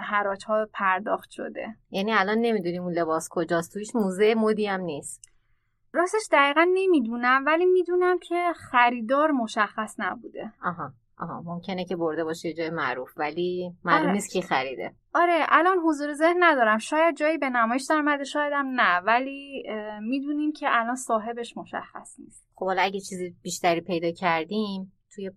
حراج 0.05 0.45
ها 0.45 0.69
پرداخت 0.73 1.31
شده. 1.31 1.77
یعنی 1.91 2.13
الان 2.13 2.39
نمی‌دونیم 2.39 2.83
اون 2.83 2.93
لباس 2.93 3.29
کجاست. 3.31 3.73
تویش 3.73 3.95
موزه 3.95 4.35
مدی 4.35 4.67
هم 4.67 4.81
نیست. 4.81 5.33
راستش 5.93 6.29
دقیقا 6.33 6.67
نمی‌دونم 6.75 7.45
ولی 7.47 7.67
می‌دونم 7.67 8.19
که 8.19 8.53
خریدار 8.71 9.31
مشخص 9.31 9.95
نبوده. 9.99 10.53
آها. 10.63 10.93
آها 11.23 11.43
ممکنه 11.45 11.85
که 11.85 11.97
برده 11.97 12.25
باشه 12.25 12.49
یه 12.49 12.55
جای 12.55 12.71
معروف 12.71 13.11
ولی 13.17 13.73
معلوم 13.85 14.03
آره. 14.03 14.13
نیست 14.13 14.33
کی 14.33 14.43
خریده. 14.43 14.95
آره 15.15 15.47
الان 15.49 15.79
حضور 15.79 16.13
ذهن 16.13 16.37
ندارم. 16.41 16.79
شاید 16.79 17.17
جایی 17.17 17.39
به 17.39 17.51
نمایش 17.51 17.87
در 17.91 17.97
اومده 17.97 18.25
شاید 18.25 18.53
هم 18.53 18.67
نه. 18.67 19.01
ولی 19.01 19.63
می‌دونیم 20.03 20.53
که 20.53 20.67
الان 20.71 20.97
صاحبش 20.97 21.57
مشخص 21.57 22.21
نیست. 22.21 22.47
خب 22.55 22.67
حالا 22.67 22.83
اگه 22.83 23.01
چیزی 23.01 23.35
بیشتری 23.43 23.81
پیدا 23.81 24.11
کردیم 24.11 24.93
توی 25.15 25.31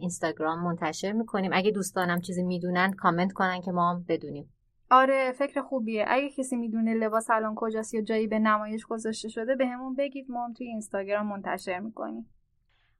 اینستاگرام 0.00 0.64
منتشر 0.64 1.12
می‌کنیم. 1.12 1.50
اگه 1.54 1.70
دوستانم 1.70 2.20
چیزی 2.20 2.42
می‌دونن 2.42 2.92
کامنت 2.92 3.32
کنن 3.32 3.60
که 3.60 3.72
ما 3.72 3.90
هم 3.90 4.04
بدونیم. 4.08 4.52
آره 4.90 5.32
فکر 5.32 5.62
خوبیه. 5.62 6.04
اگه 6.08 6.30
کسی 6.30 6.56
می‌دونه 6.56 6.94
لباس 6.94 7.30
الان 7.30 7.54
کجاست 7.56 7.94
یا 7.94 8.02
جایی 8.02 8.26
به 8.26 8.38
نمایش 8.38 8.86
گذاشته 8.86 9.28
شده 9.28 9.56
به 9.56 9.66
همون 9.66 9.94
بگید. 9.94 10.30
ما 10.30 10.44
هم 10.44 10.52
توی 10.52 10.66
اینستاگرام 10.66 11.26
منتشر 11.26 11.78
می‌کنیم. 11.78 12.26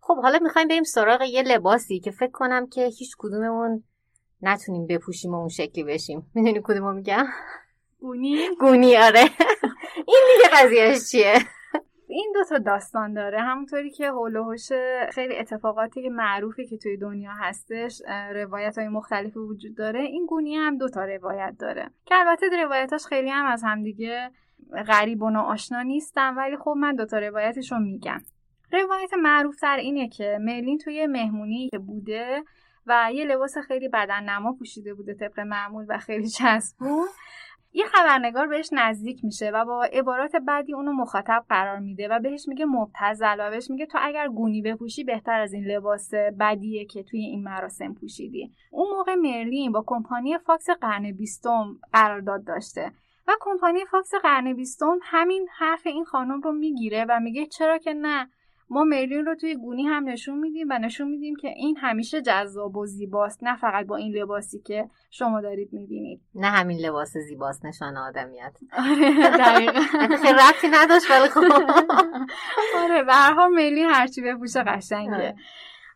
خب 0.04 0.16
حالا 0.22 0.38
می‌خوایم 0.42 0.68
بریم 0.68 0.82
سراغ 0.82 1.22
یه 1.22 1.42
لباسی 1.42 2.00
که 2.00 2.10
فکر 2.10 2.30
کنم 2.30 2.66
که 2.66 2.84
هیچ 2.84 3.16
کدوممون 3.18 3.84
نتونیم 4.42 4.86
بپوشیم 4.86 5.34
و 5.34 5.36
اون 5.36 5.48
شکلی 5.48 5.84
بشیم. 5.84 6.30
می‌دونی 6.34 6.60
کدومو 6.64 6.92
میگم؟ 6.92 7.26
گونی؟ 8.00 8.48
گونی 8.60 8.96
آره. 8.96 9.20
این 10.08 10.20
دیگه 10.36 10.48
قضیهش 10.52 11.10
چیه؟ 11.10 11.34
این 12.08 12.32
دو 12.34 12.44
تا 12.48 12.58
داستان 12.58 13.14
داره. 13.14 13.40
همونطوری 13.40 13.90
که 13.90 14.10
هول 14.10 14.56
خیلی 15.12 15.36
اتفاقاتی 15.36 16.02
که 16.02 16.10
معروفی 16.10 16.66
که 16.66 16.76
توی 16.76 16.96
دنیا 16.96 17.32
هستش 17.32 18.02
روایت 18.34 18.78
های 18.78 18.88
مختلفی 18.88 19.38
وجود 19.38 19.76
داره. 19.76 20.00
این 20.00 20.26
گونی 20.26 20.56
هم 20.56 20.78
دو 20.78 20.88
تا 20.88 21.04
روایت 21.04 21.54
داره. 21.58 21.90
که 22.04 22.14
البته 22.14 22.46
روایتاش 22.64 23.06
خیلی 23.06 23.30
هم 23.30 23.46
از 23.46 23.62
همدیگه 23.64 24.30
غریب 24.86 25.22
و 25.22 25.30
ناآشنا 25.30 25.82
نیستن 25.82 26.34
ولی 26.34 26.56
خب 26.56 26.74
من 26.76 26.96
دو 26.96 27.06
تا 27.06 27.18
روایتش 27.18 27.72
رو 27.72 27.78
میگم. 27.78 28.18
روایت 28.72 29.14
معروف 29.14 29.56
تر 29.56 29.76
اینه 29.76 30.08
که 30.08 30.38
مرلین 30.40 30.78
توی 30.78 31.06
مهمونی 31.06 31.70
بوده 31.86 32.44
و 32.86 33.10
یه 33.14 33.24
لباس 33.24 33.58
خیلی 33.58 33.88
بدن 33.88 34.24
نما 34.24 34.52
پوشیده 34.52 34.94
بوده 34.94 35.14
طبق 35.14 35.40
معمول 35.40 35.86
و 35.88 35.98
خیلی 35.98 36.28
چسبون 36.28 37.06
یه 37.74 37.84
خبرنگار 37.86 38.46
بهش 38.46 38.68
نزدیک 38.72 39.24
میشه 39.24 39.50
و 39.50 39.64
با 39.64 39.84
عبارات 39.84 40.36
بعدی 40.36 40.74
اونو 40.74 40.92
مخاطب 40.92 41.44
قرار 41.48 41.78
میده 41.78 42.08
و 42.08 42.18
بهش 42.18 42.48
میگه 42.48 42.64
مبتذل 42.64 43.36
و 43.38 43.50
بهش 43.50 43.70
میگه 43.70 43.86
تو 43.86 43.98
اگر 44.00 44.28
گونی 44.28 44.62
بپوشی 44.62 45.04
بهتر 45.04 45.40
از 45.40 45.52
این 45.52 45.64
لباس 45.64 46.14
بدیه 46.40 46.84
که 46.84 47.02
توی 47.02 47.20
این 47.20 47.42
مراسم 47.42 47.94
پوشیدی. 47.94 48.52
اون 48.70 48.96
موقع 48.96 49.14
مرلین 49.14 49.72
با 49.72 49.84
کمپانی 49.86 50.38
فاکس 50.38 50.70
قرن 50.70 51.12
بیستم 51.12 51.78
قرارداد 51.92 52.44
داشته 52.44 52.92
و 53.28 53.32
کمپانی 53.40 53.84
فاکس 53.90 54.14
قرن 54.22 54.52
بیستم 54.52 54.98
همین 55.02 55.48
حرف 55.58 55.86
این 55.86 56.04
خانم 56.04 56.40
رو 56.40 56.52
می‌گیره 56.52 57.06
و 57.08 57.20
میگه 57.20 57.46
چرا 57.46 57.78
که 57.78 57.92
نه؟ 57.92 58.30
ما 58.72 58.84
مرلین 58.84 59.26
رو 59.26 59.34
توی 59.34 59.54
گونی 59.56 59.82
هم 59.82 60.08
نشون 60.08 60.38
میدیم 60.38 60.66
و 60.70 60.78
نشون 60.78 61.08
میدیم 61.08 61.36
که 61.36 61.48
این 61.48 61.76
همیشه 61.76 62.22
جذاب 62.22 62.76
و 62.76 62.86
زیباست 62.86 63.44
نه 63.44 63.56
فقط 63.56 63.86
با 63.86 63.96
این 63.96 64.16
لباسی 64.16 64.58
که 64.58 64.88
شما 65.10 65.40
دارید 65.40 65.72
می‌بینید. 65.72 66.20
نه 66.34 66.46
همین 66.46 66.78
لباس 66.78 67.16
زیباست 67.16 67.64
نشان 67.64 67.96
آدمیت. 67.96 68.56
آره 68.72 69.30
دقیقا. 69.38 69.80
خیلی 70.22 70.32
ربطی 70.32 70.68
نداشت 70.72 71.10
ولی 71.10 71.28
خب. 71.28 71.40
آره 72.82 73.04
به 73.04 73.12
هر 73.12 73.34
حال 73.34 73.50
مرلین 73.50 73.88
هرچی 73.90 74.22
بپوشه 74.22 74.62
قشنگه. 74.62 75.34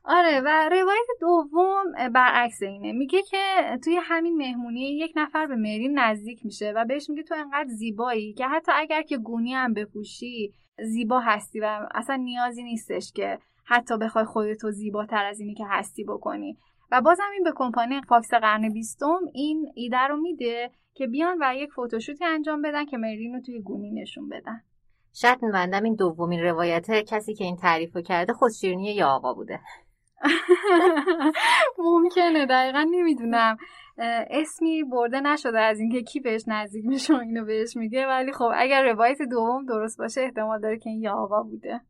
آره. 0.05 0.41
و 0.41 0.69
روایت 0.69 1.07
دوم 1.21 1.85
برعکس 2.15 2.63
اینه. 2.63 2.93
میگه 2.93 3.23
که 3.23 3.39
توی 3.85 3.99
همین 4.03 4.37
مهمونی 4.37 4.81
یک 4.81 5.13
نفر 5.17 5.47
به 5.47 5.57
مرلین 5.57 5.99
نزدیک 5.99 6.45
میشه 6.45 6.73
و 6.77 6.85
بهش 6.85 7.11
میگه 7.11 7.23
تو 7.23 7.35
انقدر 7.35 7.69
زیبایی 7.69 8.33
که 8.33 8.47
حتی 8.47 8.73
اگر 8.75 9.03
که 9.03 9.19
گونی 9.19 9.55
هم 9.55 9.73
بپوشی 9.75 10.53
زیبا 10.85 11.21
هستی 11.21 11.61
و 11.61 11.89
اصلا 11.95 12.17
نیازی 12.17 12.63
نیستش 12.63 13.13
که 13.13 13.39
حتی 13.65 13.99
بخوای 13.99 14.25
خودتو 14.25 14.71
زیباتر 14.71 15.25
از 15.25 15.41
اینی 15.41 15.55
که 15.55 15.65
هستی 15.69 16.05
بکنی. 16.05 16.59
و 16.91 17.01
بازم 17.01 17.31
این 17.33 17.43
به 17.43 17.53
کمپانی 17.57 18.01
فاکس 18.09 18.35
قرن 18.35 18.73
بیستم 18.73 19.21
این 19.35 19.73
ایده 19.75 19.99
رو 19.99 20.17
میده 20.17 20.71
که 20.95 21.07
بیان 21.07 21.39
و 21.41 21.55
یک 21.55 21.73
فوتوشوتی 21.73 22.25
انجام 22.25 22.63
بدن 22.63 22.85
که 22.85 22.97
مرلین 22.97 23.35
رو 23.35 23.41
توی 23.41 23.61
گونی 23.61 23.91
نشون 23.91 24.29
بدن. 24.29 24.63
شاید 25.13 25.43
میبندم 25.43 25.83
این 25.83 25.95
دومین 25.95 26.41
روایت 26.41 26.91
کسی 26.91 27.35
که 27.35 27.45
این 27.45 27.57
تعریف 27.57 27.97
رو 27.97 28.03
کرده 28.03 28.33
خود 28.33 28.53
شیرینی 28.53 28.95
یا 28.95 29.09
آقا 29.09 29.35
بوده. 29.35 29.61
ممکنه 31.79 32.47
دقیقا 32.47 32.87
نمی‌دونم. 32.91 33.57
اسمی 34.31 34.85
برده 34.85 35.21
نشده 35.21 35.61
از 35.61 35.81
اینکه 35.81 36.03
کی 36.03 36.21
بهش 36.21 36.43
نزدیک 36.47 36.85
میشه 36.87 37.15
و 37.15 37.21
اینو 37.21 37.45
بهش 37.45 37.77
میگه 37.77 38.07
ولی 38.07 38.33
خب 38.33 38.51
اگر 38.55 38.93
روایت 38.93 39.23
دوم 39.23 39.67
درست 39.67 39.99
باشه 39.99 40.21
احتمال 40.21 40.61
داره 40.61 40.79
که 40.79 40.91
این 40.91 41.03
یا 41.03 41.13
آقا 41.13 41.43
بوده. 41.43 41.81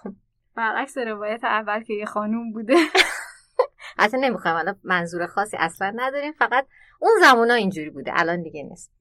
برعکس 0.56 0.98
روایت 0.98 1.44
اول 1.44 1.82
که 1.82 1.94
یه 1.94 2.04
خانوم 2.04 2.52
بوده. 2.52 2.76
حتی 3.98 4.16
نمی‌خوایم 4.16 4.56
الان 4.56 4.76
منظور 4.84 5.26
خاصی 5.26 5.56
اصلا 5.56 5.92
نداریم 5.96 6.32
فقط 6.32 6.66
اون 7.00 7.12
زمان 7.20 7.50
اینجوری 7.50 7.90
بوده 7.90 8.12
الان 8.14 8.42
دیگه 8.42 8.62
نیست. 8.62 8.92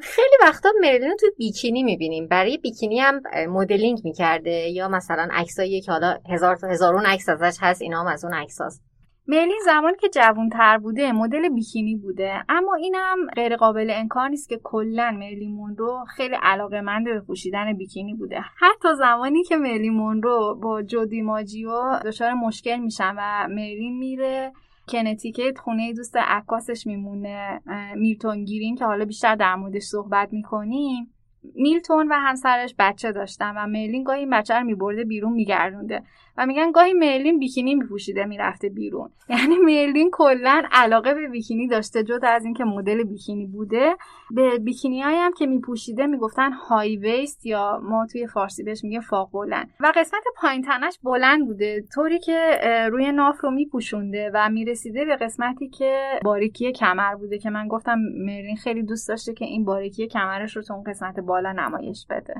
خیلی 0.00 0.36
وقتا 0.42 0.68
مرلین 0.80 1.10
رو 1.10 1.16
توی 1.20 1.30
بیکینی 1.38 1.82
می‌بینیم. 1.82 2.28
برای 2.28 2.58
بیکینی 2.58 3.00
هم 3.00 3.22
مدلینگ 3.48 4.00
می‌کرده 4.04 4.50
یا 4.50 4.88
مثلا 4.88 5.28
عکسایی 5.32 5.80
که 5.80 5.92
حالا 5.92 6.18
هزار 6.30 6.56
تا 6.56 6.68
هزارون 6.68 7.06
عکس 7.06 7.28
ازش 7.28 7.58
هست 7.60 7.82
اینا 7.82 8.00
هم 8.00 8.06
از 8.06 8.24
اون 8.24 8.34
عکساست 8.34 8.82
مرلین 9.26 9.60
زمانی 9.64 9.96
که 10.00 10.08
جوانتر 10.08 10.78
بوده 10.78 11.12
مدل 11.12 11.48
بیکینی 11.48 11.96
بوده. 11.96 12.44
اما 12.48 12.74
اینم 12.74 13.16
غیر 13.36 13.56
قابل 13.56 13.90
انکار 13.90 14.28
نیست 14.28 14.48
که 14.48 14.60
کلا 14.62 15.10
مرلین 15.10 15.54
مونرو 15.54 16.04
خیلی 16.16 16.36
علاقه 16.42 16.80
مند 16.80 17.04
به 17.04 17.20
پوشیدن 17.20 17.72
بیکینی 17.72 18.14
بوده. 18.14 18.40
حتی 18.58 18.88
زمانی 18.98 19.44
که 19.44 19.56
مرلین 19.56 19.92
مونرو 19.92 20.58
با 20.62 20.82
جودی 20.82 21.22
ماجیو 21.22 21.70
دچار 22.04 22.32
مشکل 22.32 22.76
میشن 22.76 23.14
و 23.18 23.48
مرلین 23.48 23.98
میره 23.98 24.52
کنتیکت 24.88 25.58
خونه 25.58 25.92
دوست 25.92 26.16
عکاسش 26.16 26.86
میمونه 26.86 27.60
میلتون 27.96 28.44
گیرین 28.44 28.76
که 28.76 28.84
حالا 28.84 29.04
بیشتر 29.04 29.34
در 29.34 29.54
موردش 29.54 29.82
صحبت 29.82 30.32
می‌کنیم. 30.32 31.14
میلتون 31.54 32.08
و 32.08 32.14
همسرش 32.14 32.74
بچه 32.78 33.12
داشتن 33.12 33.54
و 33.56 33.66
مرلین 33.66 34.02
گاهی 34.04 34.20
این 34.20 34.30
بچه 34.30 34.54
رو 34.54 34.64
میبرده 34.64 35.04
بیرون 35.04 35.32
میگردونده. 35.32 36.02
و 36.36 36.46
میگن 36.46 36.72
گاهی 36.72 36.92
مرلین 36.92 37.38
بیکینی 37.38 37.74
میپوشیده 37.74 38.24
می‌رفته 38.24 38.68
بیرون. 38.68 39.10
یعنی 39.28 39.56
مرلین 39.56 40.10
کلا 40.12 40.62
علاقه 40.72 41.14
به 41.14 41.28
بیکینی 41.28 41.68
داشته 41.68 42.02
جدا 42.02 42.28
از 42.28 42.44
اینکه 42.44 42.64
مدل 42.64 43.02
بیکینی 43.02 43.46
بوده. 43.46 43.96
به 44.30 44.58
بیکینی 44.58 45.02
هایی 45.02 45.16
هم 45.16 45.32
که 45.32 45.46
میپوشیده 45.46 46.06
می‌گفتن 46.06 46.52
های 46.52 46.96
ویست 46.96 47.46
یا 47.46 47.80
ما 47.82 48.06
توی 48.12 48.26
فارسی 48.26 48.62
بهش 48.62 48.84
میگه 48.84 49.00
فاق 49.00 49.30
بلند. 49.32 49.70
و 49.80 49.92
قسمت 49.96 50.22
پایین 50.36 50.62
تنش 50.62 50.98
بلند 51.02 51.46
بوده 51.46 51.84
طوری 51.94 52.18
که 52.18 52.60
روی 52.90 53.12
ناف 53.12 53.40
رو 53.40 53.50
میپوشونده 53.50 54.30
و 54.34 54.48
می‌رسیده 54.48 55.04
به 55.04 55.16
قسمتی 55.16 55.68
که 55.68 56.20
باریکی 56.24 56.72
کمر 56.72 57.14
بوده 57.14 57.38
که 57.38 57.50
من 57.50 57.68
گفتم 57.68 57.98
مرلین 58.26 58.56
خیلی 58.56 58.82
دوست 58.82 59.08
داشته 59.08 59.34
که 59.34 59.44
این 59.44 59.64
باریکی 59.64 60.08
کمرش 60.08 60.56
رو 60.56 60.62
تو 60.62 60.74
اون 60.74 60.82
قسمت 60.82 61.20
بالا 61.20 61.52
نمایش 61.52 62.06
بده. 62.10 62.34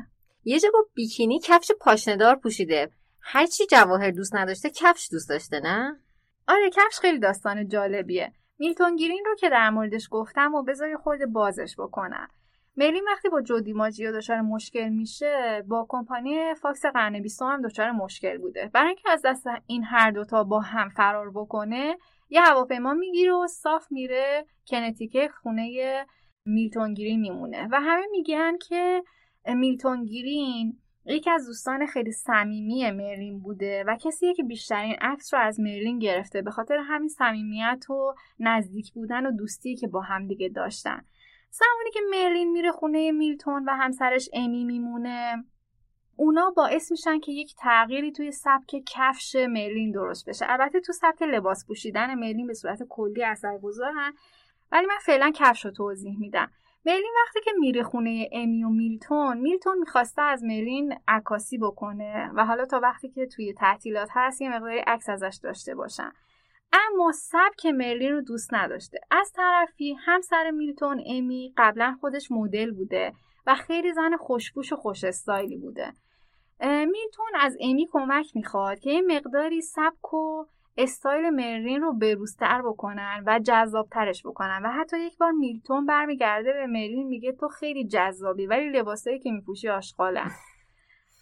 یه 0.45 0.59
جا 0.59 0.68
با 0.72 0.86
بیکینی 0.95 1.40
کفش 1.45 1.70
پاشنه‌دار 1.80 2.36
پوشیده. 2.36 2.90
هرچی 3.23 3.66
جواهر 3.66 4.11
دوست 4.11 4.35
نداشته 4.35 4.70
کفش 4.70 5.09
دوست 5.12 5.29
داشته 5.29 5.61
نه؟ 5.61 5.97
آره 6.49 6.70
کفش 6.70 6.99
خیلی 7.01 7.18
داستان 7.18 7.68
جالبیه. 7.68 8.33
میلتون 8.59 8.97
گرین 8.97 9.22
رو 9.27 9.35
که 9.35 9.51
در 9.51 9.70
موردش 9.70 10.09
گفتم 10.11 10.55
و 10.55 10.62
بذار 10.62 10.85
یه 10.85 10.97
خورده 10.97 11.27
بازش 11.27 11.75
بکنم. 11.79 12.29
مرلین 12.77 13.05
وقتی 13.07 13.29
با 13.29 13.43
جو 13.43 13.72
دی‌ماجیو 13.72 14.12
دچار 14.12 14.41
مشکل 14.41 14.89
میشه 14.89 15.64
با 15.68 15.87
کمپانی 15.89 16.55
فاکس 16.55 16.87
قرن 16.87 17.23
بیستم 17.23 17.47
هم 17.47 17.62
دچار 17.62 17.91
مشکل 17.91 18.39
بوده. 18.39 18.70
برای 18.75 18.87
اینکه 18.87 19.11
از 19.11 19.23
دست 19.25 19.47
این 19.66 19.85
هر 19.85 20.11
دوتا 20.11 20.45
با 20.45 20.61
هم 20.61 20.89
فرار 20.89 21.31
بکنه 21.31 21.97
یه 22.29 22.41
هواپیما 22.43 22.95
می‌گیره 22.95 23.33
و 23.33 23.47
صاف 23.47 23.87
میره 23.91 24.47
کنتیکه 24.70 25.29
خونه 25.43 26.07
میلتون 26.47 26.95
گیرین 26.95 27.20
میمونه. 27.20 27.68
و 27.73 27.81
همه 27.81 28.07
میگن 28.11 28.59
که 28.68 29.03
میلتون 29.47 30.05
گیرین 30.05 30.79
یکی 31.05 31.30
از 31.30 31.46
دوستان 31.46 31.86
خیلی 31.86 32.12
صمیمی 32.12 32.90
مرلین 32.90 33.40
بوده 33.40 33.84
و 33.86 33.96
کسیه 33.96 34.34
که 34.34 34.42
بیشترین 34.42 34.96
عکس 35.00 35.34
رو 35.34 35.40
از 35.40 35.61
مرلین 35.61 35.98
گرفته 35.98 36.42
به 36.42 36.50
خاطر 36.50 36.76
همین 36.76 37.09
صمیمیت 37.09 37.90
و 37.90 38.14
نزدیک 38.40 38.92
بودن 38.92 39.26
و 39.26 39.30
دوستی 39.30 39.76
که 39.76 39.88
با 39.88 40.00
همدیگه 40.00 40.48
داشتن. 40.48 41.05
زمانی 41.50 41.90
که 41.92 42.00
مرلین 42.11 42.53
میره 42.53 42.72
خونه 42.72 43.12
میلتون 43.12 43.64
و 43.64 43.70
همسرش 43.70 44.28
امی 44.32 44.64
میمونه 44.64 45.44
اونا 46.16 46.50
باعث 46.57 46.90
میشن 46.90 47.20
که 47.20 47.32
یک 47.32 47.55
تغییری 47.59 48.12
توی 48.12 48.32
سبک 48.32 48.82
کفش 48.86 49.36
مرلین 49.36 49.90
درست 49.90 50.28
بشه. 50.28 50.46
البته 50.48 50.80
تو 50.80 50.92
سبک 50.92 51.22
لباس 51.22 51.66
پوشیدن 51.66 52.14
مرلین 52.14 52.46
به 52.46 52.55
صورت 52.55 52.82
کلی 52.88 53.24
اثرگذارن 53.24 54.12
ولی 54.72 54.86
من 54.86 54.98
فعلا 55.03 55.32
کفش 55.34 55.64
رو 55.64 55.70
توضیح 55.70 56.18
میدم. 56.18 56.50
مرلین 56.87 57.12
وقتی 57.26 57.41
که 57.45 57.51
میره 57.59 57.83
خونه 57.83 58.28
امی 58.33 58.64
و 58.64 58.68
میلتون 58.68 59.39
میلتون 59.39 59.78
می‌خواسته 59.78 60.22
از 60.22 60.45
مرلین 60.45 60.95
عکاسی 61.09 61.59
بکنه 61.59 62.30
و 62.35 62.45
حالا 62.45 62.64
تا 62.64 62.80
وقتی 62.83 63.09
که 63.09 63.26
توی 63.26 63.53
تعطیلات 63.53 64.09
هست 64.12 64.43
یه 64.43 64.51
مقداری 64.51 64.78
عکس 64.78 65.09
ازش 65.09 65.39
داشته 65.43 65.74
باشن. 65.74 66.12
اما 66.72 67.12
سبک 67.12 67.66
مرلین 67.66 68.12
رو 68.12 68.20
دوست 68.20 68.55
نداشته. 68.55 69.01
از 69.11 69.33
طرفی 69.33 69.97
همسر 70.05 70.51
میلتون 70.51 71.03
امی 71.07 71.55
قبلا 71.57 71.97
خودش 72.01 72.30
مدل 72.30 72.70
بوده 72.70 73.12
و 73.47 73.55
خیلی 73.55 73.93
زن 73.93 74.16
خوشبوش 74.16 74.72
و 74.72 74.76
خوش 74.76 75.05
استایلی 75.05 75.57
بوده. 75.57 75.93
میلتون 76.61 77.33
از 77.41 77.57
امی 77.61 77.89
کمک 77.93 78.26
می‌خواد 78.35 78.78
که 78.78 78.91
یه 78.91 79.03
مقداری 79.03 79.61
سبک 79.61 80.14
و 80.14 80.45
استایل 80.77 81.31
مرلین 81.31 81.81
رو 81.81 81.93
بروزتر 81.93 82.62
بکنن 82.62 83.25
و 83.27 83.41
جذابترش 83.45 84.23
بکنن 84.27 84.61
و 84.64 84.68
حتی 84.68 84.99
یک 84.99 85.18
بار 85.18 85.33
میلتون 85.33 85.87
برمیگرده 85.87 86.53
به 86.53 86.66
مرلین 86.66 87.09
میگه 87.09 87.33
تو 87.33 87.49
خیلی 87.49 87.87
جذابی 87.87 88.47
ولی 88.47 88.70
لباسایی 88.70 89.18
که 89.18 89.31
میپوشی 89.31 89.68
آشغالن. 89.68 90.31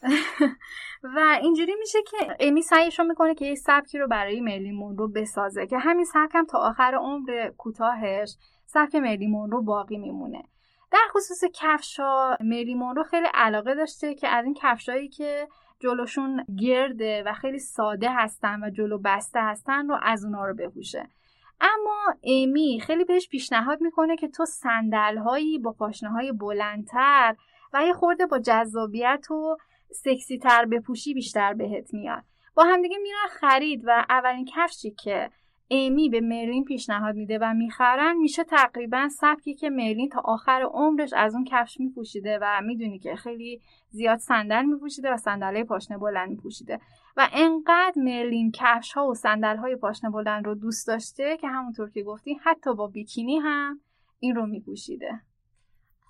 و 1.16 1.38
اینجوری 1.42 1.74
میشه 1.78 1.98
که 2.02 2.36
امی 2.40 2.62
سعیش 2.62 2.98
رو 2.98 3.04
می‌کنه 3.04 3.34
که 3.34 3.46
یه 3.46 3.54
سبکی 3.54 3.98
رو 3.98 4.08
برای 4.08 4.40
مرلین 4.40 4.74
مونرو 4.74 5.08
بسازه 5.08 5.66
که 5.66 5.78
همین 5.78 6.04
سبک 6.04 6.30
هم 6.34 6.44
تا 6.44 6.58
آخر 6.58 6.94
عمر 6.94 7.50
کوتاهش 7.58 8.36
سبک 8.66 8.94
مرلین 8.94 9.30
مونرو 9.30 9.62
باقی 9.62 9.98
میمونه. 9.98 10.42
در 10.92 11.06
خصوص 11.10 11.44
کفشا 11.54 12.36
مرلین 12.40 12.78
مونرو 12.78 13.04
خیلی 13.04 13.26
علاقه 13.34 13.74
داشته 13.74 14.14
که 14.14 14.28
از 14.28 14.44
این 14.44 14.54
کفشایی 14.54 15.08
که 15.08 15.48
جلوشون 15.80 16.44
گرده 16.58 17.22
و 17.26 17.32
خیلی 17.32 17.58
ساده 17.58 18.10
هستن 18.10 18.64
و 18.64 18.70
جلو 18.70 18.98
بسته 18.98 19.40
هستن 19.42 19.88
رو 19.88 19.98
از 20.02 20.24
اونا 20.24 20.46
رو 20.46 20.54
بپوشه. 20.54 21.08
اما 21.60 22.14
امی 22.24 22.80
خیلی 22.86 23.04
بهش 23.04 23.28
پیشنهاد 23.28 23.80
می‌کنه 23.80 24.16
که 24.16 24.28
تو 24.28 24.44
سندل 24.44 25.16
هایی 25.16 25.58
با 25.58 25.72
پاشنه 25.72 26.10
های 26.10 26.32
بلندتر 26.32 27.36
و 27.72 27.82
یه 27.86 27.92
خورده 27.92 28.26
با 28.26 28.38
جذابیت 28.38 29.30
و 29.30 29.56
سکسی 29.92 30.38
تر 30.38 30.64
بپوشی 30.64 31.14
بیشتر 31.14 31.54
بهت 31.54 31.94
میاد. 31.94 32.22
با 32.54 32.64
همدیگه 32.64 32.98
میرن 32.98 33.26
خرید 33.40 33.82
و 33.86 34.06
اولین 34.08 34.44
کفشی 34.44 34.90
که 34.90 35.30
ایمی 35.72 36.08
به 36.08 36.20
مرلین 36.20 36.64
پیشنهاد 36.64 37.14
میده 37.14 37.38
و 37.38 37.54
می‌خرن 37.54 38.16
میشه 38.16 38.44
تقریبا 38.44 39.08
سبکی 39.08 39.54
که 39.54 39.70
مرلین 39.70 40.08
تا 40.08 40.20
آخر 40.24 40.62
عمرش 40.72 41.12
از 41.12 41.34
اون 41.34 41.44
کفش 41.44 41.80
میپوشیده 41.80 42.38
و 42.42 42.60
می‌دونی 42.64 42.98
که 42.98 43.16
خیلی 43.16 43.60
زیاد 43.90 44.18
صندل 44.18 44.64
میپوشیده 44.64 45.12
و 45.12 45.16
صندله 45.16 45.64
پاشنه 45.64 45.98
بلند 45.98 46.28
میپوشیده. 46.28 46.80
و 47.16 47.28
انقدر 47.32 47.92
مرلین 47.96 48.52
کفش 48.54 48.92
ها 48.92 49.06
و 49.06 49.14
صندل 49.14 49.56
های 49.56 49.76
پاشنه 49.76 50.10
بلند 50.10 50.46
رو 50.46 50.54
دوست 50.54 50.86
داشته 50.86 51.36
که 51.36 51.48
همونطور 51.48 51.90
که 51.90 52.02
گفتی 52.02 52.38
حتی 52.42 52.74
با 52.74 52.86
بیکینی 52.86 53.38
هم 53.38 53.80
این 54.18 54.34
رو 54.34 54.46
میپوشیده. 54.46 55.20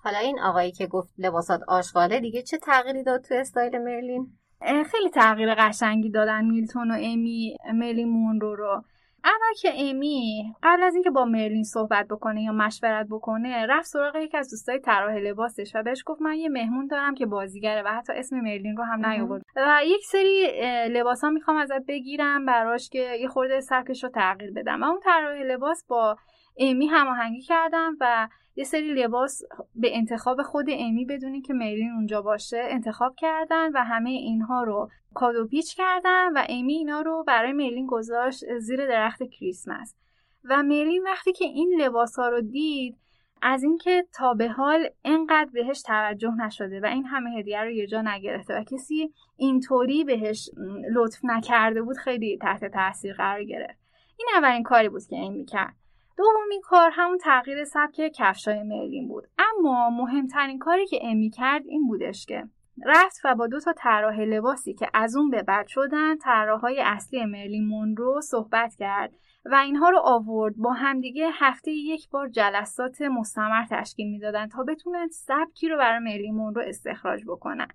حالا 0.03 0.17
این 0.17 0.39
آقایی 0.39 0.71
که 0.71 0.87
گفت 0.87 1.13
لباسات 1.17 1.61
آشغاله 1.67 2.19
دیگه 2.19 2.41
چه 2.41 2.57
تغییری 2.57 3.03
داد 3.03 3.21
تو 3.21 3.33
استایل 3.33 3.77
مرلین؟ 3.77 4.27
خیلی 4.61 5.09
تغییر 5.13 5.55
قشنگی 5.55 6.09
دادن 6.09 6.45
میلتون 6.45 6.91
و 6.91 6.97
امی 6.99 7.57
مرلین 7.73 8.09
مونرو 8.09 8.55
رو. 8.55 8.83
اول 9.25 9.53
که 9.61 9.71
امی 9.75 10.53
قبل 10.63 10.83
از 10.83 10.93
اینکه 10.93 11.09
با 11.09 11.25
مرلین 11.25 11.63
صحبت 11.63 12.07
بکنه 12.07 12.43
یا 12.43 12.51
مشورت 12.51 13.07
بکنه 13.09 13.65
رفت 13.65 13.87
سراغ 13.87 14.15
یکی 14.15 14.37
از 14.37 14.49
دوستای 14.49 14.79
طراح 14.79 15.15
لباسش 15.15 15.71
و 15.75 15.83
بهش 15.83 16.03
گفت 16.05 16.21
من 16.21 16.33
یه 16.33 16.49
مهمون 16.49 16.87
دارم 16.87 17.15
که 17.15 17.25
بازیگره 17.25 17.83
و 17.83 17.87
حتی 17.87 18.13
اسم 18.13 18.39
مرلین 18.39 18.77
رو 18.77 18.83
هم 18.83 19.05
نیاورد 19.05 19.43
و 19.55 19.79
یک 19.85 20.01
سری 20.05 20.47
لباس 20.89 21.23
ها 21.23 21.29
می‌خوام 21.29 21.57
ازت 21.57 21.85
بگیرم 21.87 22.45
براش 22.45 22.89
که 22.89 23.17
یه 23.21 23.27
خورده 23.27 23.61
سبکش 23.61 24.03
رو 24.03 24.09
تغییر 24.09 24.51
بدم. 24.51 24.83
و 24.83 24.85
اون 24.85 24.99
طراح 24.99 25.41
لباس 25.41 25.85
با 25.87 26.17
امی 26.57 26.87
هماهنگی 26.87 27.41
کردم 27.41 27.97
و 27.99 28.27
یه 28.55 28.63
سری 28.63 28.93
لباس 28.93 29.41
به 29.75 29.97
انتخاب 29.97 30.41
خود 30.41 30.65
امی 30.69 31.05
بدونی 31.05 31.41
که 31.41 31.53
میلین 31.53 31.91
اونجا 31.91 32.21
باشه 32.21 32.61
انتخاب 32.69 33.15
کردن 33.17 33.71
و 33.71 33.83
همه 33.83 34.09
اینها 34.09 34.63
رو 34.63 34.89
کادو 35.13 35.47
پیچ 35.47 35.75
کردن 35.75 36.33
و 36.33 36.45
امی 36.49 36.73
اینا 36.73 37.01
رو 37.01 37.23
برای 37.27 37.53
میلین 37.53 37.87
گذاشت 37.87 38.57
زیر 38.57 38.87
درخت 38.87 39.23
کریسمس. 39.23 39.95
و 40.43 40.63
میلین 40.63 41.03
وقتی 41.03 41.31
که 41.31 41.45
این 41.45 41.81
لباس 41.81 42.19
ها 42.19 42.29
رو 42.29 42.41
دید 42.41 42.97
از 43.41 43.63
اینکه 43.63 44.05
تا 44.13 44.33
به 44.33 44.47
حال 44.47 44.89
انقدر 45.05 45.49
بهش 45.53 45.81
توجه 45.81 46.35
نشده 46.35 46.79
و 46.79 46.85
این 46.85 47.05
همه 47.05 47.29
هدیه 47.29 47.61
رو 47.61 47.71
یه 47.71 47.87
جا 47.87 48.01
نگرفته 48.01 48.59
و 48.59 48.63
کسی 48.63 49.13
اینطوری 49.37 50.03
بهش 50.03 50.49
لطف 50.93 51.19
نکرده 51.23 51.81
بود 51.81 51.97
خیلی 51.97 52.37
تحت 52.41 52.65
تاثیر 52.65 53.13
قرار 53.13 53.43
گرفت. 53.43 53.79
این 54.17 54.27
اولین 54.35 54.63
کاری 54.63 54.89
بود 54.89 55.03
که 55.09 55.15
این 55.15 55.33
می‌کرد 55.33 55.75
دومین 56.21 56.61
کار 56.61 56.91
همون 56.93 57.17
تغییر 57.17 57.63
سبک 57.63 58.11
کفشای 58.15 58.63
مرلین 58.63 59.07
بود. 59.07 59.27
اما 59.39 59.89
مهمترین 59.89 60.59
کاری 60.59 60.87
که 60.87 60.99
امی 61.01 61.29
کرد 61.29 61.63
این 61.65 61.87
بودش 61.87 62.25
که 62.25 62.43
رفت 62.85 63.21
و 63.23 63.35
با 63.35 63.47
دو 63.47 63.59
تا 63.59 63.73
طراح 63.73 64.19
لباسی 64.19 64.73
که 64.73 64.87
از 64.93 65.15
اون 65.15 65.29
به 65.29 65.43
بعد 65.43 65.67
شدن 65.67 66.17
طراحهای 66.17 66.81
اصلی 66.81 67.25
مرلین 67.25 67.67
مونرو 67.67 68.21
صحبت 68.21 68.75
کرد 68.75 69.11
و 69.45 69.55
اینها 69.55 69.89
رو 69.89 69.99
آورد. 70.03 70.55
با 70.57 70.73
همدیگه 70.73 71.29
هفته 71.33 71.71
یک 71.71 72.09
بار 72.09 72.29
جلسات 72.29 73.01
مستمر 73.01 73.65
تشکیل 73.69 74.11
می‌دادن 74.11 74.47
تا 74.47 74.63
بتونن 74.63 75.07
سبکی 75.07 75.69
رو 75.69 75.77
برای 75.77 75.99
مرلین 75.99 76.35
مونرو 76.35 76.61
استخراج 76.61 77.21
بکنن. 77.27 77.67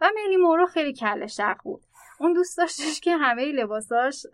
و 0.00 0.10
مرلین 0.16 0.40
مونرو 0.40 0.66
خیلی 0.66 0.92
کل 0.92 1.26
شق 1.26 1.56
بود. 1.64 1.82
اون 2.20 2.32
دوست 2.32 2.58
داشتش 2.58 3.00
که 3.00 3.16
همه 3.16 3.52
لباساش 3.52 4.26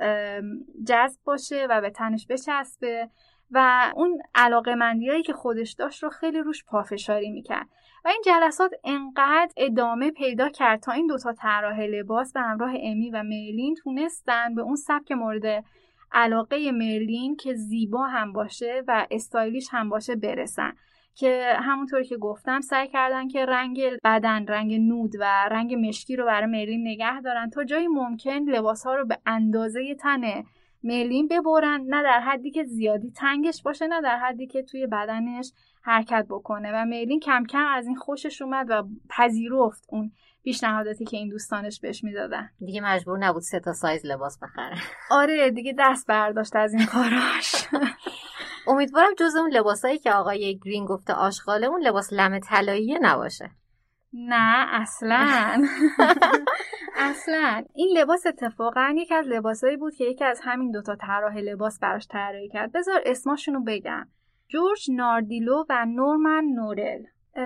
جذب 0.86 1.20
باشه 1.24 1.66
و 1.70 1.80
به 1.80 1.90
تنش 1.90 2.26
بچسبه. 2.26 3.11
و 3.51 3.92
اون 3.97 4.18
علاقه 4.34 4.76
هایی 5.09 5.22
که 5.22 5.32
خودش 5.32 5.72
داشت 5.72 6.03
رو 6.03 6.11
خیلی 6.11 6.38
روش 6.38 6.64
پافشاری 6.64 7.30
می‌کرد. 7.30 7.66
و 8.05 8.09
این 8.09 8.22
جلسات 8.24 8.70
انقدر 8.84 9.53
ادامه 9.57 10.11
پیدا 10.11 10.49
کرد 10.49 10.80
تا 10.80 10.92
این 10.92 11.07
دوتا 11.07 11.32
طراح 11.32 11.80
لباس 11.80 12.32
به 12.32 12.40
همراه 12.40 12.72
امی 12.80 13.11
و 13.11 13.22
مرلین 13.22 13.74
تونستن 13.74 14.55
به 14.55 14.62
اون 14.62 14.76
سبک 14.76 15.12
مورد 15.12 15.64
علاقه 16.12 16.72
مرلین 16.72 17.36
که 17.36 17.55
زیبا 17.55 18.07
هم 18.07 18.32
باشه 18.32 18.82
و 18.88 19.07
استایلیش 19.11 19.68
هم 19.70 19.88
باشه 19.88 20.16
برسن. 20.16 20.72
که 21.14 21.57
همونطور 21.59 22.03
که 22.03 22.16
گفتم 22.16 22.61
سعی 22.61 22.88
کردن 22.88 23.28
که 23.28 23.47
رنگ 23.47 23.80
بدن 24.05 24.47
رنگ 24.47 24.74
نود 24.74 25.12
و 25.20 25.49
رنگ 25.51 25.74
مشکی 25.74 26.16
رو 26.16 26.24
برای 26.24 26.47
مرلین 26.47 26.88
نگه 26.88 27.20
دارن 27.20 27.51
تا 27.51 27.64
جایی 27.64 27.88
ممکن 27.88 28.38
لباس 28.38 28.86
ها 28.86 28.95
رو 28.95 29.07
به 29.07 29.18
اندازه 29.26 29.95
تن 29.95 30.20
میلین 30.85 31.28
ببرن 31.28 31.80
نه 31.89 32.03
در 32.03 32.20
حدی 32.20 32.51
که 32.51 32.64
زیادی 32.64 33.11
تنگش 33.11 33.62
باشه 33.62 33.87
نه 33.87 34.01
در 34.01 34.16
حدی 34.16 34.47
که 34.47 34.62
توی 34.62 34.87
بدنش 34.87 35.53
حرکت 35.82 36.26
بکنه. 36.28 36.72
و 36.74 36.85
میلین 36.85 37.20
کم 37.20 37.45
کم 37.45 37.66
از 37.74 37.87
این 37.87 37.97
خوشش 37.97 38.43
اومد 38.43 38.66
و 38.70 38.82
پذیرفت 39.11 39.85
اون 39.89 40.12
پیشنهاداتی 40.43 41.05
که 41.05 41.16
این 41.16 41.28
دوستانش 41.28 41.80
بهش 41.80 42.05
می‌دادن. 42.05 42.51
دیگه 42.59 42.80
مجبور 42.80 43.18
نبود 43.18 43.43
سه 43.43 43.61
تا 43.61 43.72
سایز 43.72 44.07
لباس 44.07 44.39
بخره. 44.43 44.76
آره 45.11 45.51
دیگه 45.51 45.74
دست 45.78 46.07
برداشت 46.07 46.57
از 46.57 46.74
این 46.74 46.87
کاراش. 46.87 47.66
امیدوارم 48.68 49.14
جز 49.18 49.37
اون 49.37 49.51
لباسایی 49.51 49.99
که 49.99 50.12
آقای 50.12 50.59
گرین 50.64 50.85
گفته 50.85 51.12
آشغاله 51.12 51.66
اون 51.66 51.80
لباس 51.80 52.12
لم 52.12 52.39
طلایی 52.39 52.99
نباشه. 53.01 53.51
نه 54.15 54.67
اصلا. 54.81 55.65
اصلا. 56.97 57.65
این 57.75 57.99
لباس 57.99 58.27
اتفاقا 58.27 58.95
یکی 58.97 59.15
از 59.15 59.29
لباسایی 59.29 59.77
بود 59.77 59.95
که 59.95 60.05
یکی 60.05 60.25
از 60.25 60.41
همین 60.43 60.71
دوتا 60.71 60.97
طراح 60.97 61.37
لباس 61.37 61.79
براش 61.79 62.07
طراحی 62.11 62.49
کرد. 62.49 62.73
بذار 62.73 63.01
اسماشونو 63.07 63.61
بگم. 63.67 64.07
جورج 64.49 64.91
ناردیلو 64.91 65.65
و 65.69 65.87
نورمن 65.89 66.45
نورل. 66.45 67.03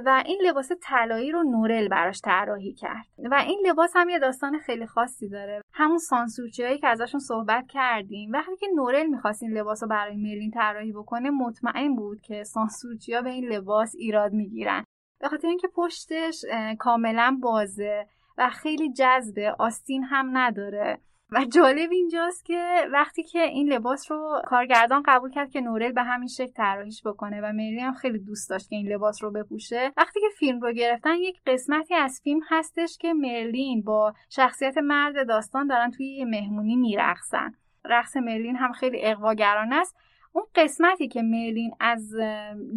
و 0.06 0.22
این 0.26 0.38
لباس 0.44 0.68
طلایی 0.82 1.30
رو 1.30 1.42
نورل 1.42 1.88
براش 1.88 2.20
طراحی 2.24 2.74
کرد. 2.74 3.06
و 3.30 3.34
این 3.34 3.62
لباس 3.66 3.92
هم 3.96 4.08
یه 4.08 4.18
داستان 4.18 4.58
خیلی 4.58 4.86
خاصی 4.86 5.28
داره. 5.28 5.60
همون 5.72 5.98
سانسورچی 5.98 6.62
هایی 6.62 6.78
که 6.78 6.88
ازشون 6.88 7.20
صحبت 7.20 7.66
کردیم. 7.68 8.32
وقتی 8.32 8.56
که 8.56 8.66
نورل 8.76 9.06
می‌خواست 9.06 9.42
این 9.42 9.58
لباس 9.58 9.82
رو 9.82 9.88
برای 9.88 10.16
میلین 10.16 10.50
طراحی 10.50 10.92
بکنه 10.92 11.30
مطمئن 11.30 11.94
بود 11.96 12.20
که 12.20 12.44
سانسورچی 12.44 13.14
ها 13.14 13.22
به 13.22 13.30
این 13.30 13.44
لباس 13.44 13.94
ایراد 13.98 14.32
می‌گیرن. 14.32 14.84
به 15.20 15.28
خاطر 15.28 15.48
اینکه 15.48 15.68
پشتش 15.68 16.44
کاملا 16.78 17.38
بازه 17.42 18.06
و 18.38 18.50
خیلی 18.50 18.92
جذبه 18.92 19.54
آستین 19.58 20.04
هم 20.04 20.38
نداره. 20.38 21.00
و 21.30 21.44
جالب 21.44 21.90
اینجاست 21.92 22.44
که 22.44 22.88
وقتی 22.92 23.22
که 23.22 23.42
این 23.42 23.72
لباس 23.72 24.10
رو 24.10 24.42
کارگردان 24.46 25.02
قبول 25.06 25.30
کرد 25.30 25.50
که 25.50 25.60
نورل 25.60 25.92
به 25.92 26.02
همین 26.02 26.28
شکل 26.28 26.52
طراحیش 26.52 27.02
بکنه 27.06 27.40
و 27.40 27.52
میری 27.52 27.80
هم 27.80 27.94
خیلی 27.94 28.18
دوست 28.18 28.50
داشت 28.50 28.68
که 28.68 28.76
این 28.76 28.92
لباس 28.92 29.22
رو 29.22 29.30
بپوشه 29.30 29.92
وقتی 29.96 30.20
که 30.20 30.26
فیلم 30.38 30.60
رو 30.60 30.72
گرفتن 30.72 31.14
یک 31.14 31.40
قسمتی 31.46 31.94
از 31.94 32.20
فیلم 32.24 32.40
هستش 32.48 32.98
که 33.00 33.14
مرلین 33.14 33.82
با 33.82 34.14
شخصیت 34.30 34.78
مرد 34.78 35.28
داستان 35.28 35.66
دارن 35.66 35.90
توی 35.90 36.06
یه 36.06 36.24
مهمونی 36.24 36.76
میرقصن. 36.76 37.54
رقص 37.84 38.16
مرلین 38.16 38.56
هم 38.56 38.72
خیلی 38.72 38.98
اقواگرانه 39.02 39.76
است. 39.76 39.96
اون 40.32 40.44
قسمتی 40.54 41.08
که 41.08 41.22
میلین 41.22 41.72
از 41.80 42.14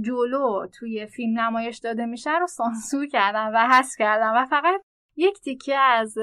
جلو 0.02 0.68
توی 0.80 1.08
فیلم 1.08 1.40
نمایش 1.40 1.78
داده 1.78 2.06
میشه 2.06 2.38
رو 2.40 2.48
سانسور 2.48 3.08
کردن 3.08 3.52
و 3.54 3.68
حذف 3.68 3.96
کردن 4.00 4.32
و 4.36 4.46
فقط 4.46 4.82
یک 5.16 5.40
تیکه 5.40 5.78
از 5.78 6.18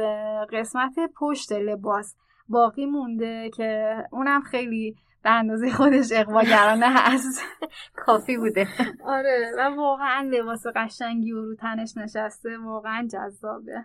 قسمت 0.52 0.94
پشت 1.16 1.52
لباس 1.52 2.16
باقی 2.48 2.86
مونده 2.86 3.50
که 3.56 3.96
اونم 4.12 4.40
خیلی 4.40 4.96
به 5.22 5.30
اندازه 5.30 5.70
خودش 5.70 6.08
اقواگرانه 6.12 6.86
هست. 6.88 7.42
کافی 8.06 8.36
بوده. 8.36 8.68
آره 9.16 9.52
و 9.58 9.70
واقعا 9.76 10.30
لباس 10.32 10.62
قشنگی 10.76 11.32
و 11.32 11.44
رو 11.44 11.54
تنش 11.54 11.96
نشسته 11.96 12.58
واقعا 12.58 13.08
جذابه. 13.12 13.84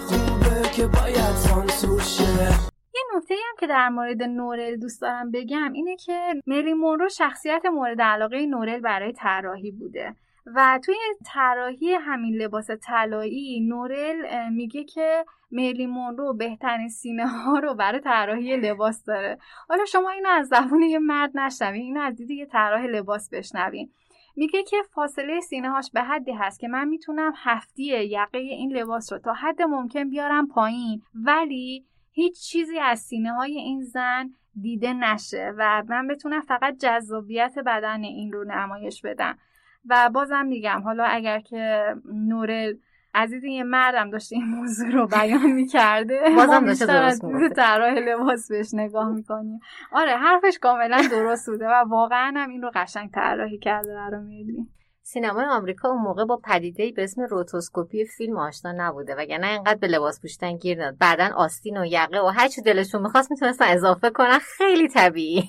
خوبه 0.00 0.68
که 0.76 0.86
باید 0.86 1.34
سانسور 1.34 2.00
شه. 2.00 2.67
یه 2.98 3.16
نکته 3.16 3.34
هم 3.34 3.56
که 3.60 3.66
در 3.66 3.88
مورد 3.88 4.22
نورل 4.22 4.76
دوست 4.76 5.02
دارم 5.02 5.30
بگم 5.30 5.72
اینه 5.72 5.96
که 5.96 6.34
ملی 6.46 6.74
مونرو 6.74 7.08
شخصیت 7.08 7.66
مورد 7.66 8.00
علاقه 8.00 8.46
نورل 8.46 8.80
برای 8.80 9.12
طراحی 9.12 9.70
بوده. 9.70 10.14
و 10.54 10.80
توی 10.84 10.94
طراحی 11.26 11.94
همین 11.94 12.34
لباس 12.34 12.70
طلایی 12.70 13.60
نورل 13.60 14.48
میگه 14.52 14.84
که 14.84 15.24
میلی 15.50 15.86
مونرو 15.86 16.34
بهترین 16.34 16.88
سینه 16.88 17.26
ها 17.26 17.58
رو 17.58 17.74
برای 17.74 18.00
طراحی 18.00 18.56
لباس 18.56 19.04
داره. 19.04 19.38
حالا 19.68 19.84
شما 19.84 20.10
اینو 20.10 20.28
از 20.28 20.48
زبون 20.48 20.82
یه 20.82 20.98
مرد 20.98 21.30
نشنوین 21.34 21.82
اینو 21.82 22.00
از 22.00 22.14
دید 22.14 22.30
یه 22.30 22.46
طراح 22.46 22.84
لباس 22.84 23.30
بشنوین. 23.30 23.90
میگه 24.36 24.62
که 24.62 24.76
فاصله 24.94 25.40
سینه 25.40 25.70
هاش 25.70 25.90
به 25.94 26.02
حدی 26.02 26.32
هست 26.32 26.60
که 26.60 26.68
من 26.68 26.88
می‌تونم 26.88 27.32
هفتی 27.36 27.84
یقه 27.84 28.38
این 28.38 28.76
لباس 28.76 29.12
رو 29.12 29.18
تا 29.18 29.32
حد 29.32 29.62
ممکن 29.62 30.10
بیارم 30.10 30.48
پایین 30.48 31.02
ولی 31.14 31.84
هیچ 32.10 32.40
چیزی 32.40 32.78
از 32.78 32.98
سینه 32.98 33.32
های 33.32 33.58
این 33.58 33.82
زن 33.82 34.30
دیده 34.60 34.92
نشه 34.92 35.52
و 35.58 35.82
من 35.88 36.08
بتونم 36.08 36.40
فقط 36.40 36.76
جذابیت 36.78 37.54
بدن 37.66 38.04
این 38.04 38.32
رو 38.32 38.44
نمایش 38.44 39.02
بدم. 39.02 39.38
و 39.88 40.10
بازم 40.14 40.46
میگم 40.46 40.80
حالا 40.84 41.04
اگر 41.04 41.40
که 41.40 41.94
نورل 42.12 42.74
عزیز 43.14 43.44
یه 43.44 43.62
مردم 43.62 44.10
داشته 44.10 44.36
این 44.36 44.44
موضوع 44.44 44.90
رو 44.90 45.06
بیان 45.06 45.52
می‌کرده 45.52 46.20
بازم 46.36 46.66
داشته 46.66 46.86
درست 46.86 47.54
طراح 47.56 47.92
لباس 47.94 48.48
بهش 48.48 48.74
نگاه 48.74 49.12
می‌کنیم. 49.12 49.60
آره 49.92 50.16
حرفش 50.16 50.58
کاملا 50.58 51.02
درست 51.10 51.50
بوده 51.50 51.66
و 51.68 51.84
واقعا 51.88 52.32
هم 52.36 52.50
این 52.50 52.62
رو 52.62 52.70
قشنگ 52.74 53.10
طراحی 53.10 53.58
کرده 53.58 53.94
برای 53.94 54.22
سینمای 55.12 55.44
آمریکا 55.44 55.88
اون 55.88 56.02
موقع 56.02 56.24
با 56.24 56.40
پدیده 56.44 56.92
به 56.92 57.04
اسم 57.04 57.22
روتوسکوپی 57.22 58.04
فیلم 58.04 58.38
آشنا 58.38 58.72
نبوده 58.76 59.14
وگرنه 59.14 59.46
اینقدر 59.46 59.78
به 59.78 59.86
لباس 59.86 60.20
پوشیدن 60.20 60.56
گیر 60.56 60.78
داد. 60.78 60.98
بعدا 60.98 61.30
آستین 61.36 61.76
و 61.78 61.84
یقه 61.86 62.20
و 62.20 62.26
هر 62.26 62.48
چی 62.48 62.62
دلشون 62.62 63.02
می‌خواست 63.02 63.30
می‌تونستن 63.30 63.64
اضافه 63.64 64.10
کنن 64.10 64.38
خیلی 64.38 64.88
طبیعی. 64.88 65.44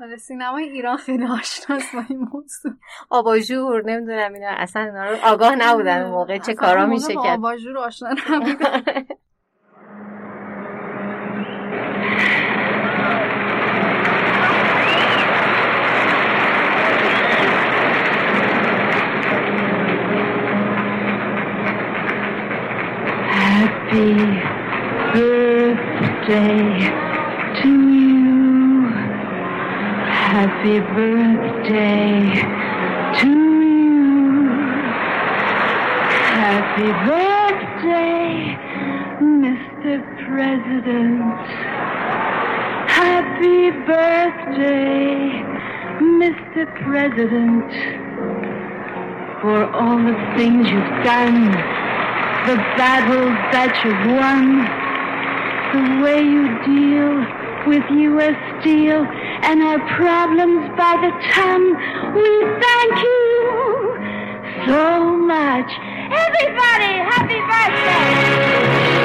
آره 0.00 0.16
سینمای 0.16 0.64
ایران 0.64 0.96
خیلی 0.96 1.26
آشناست 1.26 1.94
با 1.94 2.02
این 2.08 2.18
موضوع. 2.18 2.72
آباژور 3.10 3.82
نمی‌دونم 3.84 4.32
اینا 4.32 4.50
اصلا 4.50 4.82
اینا 4.82 5.10
رو 5.10 5.16
آگاه 5.24 5.56
نبودن 5.56 6.02
اون 6.02 6.10
موقع 6.10 6.38
چه 6.38 6.54
کارا 6.54 6.86
میشه 6.86 7.14
کرد. 7.14 7.38
آباژور 7.38 7.78
آشنا 7.78 8.08
نبودن. 8.30 8.82
birthday 25.14 26.66
to 27.62 27.68
you. 27.68 28.90
Happy 30.10 30.80
birthday 30.80 32.18
to 33.20 33.28
you. 33.28 34.50
Happy 36.42 36.90
birthday, 37.06 38.26
Mr. 39.22 39.92
President. 40.26 41.22
Happy 42.90 43.60
birthday, 43.86 45.08
Mr. 46.02 46.60
President. 46.82 47.70
For 49.40 49.60
all 49.72 49.98
the 49.98 50.16
things 50.36 50.68
you've 50.68 51.04
done 51.04 51.73
the 52.46 52.56
battles 52.76 53.32
that 53.56 53.72
you've 53.80 54.04
won, 54.20 54.60
the 55.72 56.04
way 56.04 56.20
you 56.20 56.44
deal 56.60 57.16
with 57.66 57.82
U.S. 57.88 58.36
Steel 58.60 59.00
and 59.00 59.62
our 59.62 59.80
problems 59.96 60.68
by 60.76 60.92
the 61.00 61.08
ton. 61.32 61.72
We 62.12 62.28
thank 62.60 62.92
you 63.00 63.24
so 64.68 65.16
much. 65.16 65.72
Everybody, 66.12 67.00
happy 67.08 67.40
birthday! 67.48 69.03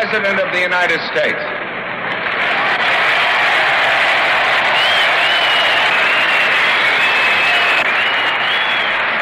President 0.00 0.40
of 0.40 0.52
the 0.52 0.60
United 0.60 1.00
States. 1.10 1.42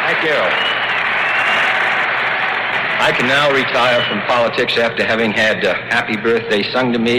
Thank 0.07 0.21
you. 0.29 0.41
I 3.07 3.11
can 3.17 3.27
now 3.27 3.53
retire 3.53 4.01
from 4.09 4.21
politics 4.27 4.79
after 4.79 5.05
having 5.05 5.33
had 5.33 5.65
uh, 5.65 5.75
Happy 5.91 6.17
Birthday 6.17 6.62
sung 6.73 6.93
to 6.93 6.99
me 6.99 7.19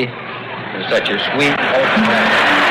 in 0.76 0.82
such 0.90 1.10
a 1.10 1.18
sweet, 1.30 1.56
open 1.80 2.02
manner. 2.10 2.66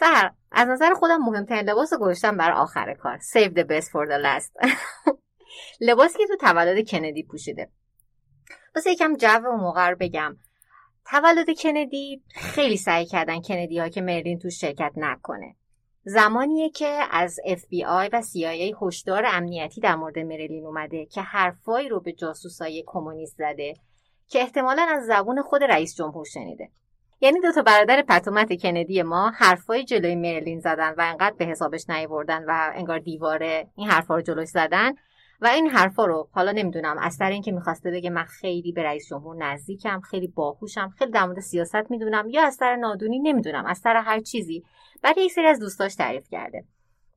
سر 0.00 0.30
از 0.52 0.68
نظر 0.68 0.94
خودم 0.94 1.16
مهمترین 1.16 1.70
لباس 1.70 1.92
رو 1.92 1.98
گذاشتم 1.98 2.36
برای 2.36 2.56
آخر 2.56 2.94
کار 2.94 3.18
save 3.18 3.54
the 3.54 3.64
best 3.64 3.88
for 3.90 4.06
the 4.06 4.18
last 4.18 4.52
لباسی 5.80 6.18
که 6.18 6.26
تو 6.26 6.36
تولد 6.36 6.88
کندی 6.90 7.22
پوشیده 7.22 7.68
واسه 8.75 8.91
یکم 8.91 9.15
جو 9.15 9.47
اون 9.47 9.59
موقع 9.59 9.89
رو 9.89 9.95
بگم. 9.99 10.37
تولد 11.05 11.59
کندی 11.59 12.23
خیلی 12.29 12.77
سعی 12.77 13.05
کردن 13.05 13.41
کندی 13.41 13.79
ها 13.79 13.89
که 13.89 14.01
مرلین 14.01 14.39
تو 14.39 14.49
شرکت 14.49 14.91
نکنه. 14.95 15.55
زمانیه 16.03 16.69
که 16.69 16.99
از 17.11 17.39
FBI 17.45 18.09
و 18.13 18.21
CIA 18.21 18.75
هشدار 18.81 19.25
امنیتی 19.25 19.81
در 19.81 19.95
مورد 19.95 20.19
مرلین 20.19 20.65
اومده 20.65 21.05
که 21.05 21.21
حرفایی 21.21 21.89
رو 21.89 21.99
به 21.99 22.13
جاسوسای 22.13 22.83
کمونیست 22.87 23.35
زده 23.37 23.73
که 24.27 24.39
احتمالا 24.39 24.87
از 24.89 25.05
زبون 25.05 25.41
خود 25.41 25.63
رئیس 25.63 25.95
جمهور 25.95 26.25
شنیده. 26.25 26.69
یعنی 27.21 27.39
دو 27.39 27.51
تا 27.51 27.61
برادر 27.61 28.01
پتومت 28.01 28.61
کندی 28.61 29.01
ما 29.01 29.29
حرفای 29.29 29.83
جلوی 29.83 30.15
مرلین 30.15 30.59
زدن 30.59 30.93
و 30.97 31.01
انقدر 31.01 31.35
به 31.37 31.45
حسابش 31.45 31.89
نیاوردن 31.89 32.43
و 32.47 32.71
انگار 32.75 32.99
دیواره 32.99 33.67
این 33.75 33.89
حرفا 33.89 34.15
رو 34.15 34.21
جلوش 34.21 34.47
زدن 34.47 34.93
و 35.41 35.47
این 35.47 35.67
حرفا 35.67 36.05
رو 36.05 36.29
حالا 36.31 36.51
نمی‌دونم 36.51 36.97
از 36.97 37.13
سر 37.13 37.29
اینکه 37.29 37.51
می‌خواسته 37.51 37.91
بگه 37.91 38.09
من 38.09 38.23
خیلی 38.23 38.71
به 38.71 38.83
رئیس 38.83 39.07
جمهور 39.09 39.35
نزدیکم 39.35 39.99
خیلی 39.99 40.27
باهوشم 40.27 40.89
خیلی 40.97 41.11
در 41.11 41.25
مورد 41.25 41.39
سیاست 41.39 41.91
می‌دونم 41.91 42.29
یا 42.29 42.43
از 42.43 42.55
سر 42.55 42.75
نادونی 42.75 43.19
نمی‌دونم 43.19 43.65
از 43.65 43.77
سر 43.77 43.95
هر 43.95 44.19
چیزی 44.19 44.63
برای 45.03 45.25
یک 45.25 45.31
سری 45.31 45.45
از 45.45 45.59
دوستاش 45.59 45.95
تعریف 45.95 46.29
کرده. 46.29 46.65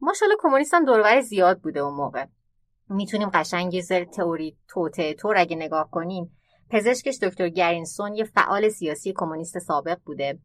ماشاءالله 0.00 0.38
کمونیست 0.40 0.74
هم 0.74 0.84
دورور 0.84 1.20
زیاد 1.20 1.60
بوده 1.60 1.80
اون 1.80 1.94
موقع. 1.94 2.26
می‌تونیم 2.88 3.30
قشنگ 3.34 3.74
یه 3.74 3.82
تئوری 4.04 4.56
توته 4.68 5.14
تور 5.14 5.36
اگه 5.38 5.56
نگاه 5.56 5.90
کنیم. 5.90 6.36
پزشکش 6.70 7.18
دکتر 7.22 7.48
گرینسون 7.48 8.14
یه 8.14 8.24
فعال 8.24 8.68
سیاسی 8.68 9.12
کمونیست 9.16 9.58
سابق 9.58 9.98
بوده. 10.04 10.38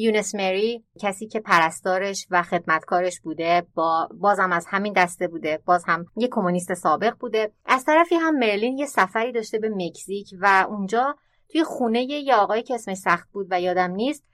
یونس 0.00 0.34
مری 0.34 0.84
کسی 1.00 1.26
که 1.26 1.40
پرستارش 1.40 2.26
و 2.30 2.42
خدمتکارش 2.42 3.20
بوده 3.20 3.66
با 3.74 4.08
بازم 4.14 4.52
از 4.52 4.66
همین 4.68 4.92
دسته 4.92 5.28
بوده. 5.28 5.62
باز 5.64 5.84
هم 5.86 6.06
یه 6.16 6.28
کمونیست 6.28 6.74
سابق 6.74 7.14
بوده. 7.20 7.52
از 7.66 7.84
طرفی 7.84 8.14
هم 8.14 8.38
مرلین 8.38 8.78
یه 8.78 8.86
سفری 8.86 9.32
داشته 9.32 9.58
به 9.58 9.68
مکزیک 9.68 10.28
و 10.40 10.66
اونجا 10.68 11.16
توی 11.48 11.64
خونه 11.64 12.02
یه 12.02 12.34
آقایی 12.34 12.62
که 12.62 12.74
اسمش 12.74 12.96
سخت 12.96 13.28
بود 13.32 13.46
و 13.50 13.60
یادم 13.60 13.90
نیست 13.90 14.24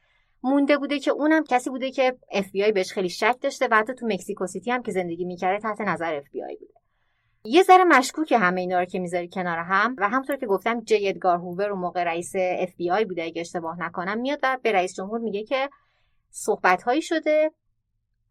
مونده 0.42 0.78
بوده 0.78 0.98
که 0.98 1.10
اونم 1.10 1.44
کسی 1.44 1.70
بوده 1.70 1.90
که 1.90 2.16
آی 2.54 2.72
بهش 2.72 2.92
خیلی 2.92 3.08
شک 3.08 3.36
داشته 3.40 3.68
و 3.70 3.74
حتی 3.74 3.94
تو 3.94 4.06
مکزیکو 4.06 4.46
سیتی 4.46 4.70
هم 4.70 4.82
که 4.82 4.92
زندگی 4.92 5.24
می‌کرده 5.24 5.58
تحت 5.58 5.80
نظر 5.80 6.20
آی 6.34 6.56
بوده. 6.60 6.83
یه 7.46 7.62
ذره 7.62 7.84
مشکوکه 7.84 8.38
همه 8.38 8.60
اینا 8.60 8.78
رو 8.78 8.84
که 8.84 8.98
می‌ذاری 8.98 9.28
کنار 9.28 9.58
هم 9.58 9.96
و 9.98 10.08
همونطور 10.08 10.36
که 10.36 10.46
گفتم 10.46 10.80
جی 10.80 11.08
ادگار 11.08 11.36
هوور 11.36 11.70
اون 11.70 11.80
موقع 11.80 12.04
رئیس 12.04 12.32
اف 12.36 12.74
بی 12.76 12.90
آی 12.90 13.04
بوده. 13.04 13.22
اگه 13.22 13.40
اشتباه 13.40 13.80
نکنم 13.80 14.18
میاد 14.18 14.38
و 14.42 14.58
به 14.62 14.72
رئیس 14.72 14.94
جمهور 14.94 15.20
میگه 15.20 15.44
که 15.44 15.70
صحبت 16.30 16.82
هایی 16.82 17.02
شده 17.02 17.50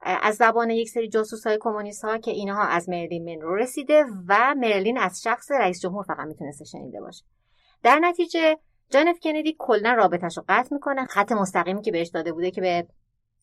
از 0.02 0.36
زبان 0.36 0.70
یک 0.70 0.90
سری 0.90 1.10
جاسوس 1.10 1.48
های 1.48 1.58
کمونیست 1.62 2.06
ها 2.06 2.18
که 2.18 2.32
اینها 2.32 2.64
از 2.64 2.90
مرلین 2.90 3.24
منرو 3.24 3.56
رسیده 3.56 4.06
و 4.28 4.56
مرلین 4.58 4.98
از 4.98 5.22
شخص 5.24 5.52
رئیس 5.52 5.82
جمهور 5.82 6.04
فقط 6.04 6.28
می‌تونسته 6.28 6.66
شنیده 6.66 7.02
باشه. 7.02 7.24
در 7.84 8.00
نتیجه 8.00 8.58
جان 8.90 9.08
اف 9.08 9.20
کندی 9.20 9.56
کلا 9.60 9.94
رابطش 9.94 10.38
رو 10.38 10.44
قطع 10.50 10.74
می‌کنه. 10.74 11.06
خط 11.06 11.32
مستقیمی 11.32 11.82
که 11.82 11.92
بهش 11.92 12.08
داده 12.08 12.34
بوده 12.34 12.52
که 12.52 12.62
به 12.62 12.88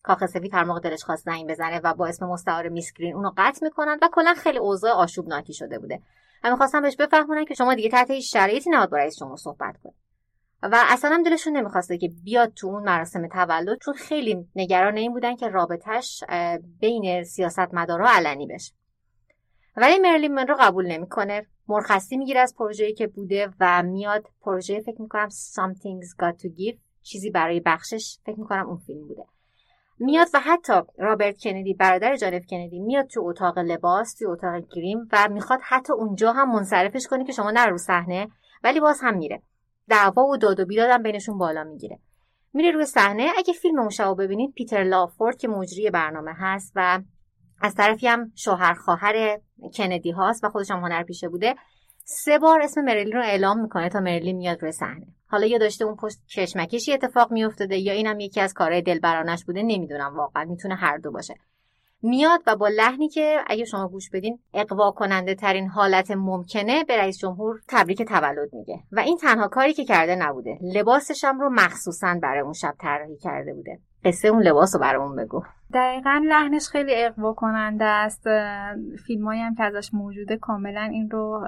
کاخ 0.03 0.25
سفید 0.25 0.53
هر 0.53 0.63
موقع 0.63 0.79
دلش 0.79 1.03
خواست 1.03 1.25
زنگ 1.25 1.49
بزنه 1.49 1.79
و 1.83 1.93
با 1.93 2.07
اسم 2.07 2.25
مستعار 2.25 2.69
میسکرین 2.69 3.15
اونو 3.15 3.31
قطع 3.37 3.63
می‌کنن 3.63 3.99
و 4.01 4.09
کلا 4.11 4.33
خیلی 4.33 4.57
اوضاع 4.57 4.91
آشوبناکی 4.91 5.53
شده 5.53 5.79
بوده. 5.79 6.01
و 6.43 6.51
می‌خواستم 6.51 6.81
بهش 6.81 6.95
بفهمونن 6.95 7.45
که 7.45 7.53
شما 7.53 7.73
دیگه 7.73 7.89
تحت 7.89 8.11
هیچ 8.11 8.33
شرایطی 8.33 8.69
نباید 8.69 8.89
با 8.89 8.97
رئیس 8.97 9.19
صحبت 9.37 9.77
کنید. 9.83 9.95
و 10.63 10.83
اصلا 10.89 11.11
هم 11.11 11.23
دلشون 11.23 11.57
نمی‌خواسته 11.57 11.97
که 11.97 12.09
بیاد 12.23 12.53
تو 12.53 12.67
اون 12.67 12.83
مراسم 12.83 13.27
تولد 13.27 13.79
چون 13.81 13.93
خیلی 13.93 14.47
نگران 14.55 14.97
این 14.97 15.13
بودن 15.13 15.35
که 15.35 15.47
رابطش 15.47 16.23
بین 16.79 17.23
سیاستمدارا 17.23 18.09
علنی 18.09 18.47
بشه. 18.47 18.73
ولی 19.77 19.99
مرلین 19.99 20.33
منرو 20.33 20.55
قبول 20.59 20.87
نمی‌کنه. 20.87 21.45
مرخصی 21.67 22.17
می‌گیره 22.17 22.39
از 22.39 22.55
پروژه‌ای 22.55 22.93
که 22.93 23.07
بوده 23.07 23.49
و 23.59 23.83
میاد 23.83 24.27
پروژه 24.41 24.81
فکر 24.81 25.01
می‌کنم 25.01 25.29
Something's 25.29 26.23
Got 26.23 26.41
to 26.41 26.47
Give 26.47 26.77
چیزی 27.01 27.29
برای 27.29 27.59
بخشش 27.59 28.17
فکر 28.25 28.39
می‌کنم 28.39 28.67
اون 28.67 28.77
فیلم 28.77 29.07
بوده. 29.07 29.25
میاد 30.01 30.27
و 30.33 30.39
حتی 30.39 30.73
رابرت 30.97 31.37
کندی 31.43 31.73
برادر 31.73 32.15
جان 32.15 32.33
اف 32.33 32.45
کندی 32.45 32.79
میاد 32.79 33.07
تو 33.07 33.21
اتاق 33.25 33.59
لباس 33.59 34.15
تو 34.15 34.29
اتاق 34.29 34.63
گریم 34.75 35.07
و 35.11 35.27
می‌خواد 35.31 35.59
حتی 35.63 35.93
اونجا 35.93 36.31
هم 36.31 36.51
منصرفش 36.51 37.07
کنه 37.07 37.25
که 37.25 37.31
شما 37.31 37.51
نرو 37.51 37.77
صحنه 37.77 38.27
ولی 38.63 38.79
باز 38.79 38.99
هم 39.03 39.17
میره. 39.17 39.41
دعوا 39.89 40.23
و 40.23 40.37
داد 40.37 40.59
و 40.59 40.65
بیداد 40.65 40.89
هم 40.89 41.03
بینشون 41.03 41.37
بالا 41.37 41.63
می‌گیره. 41.63 41.99
میره 42.53 42.71
روی 42.71 42.85
صحنه. 42.85 43.27
اگه 43.37 43.53
فیلم 43.53 43.79
اون 43.79 43.89
شبو 43.89 44.15
ببینید 44.15 44.53
پیتر 44.53 44.83
لافورد 44.83 45.37
که 45.37 45.47
مجری 45.47 45.89
برنامه 45.89 46.31
هست 46.37 46.71
و 46.75 47.01
از 47.61 47.75
طرفی 47.75 48.07
هم 48.07 48.31
شوهر 48.35 48.73
خواهر 48.73 49.39
کندی 49.77 50.11
هاست 50.11 50.43
و 50.43 50.49
خودش 50.49 50.71
هم 50.71 50.79
هنرپیشه 50.79 51.29
بوده 51.29 51.55
سه 52.05 52.39
بار 52.39 52.61
اسم 52.61 52.81
مرلین 52.81 53.13
رو 53.13 53.21
اعلام 53.21 53.61
می‌کنه 53.61 53.89
تا 53.89 53.99
مرلین 53.99 54.37
میاد 54.37 54.61
روی 54.61 54.71
صحنه. 54.71 55.07
حالا 55.27 55.45
یا 55.45 55.57
داشته 55.57 55.85
اون 55.85 55.95
پشت 55.95 56.17
کشمکشی 56.35 56.93
اتفاق 56.93 57.31
میافتاده 57.31 57.77
یا 57.77 57.93
اینم 57.93 58.19
یکی 58.19 58.41
از 58.41 58.53
کارهای 58.53 58.81
دلبرانش 58.81 59.45
بوده 59.45 59.61
نمی‌دونم 59.61 60.17
واقعا 60.17 60.45
می‌تونه 60.45 60.75
هر 60.75 60.97
دو 60.97 61.11
باشه. 61.11 61.35
میاد 62.03 62.39
و 62.47 62.55
با 62.55 62.67
لحنی 62.67 63.09
که 63.09 63.37
اگه 63.47 63.65
شما 63.65 63.87
گوش 63.87 64.09
بدین 64.09 64.39
اقوا 64.53 64.91
کننده 64.91 65.35
ترین 65.35 65.67
حالت 65.67 66.11
ممکنه 66.11 66.83
به 66.83 66.97
رئیس 66.97 67.17
جمهور 67.17 67.61
تبریک 67.67 68.01
تولد 68.01 68.53
میگه. 68.53 68.79
و 68.91 68.99
این 68.99 69.17
تنها 69.17 69.47
کاری 69.47 69.73
که 69.73 69.85
کرده 69.85 70.15
نبوده. 70.15 70.57
لباسش 70.61 71.23
هم 71.23 71.39
رو 71.39 71.49
مخصوصا 71.49 72.19
برای 72.21 72.41
اون 72.41 72.53
شب 72.53 72.73
طراحی 72.79 73.17
کرده 73.17 73.53
بوده. 73.53 73.79
قصه 74.05 74.27
اون 74.27 74.43
لباس 74.43 74.75
رو 74.75 74.81
برامون 74.81 75.15
بگو. 75.15 75.43
دقیقا 75.73 76.23
لحنش 76.25 76.67
خیلی 76.67 76.91
اقوا 76.95 77.33
کننده 77.33 77.85
است 77.85 78.23
فیلم 79.05 79.27
هم 79.27 79.55
که 79.55 79.63
ازش 79.63 79.93
موجوده 79.93 80.37
کاملا 80.37 80.81
این 80.81 81.09
رو 81.09 81.47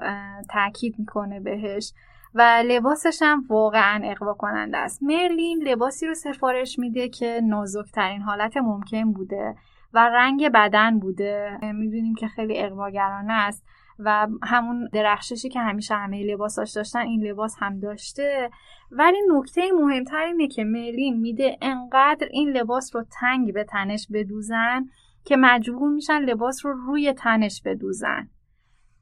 تاکید 0.50 0.96
می‌کنه 1.00 1.40
بهش. 1.40 1.94
و 2.36 2.64
لباسش 2.66 3.20
هم 3.22 3.44
واقعا 3.50 4.02
اقوا 4.04 4.34
کننده 4.34 4.78
است. 4.78 5.04
مرلین 5.04 5.64
لباسی 5.64 6.08
رو 6.08 6.14
سفارش 6.14 6.80
میده 6.80 7.10
که 7.10 7.42
نازکترین 7.44 8.22
حالت 8.22 8.58
ممکن 8.58 9.14
بوده 9.14 9.56
و 9.94 10.10
رنگ 10.10 10.50
بدن 10.50 11.00
بوده. 11.00 11.58
می‌دونیم 11.62 12.16
که 12.16 12.28
خیلی 12.28 12.60
اقواگرانه 12.60 13.34
است. 13.34 13.64
و 14.00 14.28
همون 14.44 14.90
درخششی 14.94 15.50
که 15.50 15.60
همیشه 15.60 15.96
همه 15.96 16.24
لباساش 16.24 16.72
داشتن 16.72 17.00
این 17.00 17.24
لباس 17.24 17.56
هم 17.60 17.80
داشته. 17.80 18.50
ولی 18.92 19.18
نکته 19.38 19.62
مهمتر 19.72 20.24
اینه 20.24 20.48
که 20.48 20.64
مرلین 20.64 21.20
میده 21.20 21.58
انقدر 21.62 22.28
این 22.32 22.50
لباس 22.50 22.96
رو 22.96 23.06
تنگ 23.20 23.54
به 23.54 23.64
تنش 23.64 24.08
بدوزن 24.14 24.86
که 25.26 25.38
مجبور 25.38 25.90
میشن 25.90 26.20
لباس 26.20 26.66
رو 26.66 26.74
روی 26.74 27.14
تنش 27.14 27.62
بدوزن 27.66 28.30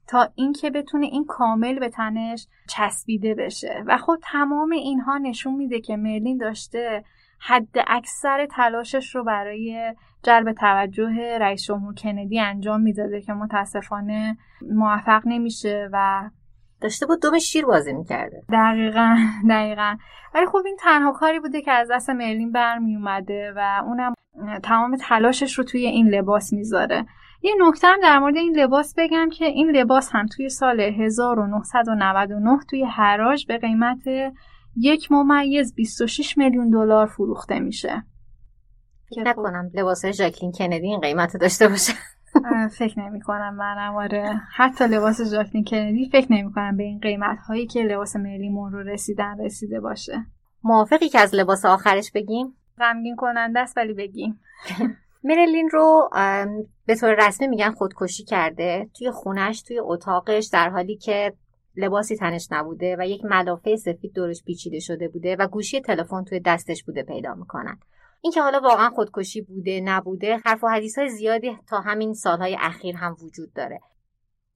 تا 0.06 0.28
اینکه 0.34 0.70
بتونه 0.70 1.06
این 1.06 1.24
کامل 1.24 1.78
به 1.78 1.88
تنش 1.88 2.46
چسبیده 2.68 3.34
بشه. 3.34 3.84
و 3.86 3.98
خب 3.98 4.16
تمام 4.22 4.70
اینها 4.70 5.18
نشون 5.18 5.54
میده 5.54 5.80
که 5.80 5.96
مرلین 5.96 6.38
داشته 6.38 7.04
حد 7.46 7.84
اکثر 7.86 8.46
تلاشش 8.46 9.14
رو 9.14 9.24
برای 9.24 9.94
جلب 10.22 10.52
توجه 10.52 11.38
رئیس 11.40 11.64
جمهور 11.64 11.94
کندی 11.94 12.40
انجام 12.40 12.80
می‌داده 12.80 13.20
که 13.20 13.32
متاسفانه 13.32 14.36
موفق 14.74 15.22
نمیشه 15.24 15.88
و 15.92 16.30
داشته 16.80 17.06
بود 17.06 17.22
دوم 17.22 17.38
شیر 17.38 17.64
بازی 17.64 17.92
می‌کرده. 17.92 18.42
دقیقا 18.52 19.16
دقیقا. 19.50 19.96
ولی 20.34 20.46
خب 20.46 20.62
این 20.66 20.76
تنها 20.80 21.12
کاری 21.12 21.40
بوده 21.40 21.60
که 21.62 21.72
از 21.72 21.90
دست 21.90 22.10
مرلین 22.10 22.52
برمی 22.52 22.96
اومده 22.96 23.52
و 23.56 23.82
اونم 23.86 24.14
تمام 24.62 24.96
تلاشش 24.96 25.58
رو 25.58 25.64
توی 25.64 25.86
این 25.86 26.08
لباس 26.08 26.52
می‌ذاره. 26.52 27.06
یه 27.42 27.54
نکته 27.60 27.88
هم 27.88 28.00
در 28.02 28.18
مورد 28.18 28.36
این 28.36 28.56
لباس 28.56 28.94
بگم 28.98 29.28
که 29.28 29.44
این 29.44 29.70
لباس 29.70 30.10
هم 30.12 30.26
توی 30.26 30.48
سال 30.48 30.80
1999 30.80 32.58
توی 32.70 32.84
حراج 32.84 33.46
به 33.46 33.58
قیمت 33.58 34.08
یک 34.76 35.12
ممیز 35.12 35.74
26 35.74 36.38
میلیون 36.38 36.70
دلار 36.70 37.06
فروخته 37.06 37.58
میشه. 37.58 38.04
فکر 39.10 39.22
نکنم 39.22 39.70
لباس 39.74 40.06
ژاکلین 40.06 40.52
کندی 40.52 40.86
این 40.86 41.00
قیمت 41.00 41.36
داشته 41.36 41.68
باشه. 41.68 41.92
فکر 42.78 43.00
نمی 43.00 43.20
کنم 43.20 43.54
منم 43.54 43.96
آره. 43.96 44.40
حتی 44.56 44.84
لباس 44.84 45.20
ژاکلین 45.30 45.64
کندی 45.64 46.08
فکر 46.12 46.32
نمی 46.32 46.52
کنم 46.52 46.76
به 46.76 46.82
این 46.82 46.98
قیمت 46.98 47.38
هایی 47.38 47.66
که 47.66 47.82
لباس 47.82 48.16
ملی 48.16 48.48
مون 48.48 48.72
رو 48.72 48.82
رسیدن 48.82 49.40
رسیده 49.44 49.80
باشه. 49.80 50.26
موافقی 50.64 51.08
که 51.08 51.18
از 51.20 51.34
لباس 51.34 51.64
آخرش 51.64 52.10
بگیم؟ 52.14 52.56
غمگین 52.78 53.16
کننده 53.16 53.60
است 53.60 53.76
ولی 53.76 53.92
بگیم. 53.92 54.40
مریلین 55.24 55.68
رو 55.72 56.10
به 56.86 56.94
طور 56.94 57.26
رسمی 57.26 57.48
میگن 57.48 57.70
خودکشی 57.70 58.24
کرده. 58.24 58.90
توی 58.98 59.10
خونش 59.10 59.62
توی 59.62 59.78
اتاقش 59.78 60.46
در 60.52 60.70
حالی 60.70 60.96
که 60.96 61.32
لباسی 61.76 62.16
تنش 62.16 62.48
نبوده 62.50 62.96
و 62.98 63.06
یک 63.06 63.24
ملافه 63.24 63.76
سفید 63.76 64.12
دورش 64.14 64.42
پیچیده 64.44 64.78
شده 64.78 65.08
بوده 65.08 65.36
و 65.36 65.48
گوشی 65.48 65.80
تلفن 65.80 66.24
توی 66.24 66.40
دستش 66.40 66.84
بوده 66.84 67.02
پیدا 67.02 67.34
می‌کنن. 67.34 67.78
اینکه 68.20 68.42
حالا 68.42 68.60
واقعا 68.60 68.90
خودکشی 68.90 69.40
بوده 69.40 69.80
نبوده 69.80 70.36
حرف 70.44 70.64
و 70.64 70.68
حدیث 70.68 70.98
های 70.98 71.08
زیادی 71.08 71.58
تا 71.68 71.80
همین 71.80 72.14
سالهای 72.14 72.56
اخیر 72.60 72.96
هم 72.96 73.16
وجود 73.22 73.52
داره. 73.52 73.80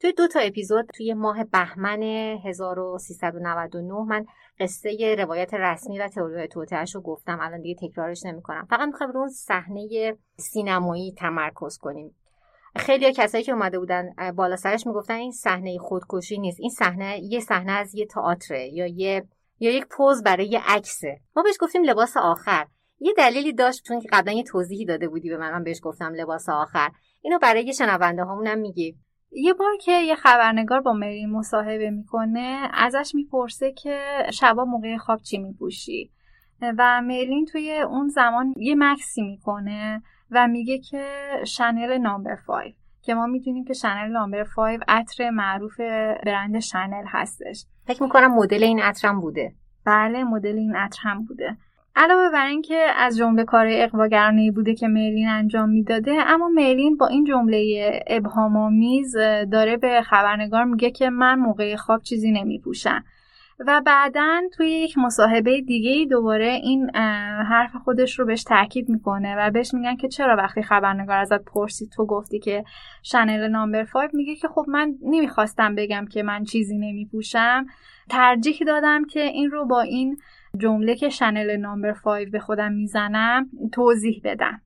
توی 0.01 0.13
دو 0.13 0.29
تا 0.29 0.41
اپیزود 0.41 0.87
توی 0.95 1.15
ماه 1.15 1.45
بهمن 1.45 2.03
1399 2.45 3.95
من 3.95 4.27
قصه 4.61 5.17
روایت 5.19 5.55
رسمی 5.55 5.99
و 5.99 6.09
تئوری 6.09 6.49
توتهش 6.49 6.95
رو 6.95 7.01
گفتم. 7.01 7.39
الان 7.41 7.61
دیگه 7.61 7.89
تکرارش 7.89 8.25
نمی‌کنم. 8.25 8.67
فقط 8.71 8.89
می‌خوایم 8.89 9.13
رو 9.13 9.21
اون 9.21 9.29
صحنه 9.29 10.17
سینمایی 10.39 11.15
تمرکز 11.19 11.79
کنیم. 11.79 12.15
خیلی 12.77 13.13
کسایی 13.13 13.45
که 13.45 13.53
اومده 13.53 13.79
بودن 13.79 14.15
بالا 14.37 14.57
سرش 14.57 14.87
می‌گفتن 14.87 15.15
این 15.15 15.33
صحنه 15.33 15.79
خودکشی 15.79 16.39
نیست. 16.39 16.61
این 16.61 16.71
صحنه 16.71 17.19
یه 17.23 17.41
صحنه 17.41 17.73
از 17.73 17.95
یه 17.95 18.07
تئاتره 18.07 18.69
یا 18.69 18.87
یه 18.87 19.29
یا 19.61 19.71
یک 19.71 19.87
پوز 19.91 20.23
برای 20.23 20.47
یه 20.47 20.61
عکسه. 20.67 21.21
ما 21.37 21.43
بهش 21.43 21.57
گفتیم 21.61 21.83
لباس 21.83 22.17
آخر. 22.17 22.67
یه 23.01 23.13
دلیلی 23.17 23.53
داشت 23.53 23.85
چون 23.85 24.01
که 24.01 24.09
قبلا 24.13 24.33
یه 24.33 24.43
توضیحی 24.43 24.85
داده 24.85 25.09
بودی 25.09 25.29
به 25.29 25.37
من 25.37 25.53
من 25.53 25.65
بهش 25.65 25.81
گفتم 25.83 26.15
لباس 26.15 26.49
آخر. 26.49 26.91
اینو 27.23 27.39
برای 27.39 27.73
شنونده 27.73 28.25
هامونم 28.25 28.59
میگی. 28.59 28.97
یه 29.33 29.55
بار 29.55 29.77
که 29.81 29.93
یه 29.93 30.15
خبرنگار 30.15 30.81
با 30.81 30.93
مری 30.93 31.27
مصاحبه 31.27 31.91
می‌کنه 31.91 32.69
ازش 32.75 33.13
می‌پرسه 33.15 33.73
که 33.73 34.01
شبا 34.33 34.65
موقع 34.65 34.97
خواب 34.97 35.21
چی 35.23 35.39
میپوشی؟ 35.39 36.11
و 36.61 37.03
مرلین 37.03 37.45
توی 37.45 37.81
اون 37.81 38.09
زمان 38.09 38.55
یه 38.57 38.75
مکسی 38.79 39.23
می‌کنه. 39.23 40.03
و 40.31 40.49
میگه 40.49 40.79
که 40.79 41.05
شنل 41.47 41.99
نامبر 41.99 42.37
5 42.47 42.75
که 43.03 43.15
ما 43.15 43.27
می‌دونیم 43.27 43.65
که 43.65 43.75
شنل 43.75 44.13
نامبر 44.13 44.45
5 44.57 44.81
عطر 44.89 45.31
معروف 45.31 45.81
برند 46.27 46.59
شنل 46.59 47.05
هستش. 47.07 47.65
فکر 47.87 48.03
می‌کنم 48.03 48.35
مدل 48.35 48.65
این 48.65 48.81
عطر 48.81 49.09
هم 49.09 49.21
بوده. 49.21 49.53
بله 49.85 50.25
مدل 50.25 50.59
این 50.59 50.77
عطر 50.77 50.99
هم 51.03 51.25
بوده. 51.25 51.57
علاوه 51.97 52.31
بر 52.31 52.47
اینکه 52.47 52.87
از 52.97 53.17
جمله 53.17 53.45
کار 53.45 53.67
اقواگرانه 53.71 54.51
بوده 54.51 54.75
که 54.75 54.89
میلین 54.89 55.29
انجام 55.29 55.69
می‌داده 55.69 56.13
اما 56.13 56.49
میلین 56.49 56.97
با 56.97 57.07
این 57.07 57.25
جمله 57.25 57.91
ابهامآمیز 58.07 59.17
داره 59.53 59.77
به 59.77 60.03
خبرنگار 60.03 60.65
میگه 60.65 60.91
که 60.91 61.11
من 61.11 61.39
موقع 61.39 61.77
خواب 61.77 62.03
چیزی 62.03 62.33
نمیپوشم. 62.33 63.05
و 63.59 63.83
بعدا 63.87 64.41
توی 64.57 64.71
یک 64.71 64.99
مصاحبه 64.99 65.61
دیگه 65.61 66.07
دوباره 66.11 66.47
این 66.47 66.91
حرف 67.51 67.77
خودش 67.85 68.19
رو 68.19 68.27
بهش 68.27 68.45
تاکید 68.45 68.89
می‌کنه 68.89 69.37
و 69.39 69.51
بهش 69.51 69.75
میگن 69.75 69.97
که 69.97 70.09
چرا 70.09 70.37
وقتی 70.37 70.63
خبرنگار 70.63 71.19
ازت 71.19 71.45
پرسید 71.45 71.91
تو 71.97 72.07
گفتی 72.07 72.39
که 72.39 72.65
شنل 73.03 73.49
نامبر 73.49 73.85
5 73.85 74.11
میگه 74.13 74.35
که 74.35 74.49
خب 74.49 74.65
من 74.69 74.95
نمی‌خواستم 75.03 75.75
بگم 75.75 76.07
که 76.11 76.23
من 76.23 76.45
چیزی 76.45 76.79
نمیپوشم. 76.79 77.67
ترجیح 78.11 78.59
دادم 78.67 79.05
که 79.05 79.21
این 79.21 79.51
رو 79.51 79.67
با 79.67 79.81
این 79.81 80.17
جمله 80.59 80.95
که 80.95 81.09
شنل 81.09 81.57
نامبر 81.57 81.93
5 81.93 82.31
به 82.31 82.39
خودم 82.39 82.73
می‌زنم 82.73 83.51
توضیح 83.73 84.21
بدم. 84.25 84.61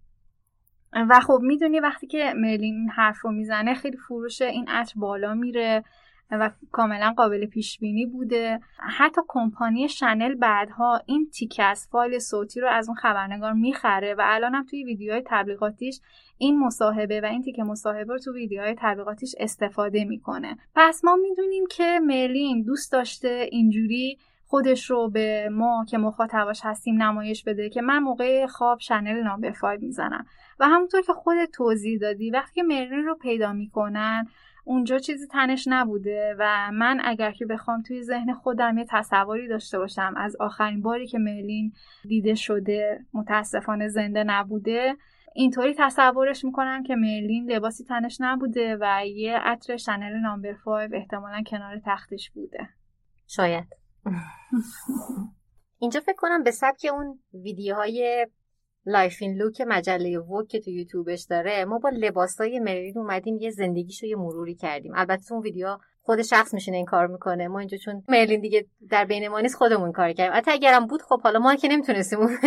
و 0.92 1.20
خب 1.20 1.38
می‌دونی 1.42 1.80
وقتی 1.80 2.06
که 2.06 2.32
مرلین 2.36 2.90
حرف 2.96 3.20
رو 3.20 3.32
می‌زنه 3.32 3.74
خیلی 3.74 3.96
فروش 3.96 4.42
این 4.42 4.68
عطر 4.68 4.92
بالا 4.96 5.34
میره. 5.34 5.84
و 6.30 6.50
کاملا 6.72 7.14
قابل 7.16 7.46
پیش 7.46 7.78
بینی 7.78 8.06
بوده. 8.06 8.60
حتی 8.98 9.20
کمپانی 9.28 9.88
شنل 9.88 10.34
بعدها 10.34 11.00
این 11.06 11.30
تیکه 11.30 11.62
از 11.62 11.88
فایل 11.92 12.18
صوتی 12.18 12.60
رو 12.60 12.68
از 12.68 12.88
اون 12.88 12.96
خبرنگار 12.96 13.52
می‌خره 13.52 14.14
و 14.14 14.22
الان 14.24 14.54
هم 14.54 14.64
توی 14.64 14.84
ویدیوهای 14.84 15.22
تبلیغاتیش 15.26 16.00
این 16.38 16.58
مصاحبه 16.58 17.20
و 17.20 17.24
این 17.24 17.42
تیکه 17.42 17.62
مصاحبه 17.62 18.12
رو 18.12 18.18
تو 18.18 18.34
ویدیوهای 18.34 18.74
تبلیغاتیش 18.78 19.34
استفاده 19.38 20.04
می‌کنه. 20.04 20.56
پس 20.74 21.04
ما 21.04 21.16
می‌دونیم 21.16 21.64
که 21.70 22.00
مرلین 22.02 22.62
دوست 22.62 22.92
داشته 22.92 23.48
اینجوری 23.50 24.18
خودش 24.46 24.90
رو 24.90 25.10
به 25.10 25.48
ما 25.52 25.84
که 25.88 25.98
مخاطباش 25.98 26.60
هستیم 26.64 27.02
نمایش 27.02 27.44
بده 27.44 27.68
که 27.68 27.82
من 27.82 27.98
موقع 27.98 28.46
خواب 28.46 28.78
شنل 28.78 29.22
نامبر 29.22 29.50
5 29.50 29.82
می‌زنم. 29.82 30.26
و 30.60 30.68
همونطور 30.68 31.02
که 31.02 31.12
خودت 31.12 31.50
توضیح 31.52 31.98
دادی 31.98 32.30
وقتی 32.30 32.54
که 32.54 32.62
مرلین 32.62 33.04
رو 33.04 33.14
پیدا 33.14 33.52
می‌کنن 33.52 34.26
اونجا 34.64 34.98
چیزی 34.98 35.26
تنش 35.26 35.64
نبوده 35.68 36.36
و 36.38 36.70
من 36.72 37.00
اگر 37.04 37.32
که 37.32 37.46
بخوام 37.46 37.82
توی 37.82 38.02
ذهن 38.02 38.34
خودم 38.34 38.78
یه 38.78 38.86
تصوری 38.88 39.48
داشته 39.48 39.78
باشم 39.78 40.14
از 40.16 40.36
آخرین 40.40 40.82
باری 40.82 41.06
که 41.06 41.18
مرلین 41.18 41.72
دیده 42.08 42.34
شده 42.34 43.04
متاسفانه 43.12 43.88
زنده 43.88 44.24
نبوده 44.24 44.96
اینطوری 45.34 45.74
تصورش 45.78 46.44
می‌کنم 46.44 46.82
که 46.82 46.96
مرلین 46.96 47.50
لباسی 47.50 47.84
تنش 47.84 48.16
نبوده 48.20 48.78
و 48.80 49.06
یه 49.06 49.38
عطر 49.38 49.76
شنل 49.76 50.20
number 50.20 50.52
5 50.64 50.90
احتمالا 50.94 51.42
کنار 51.46 51.80
تختش 51.86 52.30
بوده. 52.30 52.68
شاید. 53.26 53.66
اینجا 55.80 56.00
فکر 56.00 56.16
کنم 56.16 56.42
به 56.42 56.50
سبک 56.50 56.86
اون 56.92 57.18
ویدیوهای 57.34 58.26
Life 58.86 59.16
in 59.20 59.34
Looks 59.34 59.60
مجله 59.66 60.18
ووگ 60.18 60.48
که 60.48 60.60
تو 60.60 60.70
یوتیوبش 60.70 61.26
داره. 61.30 61.64
ما 61.64 61.78
با 61.78 61.88
لباسای 61.88 62.58
مرلین 62.58 62.98
اومدیم 62.98 63.36
یه 63.36 63.50
زندگیشو 63.50 64.06
یه 64.06 64.16
مروری 64.16 64.54
کردیم. 64.54 64.92
البته 64.94 65.32
اون 65.32 65.42
ویدیو 65.42 65.76
خود 66.02 66.22
شخص 66.22 66.54
میشینه 66.54 66.76
این 66.76 66.86
کار 66.86 67.06
می‌کنه. 67.06 67.48
ما 67.48 67.58
اینجا 67.58 67.78
چون 67.78 68.02
مرلین 68.08 68.40
دیگه 68.40 68.66
در 68.90 69.04
بین 69.04 69.28
ما 69.28 69.40
نیست 69.40 69.54
خودمون 69.54 69.92
کار 69.92 70.12
کردیم. 70.12 70.36
حتی 70.36 70.50
اگرم 70.50 70.86
بود 70.86 71.02
خب 71.02 71.20
حالا 71.20 71.38
ما 71.38 71.54
که 71.54 71.68
نمی‌تونستیم 71.68 72.18
اون 72.18 72.38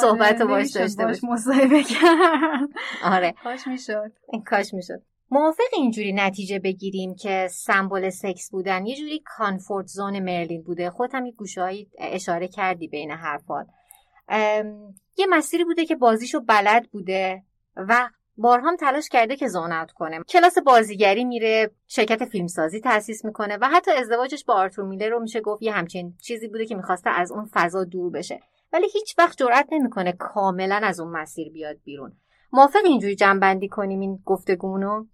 صحبت 0.00 0.40
رو 0.40 0.48
باش 0.48 0.70
داشته 0.70 1.04
باشیم. 1.04 1.30
مصاحبه 1.30 1.82
کرد. 1.82 2.68
آره. 3.04 3.34
کاش 3.44 3.66
می‌شد. 3.66 4.12
این 4.32 4.42
کاش 4.42 4.74
می‌شد. 4.74 5.02
موافق 5.30 5.64
اینجوری 5.76 6.12
نتیجه 6.12 6.58
بگیریم 6.58 7.14
که 7.14 7.48
سمبل 7.50 8.10
سکس 8.10 8.50
بودن 8.50 8.86
یه 8.86 8.96
جوری 8.96 9.22
کانفورت 9.36 9.86
زون 9.86 10.18
مرلین 10.18 10.62
بوده. 10.62 10.90
خودت 10.90 11.14
هم 11.14 11.26
یه 11.26 11.32
گوشهایی 11.32 11.90
اشاره 11.98 12.48
کردی 12.48 12.88
بین 12.88 13.10
حرفات. 13.10 13.66
یه 15.16 15.26
مسیری 15.30 15.64
بوده 15.64 15.86
که 15.86 15.96
بازیشو 15.96 16.40
بلد 16.40 16.90
بوده 16.90 17.42
و 17.76 18.10
بارهام 18.36 18.76
تلاش 18.76 19.08
کرده 19.08 19.36
که 19.36 19.48
زونت 19.48 19.92
کنه. 19.92 20.22
کلاس 20.22 20.58
بازیگری 20.58 21.24
میره 21.24 21.70
شرکت 21.86 22.24
فیلمسازی 22.24 22.80
تأسیس 22.80 23.24
می‌کنه 23.24 23.58
و 23.60 23.68
حتی 23.68 23.90
ازدواجش 23.90 24.44
با 24.44 24.54
آرتور 24.54 24.84
میلر 24.84 25.08
رو 25.08 25.20
میشه 25.20 25.40
گفت 25.40 25.62
یه 25.62 25.72
همچین 25.72 26.14
چیزی 26.22 26.48
بوده 26.48 26.66
که 26.66 26.74
می‌خواسته 26.74 27.10
از 27.10 27.32
اون 27.32 27.48
فضا 27.52 27.84
دور 27.84 28.10
بشه. 28.10 28.40
ولی 28.72 28.86
هیچ 28.92 29.14
وقت 29.18 29.38
جرأت 29.38 29.68
نمی‌کنه 29.72 30.12
کاملا 30.12 30.80
از 30.82 31.00
اون 31.00 31.10
مسیر 31.10 31.52
بیاد 31.52 31.76
بیرون. 31.84 32.12
موافق 32.52 32.84
اینجوری 32.84 33.14
جنبندی 33.14 33.68
کنیم 33.68 34.00
این 34.00 34.18
گفتگونو 34.24 35.06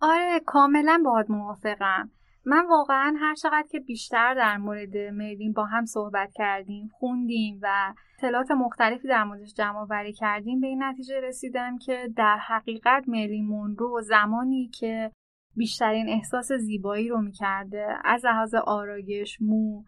آره 0.00 0.40
کاملا 0.46 1.02
باهات 1.04 1.30
موافقم. 1.30 2.10
من 2.44 2.66
واقعا 2.66 3.16
هر 3.20 3.34
چقدر 3.34 3.66
که 3.70 3.80
بیشتر 3.80 4.34
در 4.34 4.56
مورد 4.56 4.96
میلین 4.96 5.52
با 5.52 5.64
هم 5.64 5.84
صحبت 5.84 6.32
کردیم 6.32 6.88
خوندیم 6.92 7.58
و 7.62 7.94
اطلاعات 8.18 8.50
مختلفی 8.50 9.08
در 9.08 9.24
موردش 9.24 9.54
جمع 9.54 9.78
آوری 9.78 10.12
کردیم 10.12 10.60
به 10.60 10.66
این 10.66 10.82
نتیجه 10.82 11.20
رسیدم 11.20 11.78
که 11.78 12.08
در 12.16 12.36
حقیقت 12.36 13.04
میلین 13.06 13.46
مونرو 13.46 14.00
زمانی 14.00 14.68
که 14.68 15.10
بیشترین 15.56 16.08
احساس 16.08 16.52
زیبایی 16.52 17.08
رو 17.08 17.20
می‌کرده 17.20 17.86
از 18.04 18.24
لحاظ 18.24 18.54
آرایش 18.54 19.38
مو 19.40 19.82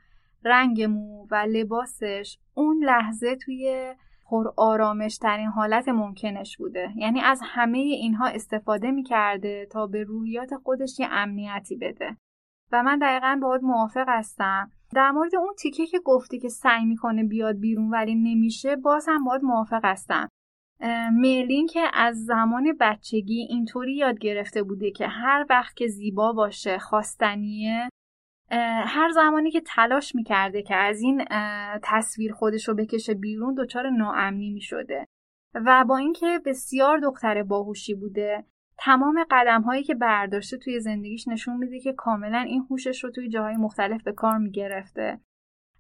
رنگ 0.45 0.83
مو 0.83 1.27
و 1.31 1.47
لباسش 1.49 2.39
اون 2.55 2.85
لحظه 2.85 3.37
توی 3.37 3.95
پر 4.31 4.45
آرامش 4.57 5.19
ترین 5.19 5.49
حالت 5.49 5.89
ممکنش 5.89 6.57
بوده. 6.57 6.93
یعنی 6.97 7.21
از 7.21 7.41
همه 7.45 7.79
اینها 7.79 8.27
استفاده 8.27 8.91
می‌کرده 8.91 9.67
تا 9.73 9.87
به 9.87 10.03
روحیات 10.03 10.55
خودش 10.55 11.01
یه 11.01 11.07
امنیتی 11.11 11.77
بده. 11.77 12.17
و 12.75 12.83
من 12.83 12.99
دقیقا 12.99 13.39
باید 13.43 13.63
موافق 13.63 14.05
هستم. 14.09 14.71
در 14.95 15.11
مورد 15.11 15.37
اون 15.37 15.55
تیکه 15.59 15.87
که 15.87 15.99
گفتی 15.99 16.39
که 16.39 16.49
سعی 16.49 16.85
می‌کنه 16.85 17.25
بیاد 17.25 17.59
بیرون 17.59 17.91
ولی 17.91 18.15
نمیشه 18.15 18.77
باز 18.77 19.09
هم 19.09 19.25
باید 19.25 19.43
موافق 19.43 19.85
هستم. 19.85 20.29
میلین 21.13 21.67
که 21.67 21.81
از 21.95 22.25
زمان 22.25 22.77
بچگی 22.81 23.47
اینطوری 23.51 23.97
یاد 23.97 24.19
گرفته 24.19 24.63
بوده 24.63 24.91
که 24.91 25.07
هر 25.07 25.47
وقت 25.51 25.77
که 25.77 25.87
زیبا 25.87 26.33
باشه 26.33 26.79
خواستنیه 26.79 27.89
هر 28.87 29.11
زمانی 29.11 29.51
که 29.51 29.61
تلاش 29.61 30.15
می‌کرده 30.15 30.63
که 30.63 30.77
از 30.77 31.01
این 31.01 31.25
تصویر 31.83 32.33
خودش 32.33 32.69
رو 32.69 32.75
بکشه 32.75 33.15
بیرون 33.15 33.55
دچار 33.55 33.91
ناامنی 33.91 34.51
می‌شده. 34.51 35.07
و 35.55 35.85
با 35.89 35.97
اینکه 35.97 36.41
بسیار 36.47 36.99
دختر 36.99 37.43
باهوشی 37.43 37.95
بوده 37.95 38.45
تمام 38.79 39.25
قدم 39.31 39.63
هایی 39.63 39.83
که 39.83 39.95
برداشته 39.95 40.57
توی 40.59 40.81
زندگیش 40.81 41.29
نشون 41.29 41.57
میده 41.57 41.81
که 41.81 41.93
کاملا 41.93 42.39
این 42.39 42.67
هوشش 42.71 43.05
رو 43.05 43.11
توی 43.11 43.29
جاهای 43.29 43.57
مختلف 43.57 44.03
به 44.03 44.13
کار 44.13 44.39
می‌گرفته. 44.39 45.21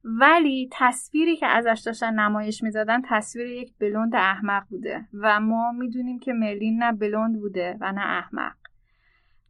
ولی 0.05 0.69
تصویری 0.73 1.37
که 1.37 1.47
ازش 1.47 1.83
داشتن 1.87 2.15
نمایش 2.15 2.63
می‌زدن 2.63 3.03
تصویر 3.05 3.47
یک 3.47 3.75
بلوند 3.81 4.17
احمق 4.17 4.63
بوده 4.71 5.09
و 5.15 5.41
ما 5.41 5.73
می‌دونیم 5.73 6.19
که 6.19 6.33
مرلین 6.33 6.83
نه 6.83 6.93
بلوند 6.93 7.41
بوده 7.41 7.77
و 7.81 7.93
نه 7.93 8.01
احمق. 8.01 8.55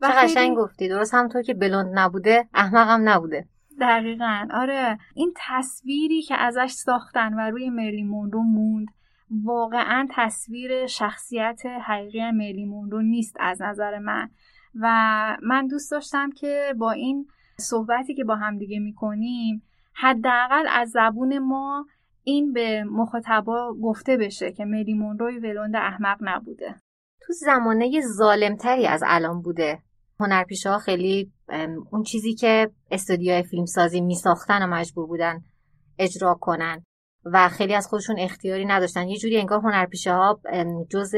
چه 0.02 0.08
قشنگ 0.08 0.56
گفتی. 0.56 0.88
درست 0.88 1.14
همونطور 1.14 1.42
که 1.42 1.54
بلوند 1.54 1.98
نبوده 1.98 2.48
احمق 2.54 2.88
هم 2.88 3.08
نبوده. 3.08 3.48
دقیقا. 3.80 4.48
آره 4.50 4.98
این 5.14 5.32
تصویری 5.36 6.22
که 6.22 6.34
ازش 6.34 6.70
ساختن 6.70 7.34
و 7.34 7.50
روی 7.50 7.70
مرلین 7.70 8.08
مونرو 8.08 8.42
موند 8.42 8.88
واقعا 9.44 10.08
تصویر 10.10 10.86
شخصیت 10.86 11.62
حقیقی 11.66 12.30
مرلین 12.30 12.68
مونرو 12.68 13.02
نیست 13.02 13.36
از 13.40 13.62
نظر 13.62 13.98
من. 13.98 14.30
و 14.80 14.88
من 15.42 15.66
دوست 15.66 15.90
داشتم 15.90 16.30
که 16.30 16.74
با 16.78 16.90
این 16.90 17.26
صحبتی 17.58 18.14
که 18.14 18.24
با 18.24 18.36
همدیگه 18.36 18.78
می‌کنیم 18.78 19.62
حداقل 19.92 20.66
از 20.70 20.90
زبون 20.90 21.38
ما 21.38 21.86
این 22.22 22.52
به 22.52 22.84
مخاطبا 22.84 23.74
گفته 23.82 24.16
بشه 24.16 24.52
که 24.52 24.64
مری 24.64 24.94
مونروی 24.94 25.38
ولوند 25.38 25.76
احمق 25.76 26.18
نبوده. 26.20 26.74
تو 27.26 27.32
زمانه 27.32 28.00
ظالمتری 28.00 28.86
از 28.86 29.02
الان 29.06 29.42
بوده. 29.42 29.78
هنرپیشه 30.20 30.70
ها 30.70 30.78
خیلی 30.78 31.32
اون 31.90 32.02
چیزی 32.02 32.34
که 32.34 32.70
استودیوهای 32.90 33.42
فیلمسازی 33.42 34.00
می 34.00 34.14
ساختن 34.14 34.62
و 34.62 34.66
مجبور 34.66 35.06
بودن 35.06 35.40
اجرا 35.98 36.34
کنن. 36.40 36.84
و 37.24 37.48
خیلی 37.48 37.74
از 37.74 37.86
خودشون 37.86 38.18
اختیاری 38.18 38.64
نداشتن. 38.64 39.08
یه 39.08 39.18
جوری 39.18 39.38
انگار 39.38 39.60
هنرپیشه 39.60 40.12
ها 40.12 40.40
جز 40.90 41.14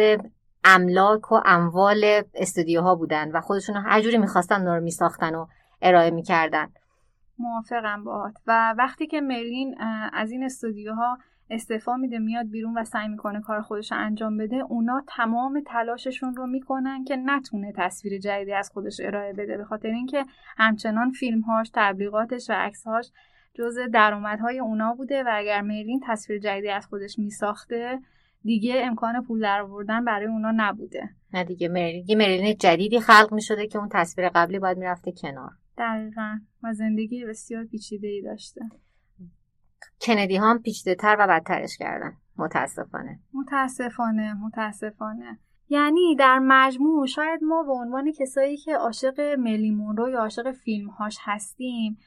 املاک 0.64 1.32
و 1.32 1.40
اموال 1.44 2.22
استودیوها 2.34 2.94
بودن 2.94 3.30
و 3.32 3.40
خودشون 3.40 3.76
هر 3.76 4.00
جوری 4.00 4.18
می‌خواستن 4.18 4.66
رو 4.66 4.80
میساختن 4.80 5.34
و 5.34 5.46
ارائه 5.82 6.10
می‌کردن. 6.10 6.68
موافقم 7.38 8.04
باهات. 8.04 8.34
و 8.46 8.74
وقتی 8.78 9.06
که 9.06 9.20
مرلین 9.20 9.76
از 10.12 10.30
این 10.30 10.44
استودیوها 10.44 11.18
استعفا 11.50 11.96
میده 11.96 12.18
میاد 12.18 12.50
بیرون 12.50 12.78
و 12.78 12.84
سعی 12.84 13.08
می‌کنه 13.08 13.40
کار 13.40 13.60
خودش 13.60 13.92
انجام 13.92 14.36
بده 14.36 14.56
اونا 14.56 15.02
تمام 15.06 15.62
تلاششون 15.66 16.36
رو 16.36 16.46
می‌کنن 16.46 17.04
که 17.04 17.16
نتونه 17.16 17.72
تصویر 17.76 18.18
جدیدی 18.18 18.52
از 18.52 18.70
خودش 18.70 19.00
ارائه 19.00 19.32
بده 19.32 19.56
به 19.56 19.64
خاطر 19.64 19.88
اینکه 19.88 20.24
همچنان 20.56 21.10
فیلمهاش 21.10 21.70
تبلیغاتش 21.74 22.50
و 22.50 22.52
عکسهاش 22.52 23.10
جز 23.58 23.78
درآمدهای 23.92 24.58
اونا 24.58 24.94
بوده 24.94 25.22
و 25.22 25.30
اگر 25.32 25.60
مرلین 25.60 26.00
تصویر 26.06 26.38
جدیدی 26.38 26.68
از 26.68 26.86
خودش 26.86 27.18
میساخته 27.18 28.00
دیگه 28.42 28.82
امکان 28.84 29.22
پول 29.22 29.40
درآوردن 29.40 30.04
برای 30.04 30.26
اونا 30.26 30.52
نبوده. 30.56 31.10
نه 31.32 31.44
دیگه 31.44 31.68
مرلین 31.68 32.18
مرلین 32.18 32.56
جدیدی 32.60 33.00
خلق 33.00 33.28
می‌شده 33.32 33.66
که 33.66 33.78
اون 33.78 33.88
تصویر 33.92 34.28
قبلی 34.28 34.58
باید 34.58 34.78
می‌رفته 34.78 35.12
کنار. 35.12 35.50
دقیقا. 35.78 36.38
و 36.62 36.72
زندگی 36.72 37.24
بسیار 37.24 37.64
پیچیده 37.64 38.08
ای 38.08 38.22
داشته. 38.22 38.60
کندی 40.00 40.36
هم 40.36 40.62
پیچیده 40.62 40.94
تر 40.94 41.16
و 41.18 41.26
بدترش 41.26 41.76
کردن. 41.78 42.12
متاسفانه. 42.36 43.20
متاسفانه 43.34 44.34
متاسفانه. 44.34 45.38
یعنی 45.68 46.16
در 46.18 46.38
مجموع 46.38 47.06
شاید 47.06 47.44
ما 47.44 47.62
به 47.62 47.72
عنوان 47.72 48.12
کسایی 48.12 48.56
که 48.56 48.76
عاشق 48.76 49.20
ملی 49.38 49.70
مونرو 49.70 50.10
یا 50.10 50.20
عاشق 50.20 50.52
فیلمهاش 50.52 51.18
هستیم 51.20 51.98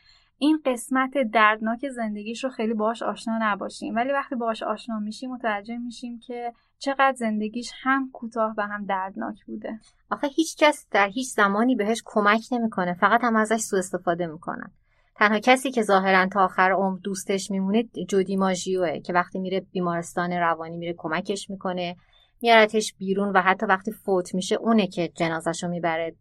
این 0.41 0.59
قسمت 0.65 1.11
دردناک 1.33 1.89
زندگیش 1.89 2.43
رو 2.43 2.49
خیلی 2.49 2.73
باش 2.73 3.03
آشنا 3.03 3.37
نباشیم. 3.41 3.95
ولی 3.95 4.11
وقتی 4.11 4.35
باش 4.35 4.63
آشنا 4.63 4.99
میشیم 4.99 5.31
متوجه 5.31 5.77
میشیم 5.77 6.19
که 6.19 6.53
چقدر 6.77 7.13
زندگیش 7.17 7.71
هم 7.81 8.09
کوتاه 8.13 8.53
و 8.57 8.61
هم 8.61 8.85
دردناک 8.85 9.45
بوده. 9.45 9.79
آخه 10.11 10.27
هیچ 10.27 10.57
کس 10.57 10.87
در 10.91 11.07
هیچ 11.07 11.27
زمانی 11.27 11.75
بهش 11.75 12.01
کمک 12.05 12.41
نمی‌کنه. 12.51 12.93
فقط 12.93 13.23
هم 13.23 13.35
ازش 13.35 13.57
سوء 13.57 13.79
استفاده 13.79 14.27
می‌کنن. 14.27 14.71
تنها 15.15 15.39
کسی 15.39 15.71
که 15.71 15.81
ظاهرا 15.81 16.27
تا 16.27 16.43
آخر 16.43 16.71
عمر 16.71 16.99
دوستش 17.03 17.51
میمونه 17.51 17.83
جودی 17.83 18.35
ماژیوه 18.35 18.99
که 18.99 19.13
وقتی 19.13 19.39
میره 19.39 19.59
بیمارستان 19.59 20.33
روانی 20.33 20.77
میره 20.77 20.93
کمکش 20.97 21.49
می‌کنه. 21.49 21.95
میارتش 22.41 22.93
بیرون 22.93 23.31
و 23.35 23.41
حتی 23.41 23.65
وقتی 23.65 23.91
فوت 23.91 24.35
میشه 24.35 24.55
اونه 24.55 24.87
که 24.87 25.07
جنازش 25.07 25.63
رو 25.63 25.69
می‌بره 25.69 26.15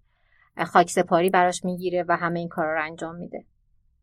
خاک 0.67 0.91
سپاری 0.91 1.31
براش 1.31 1.65
می‌گیره 1.65 2.05
و 2.09 2.17
همه 2.17 2.39
این 2.39 2.49
کارا 2.49 2.75
رو 2.75 2.85
انجام 2.85 3.17
میده. 3.17 3.45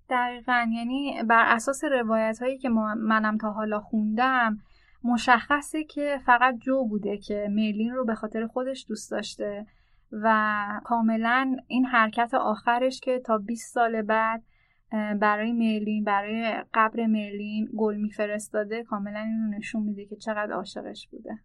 دقیقا. 0.09 0.67
یعنی 0.75 1.23
بر 1.23 1.43
اساس 1.47 1.83
روایت 1.83 2.39
هایی 2.41 2.57
که 2.57 2.69
منم 2.69 3.37
تا 3.37 3.51
حالا 3.51 3.79
خوندم 3.79 4.57
مشخصه 5.03 5.83
که 5.83 6.19
فقط 6.25 6.57
جو 6.57 6.85
بوده 6.85 7.17
که 7.17 7.47
مرلین 7.49 7.91
رو 7.91 8.05
به 8.05 8.15
خاطر 8.15 8.47
خودش 8.47 8.85
دوست 8.89 9.11
داشته 9.11 9.65
و 10.11 10.81
کاملا 10.83 11.55
این 11.67 11.85
حرکت 11.85 12.33
آخرش 12.33 12.99
که 12.99 13.21
تا 13.25 13.37
20 13.37 13.73
سال 13.73 14.01
بعد 14.01 14.43
برای 15.21 15.51
مرلین 15.51 16.03
برای 16.03 16.63
قبر 16.73 17.05
مرلین 17.05 17.69
گل 17.77 17.95
میفرستاده 17.95 18.83
کاملا 18.83 19.19
اینو 19.19 19.57
نشون 19.57 19.83
میده 19.83 20.05
که 20.05 20.15
چقدر 20.15 20.51
عاشقش 20.51 21.07
بوده. 21.11 21.39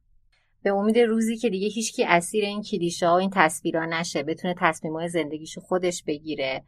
به 0.62 0.70
امید 0.70 0.98
روزی 0.98 1.36
که 1.36 1.50
دیگه 1.50 1.68
هیچکی 1.68 2.04
اسیر 2.04 2.44
این 2.44 2.62
کلیشه 2.62 3.06
ها 3.06 3.14
و 3.14 3.18
این 3.18 3.30
تصویرها 3.34 3.84
نشه 3.84 4.22
بتونه 4.22 4.54
تصمیمای 4.58 5.08
زندگیشو 5.08 5.60
خودش 5.60 6.04
بگیره. 6.06 6.64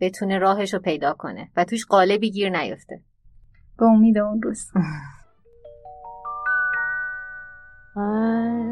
بتونه 0.00 0.38
راهش 0.38 0.74
رو 0.74 0.80
پیدا 0.80 1.12
کنه 1.12 1.50
و 1.56 1.64
توش 1.64 1.86
قالبی 1.86 2.30
گیر 2.30 2.50
نیفته. 2.50 3.00
به 3.78 3.84
امید 3.84 4.18
اون 4.18 4.42
روز. 4.42 4.70
I'll 7.96 8.66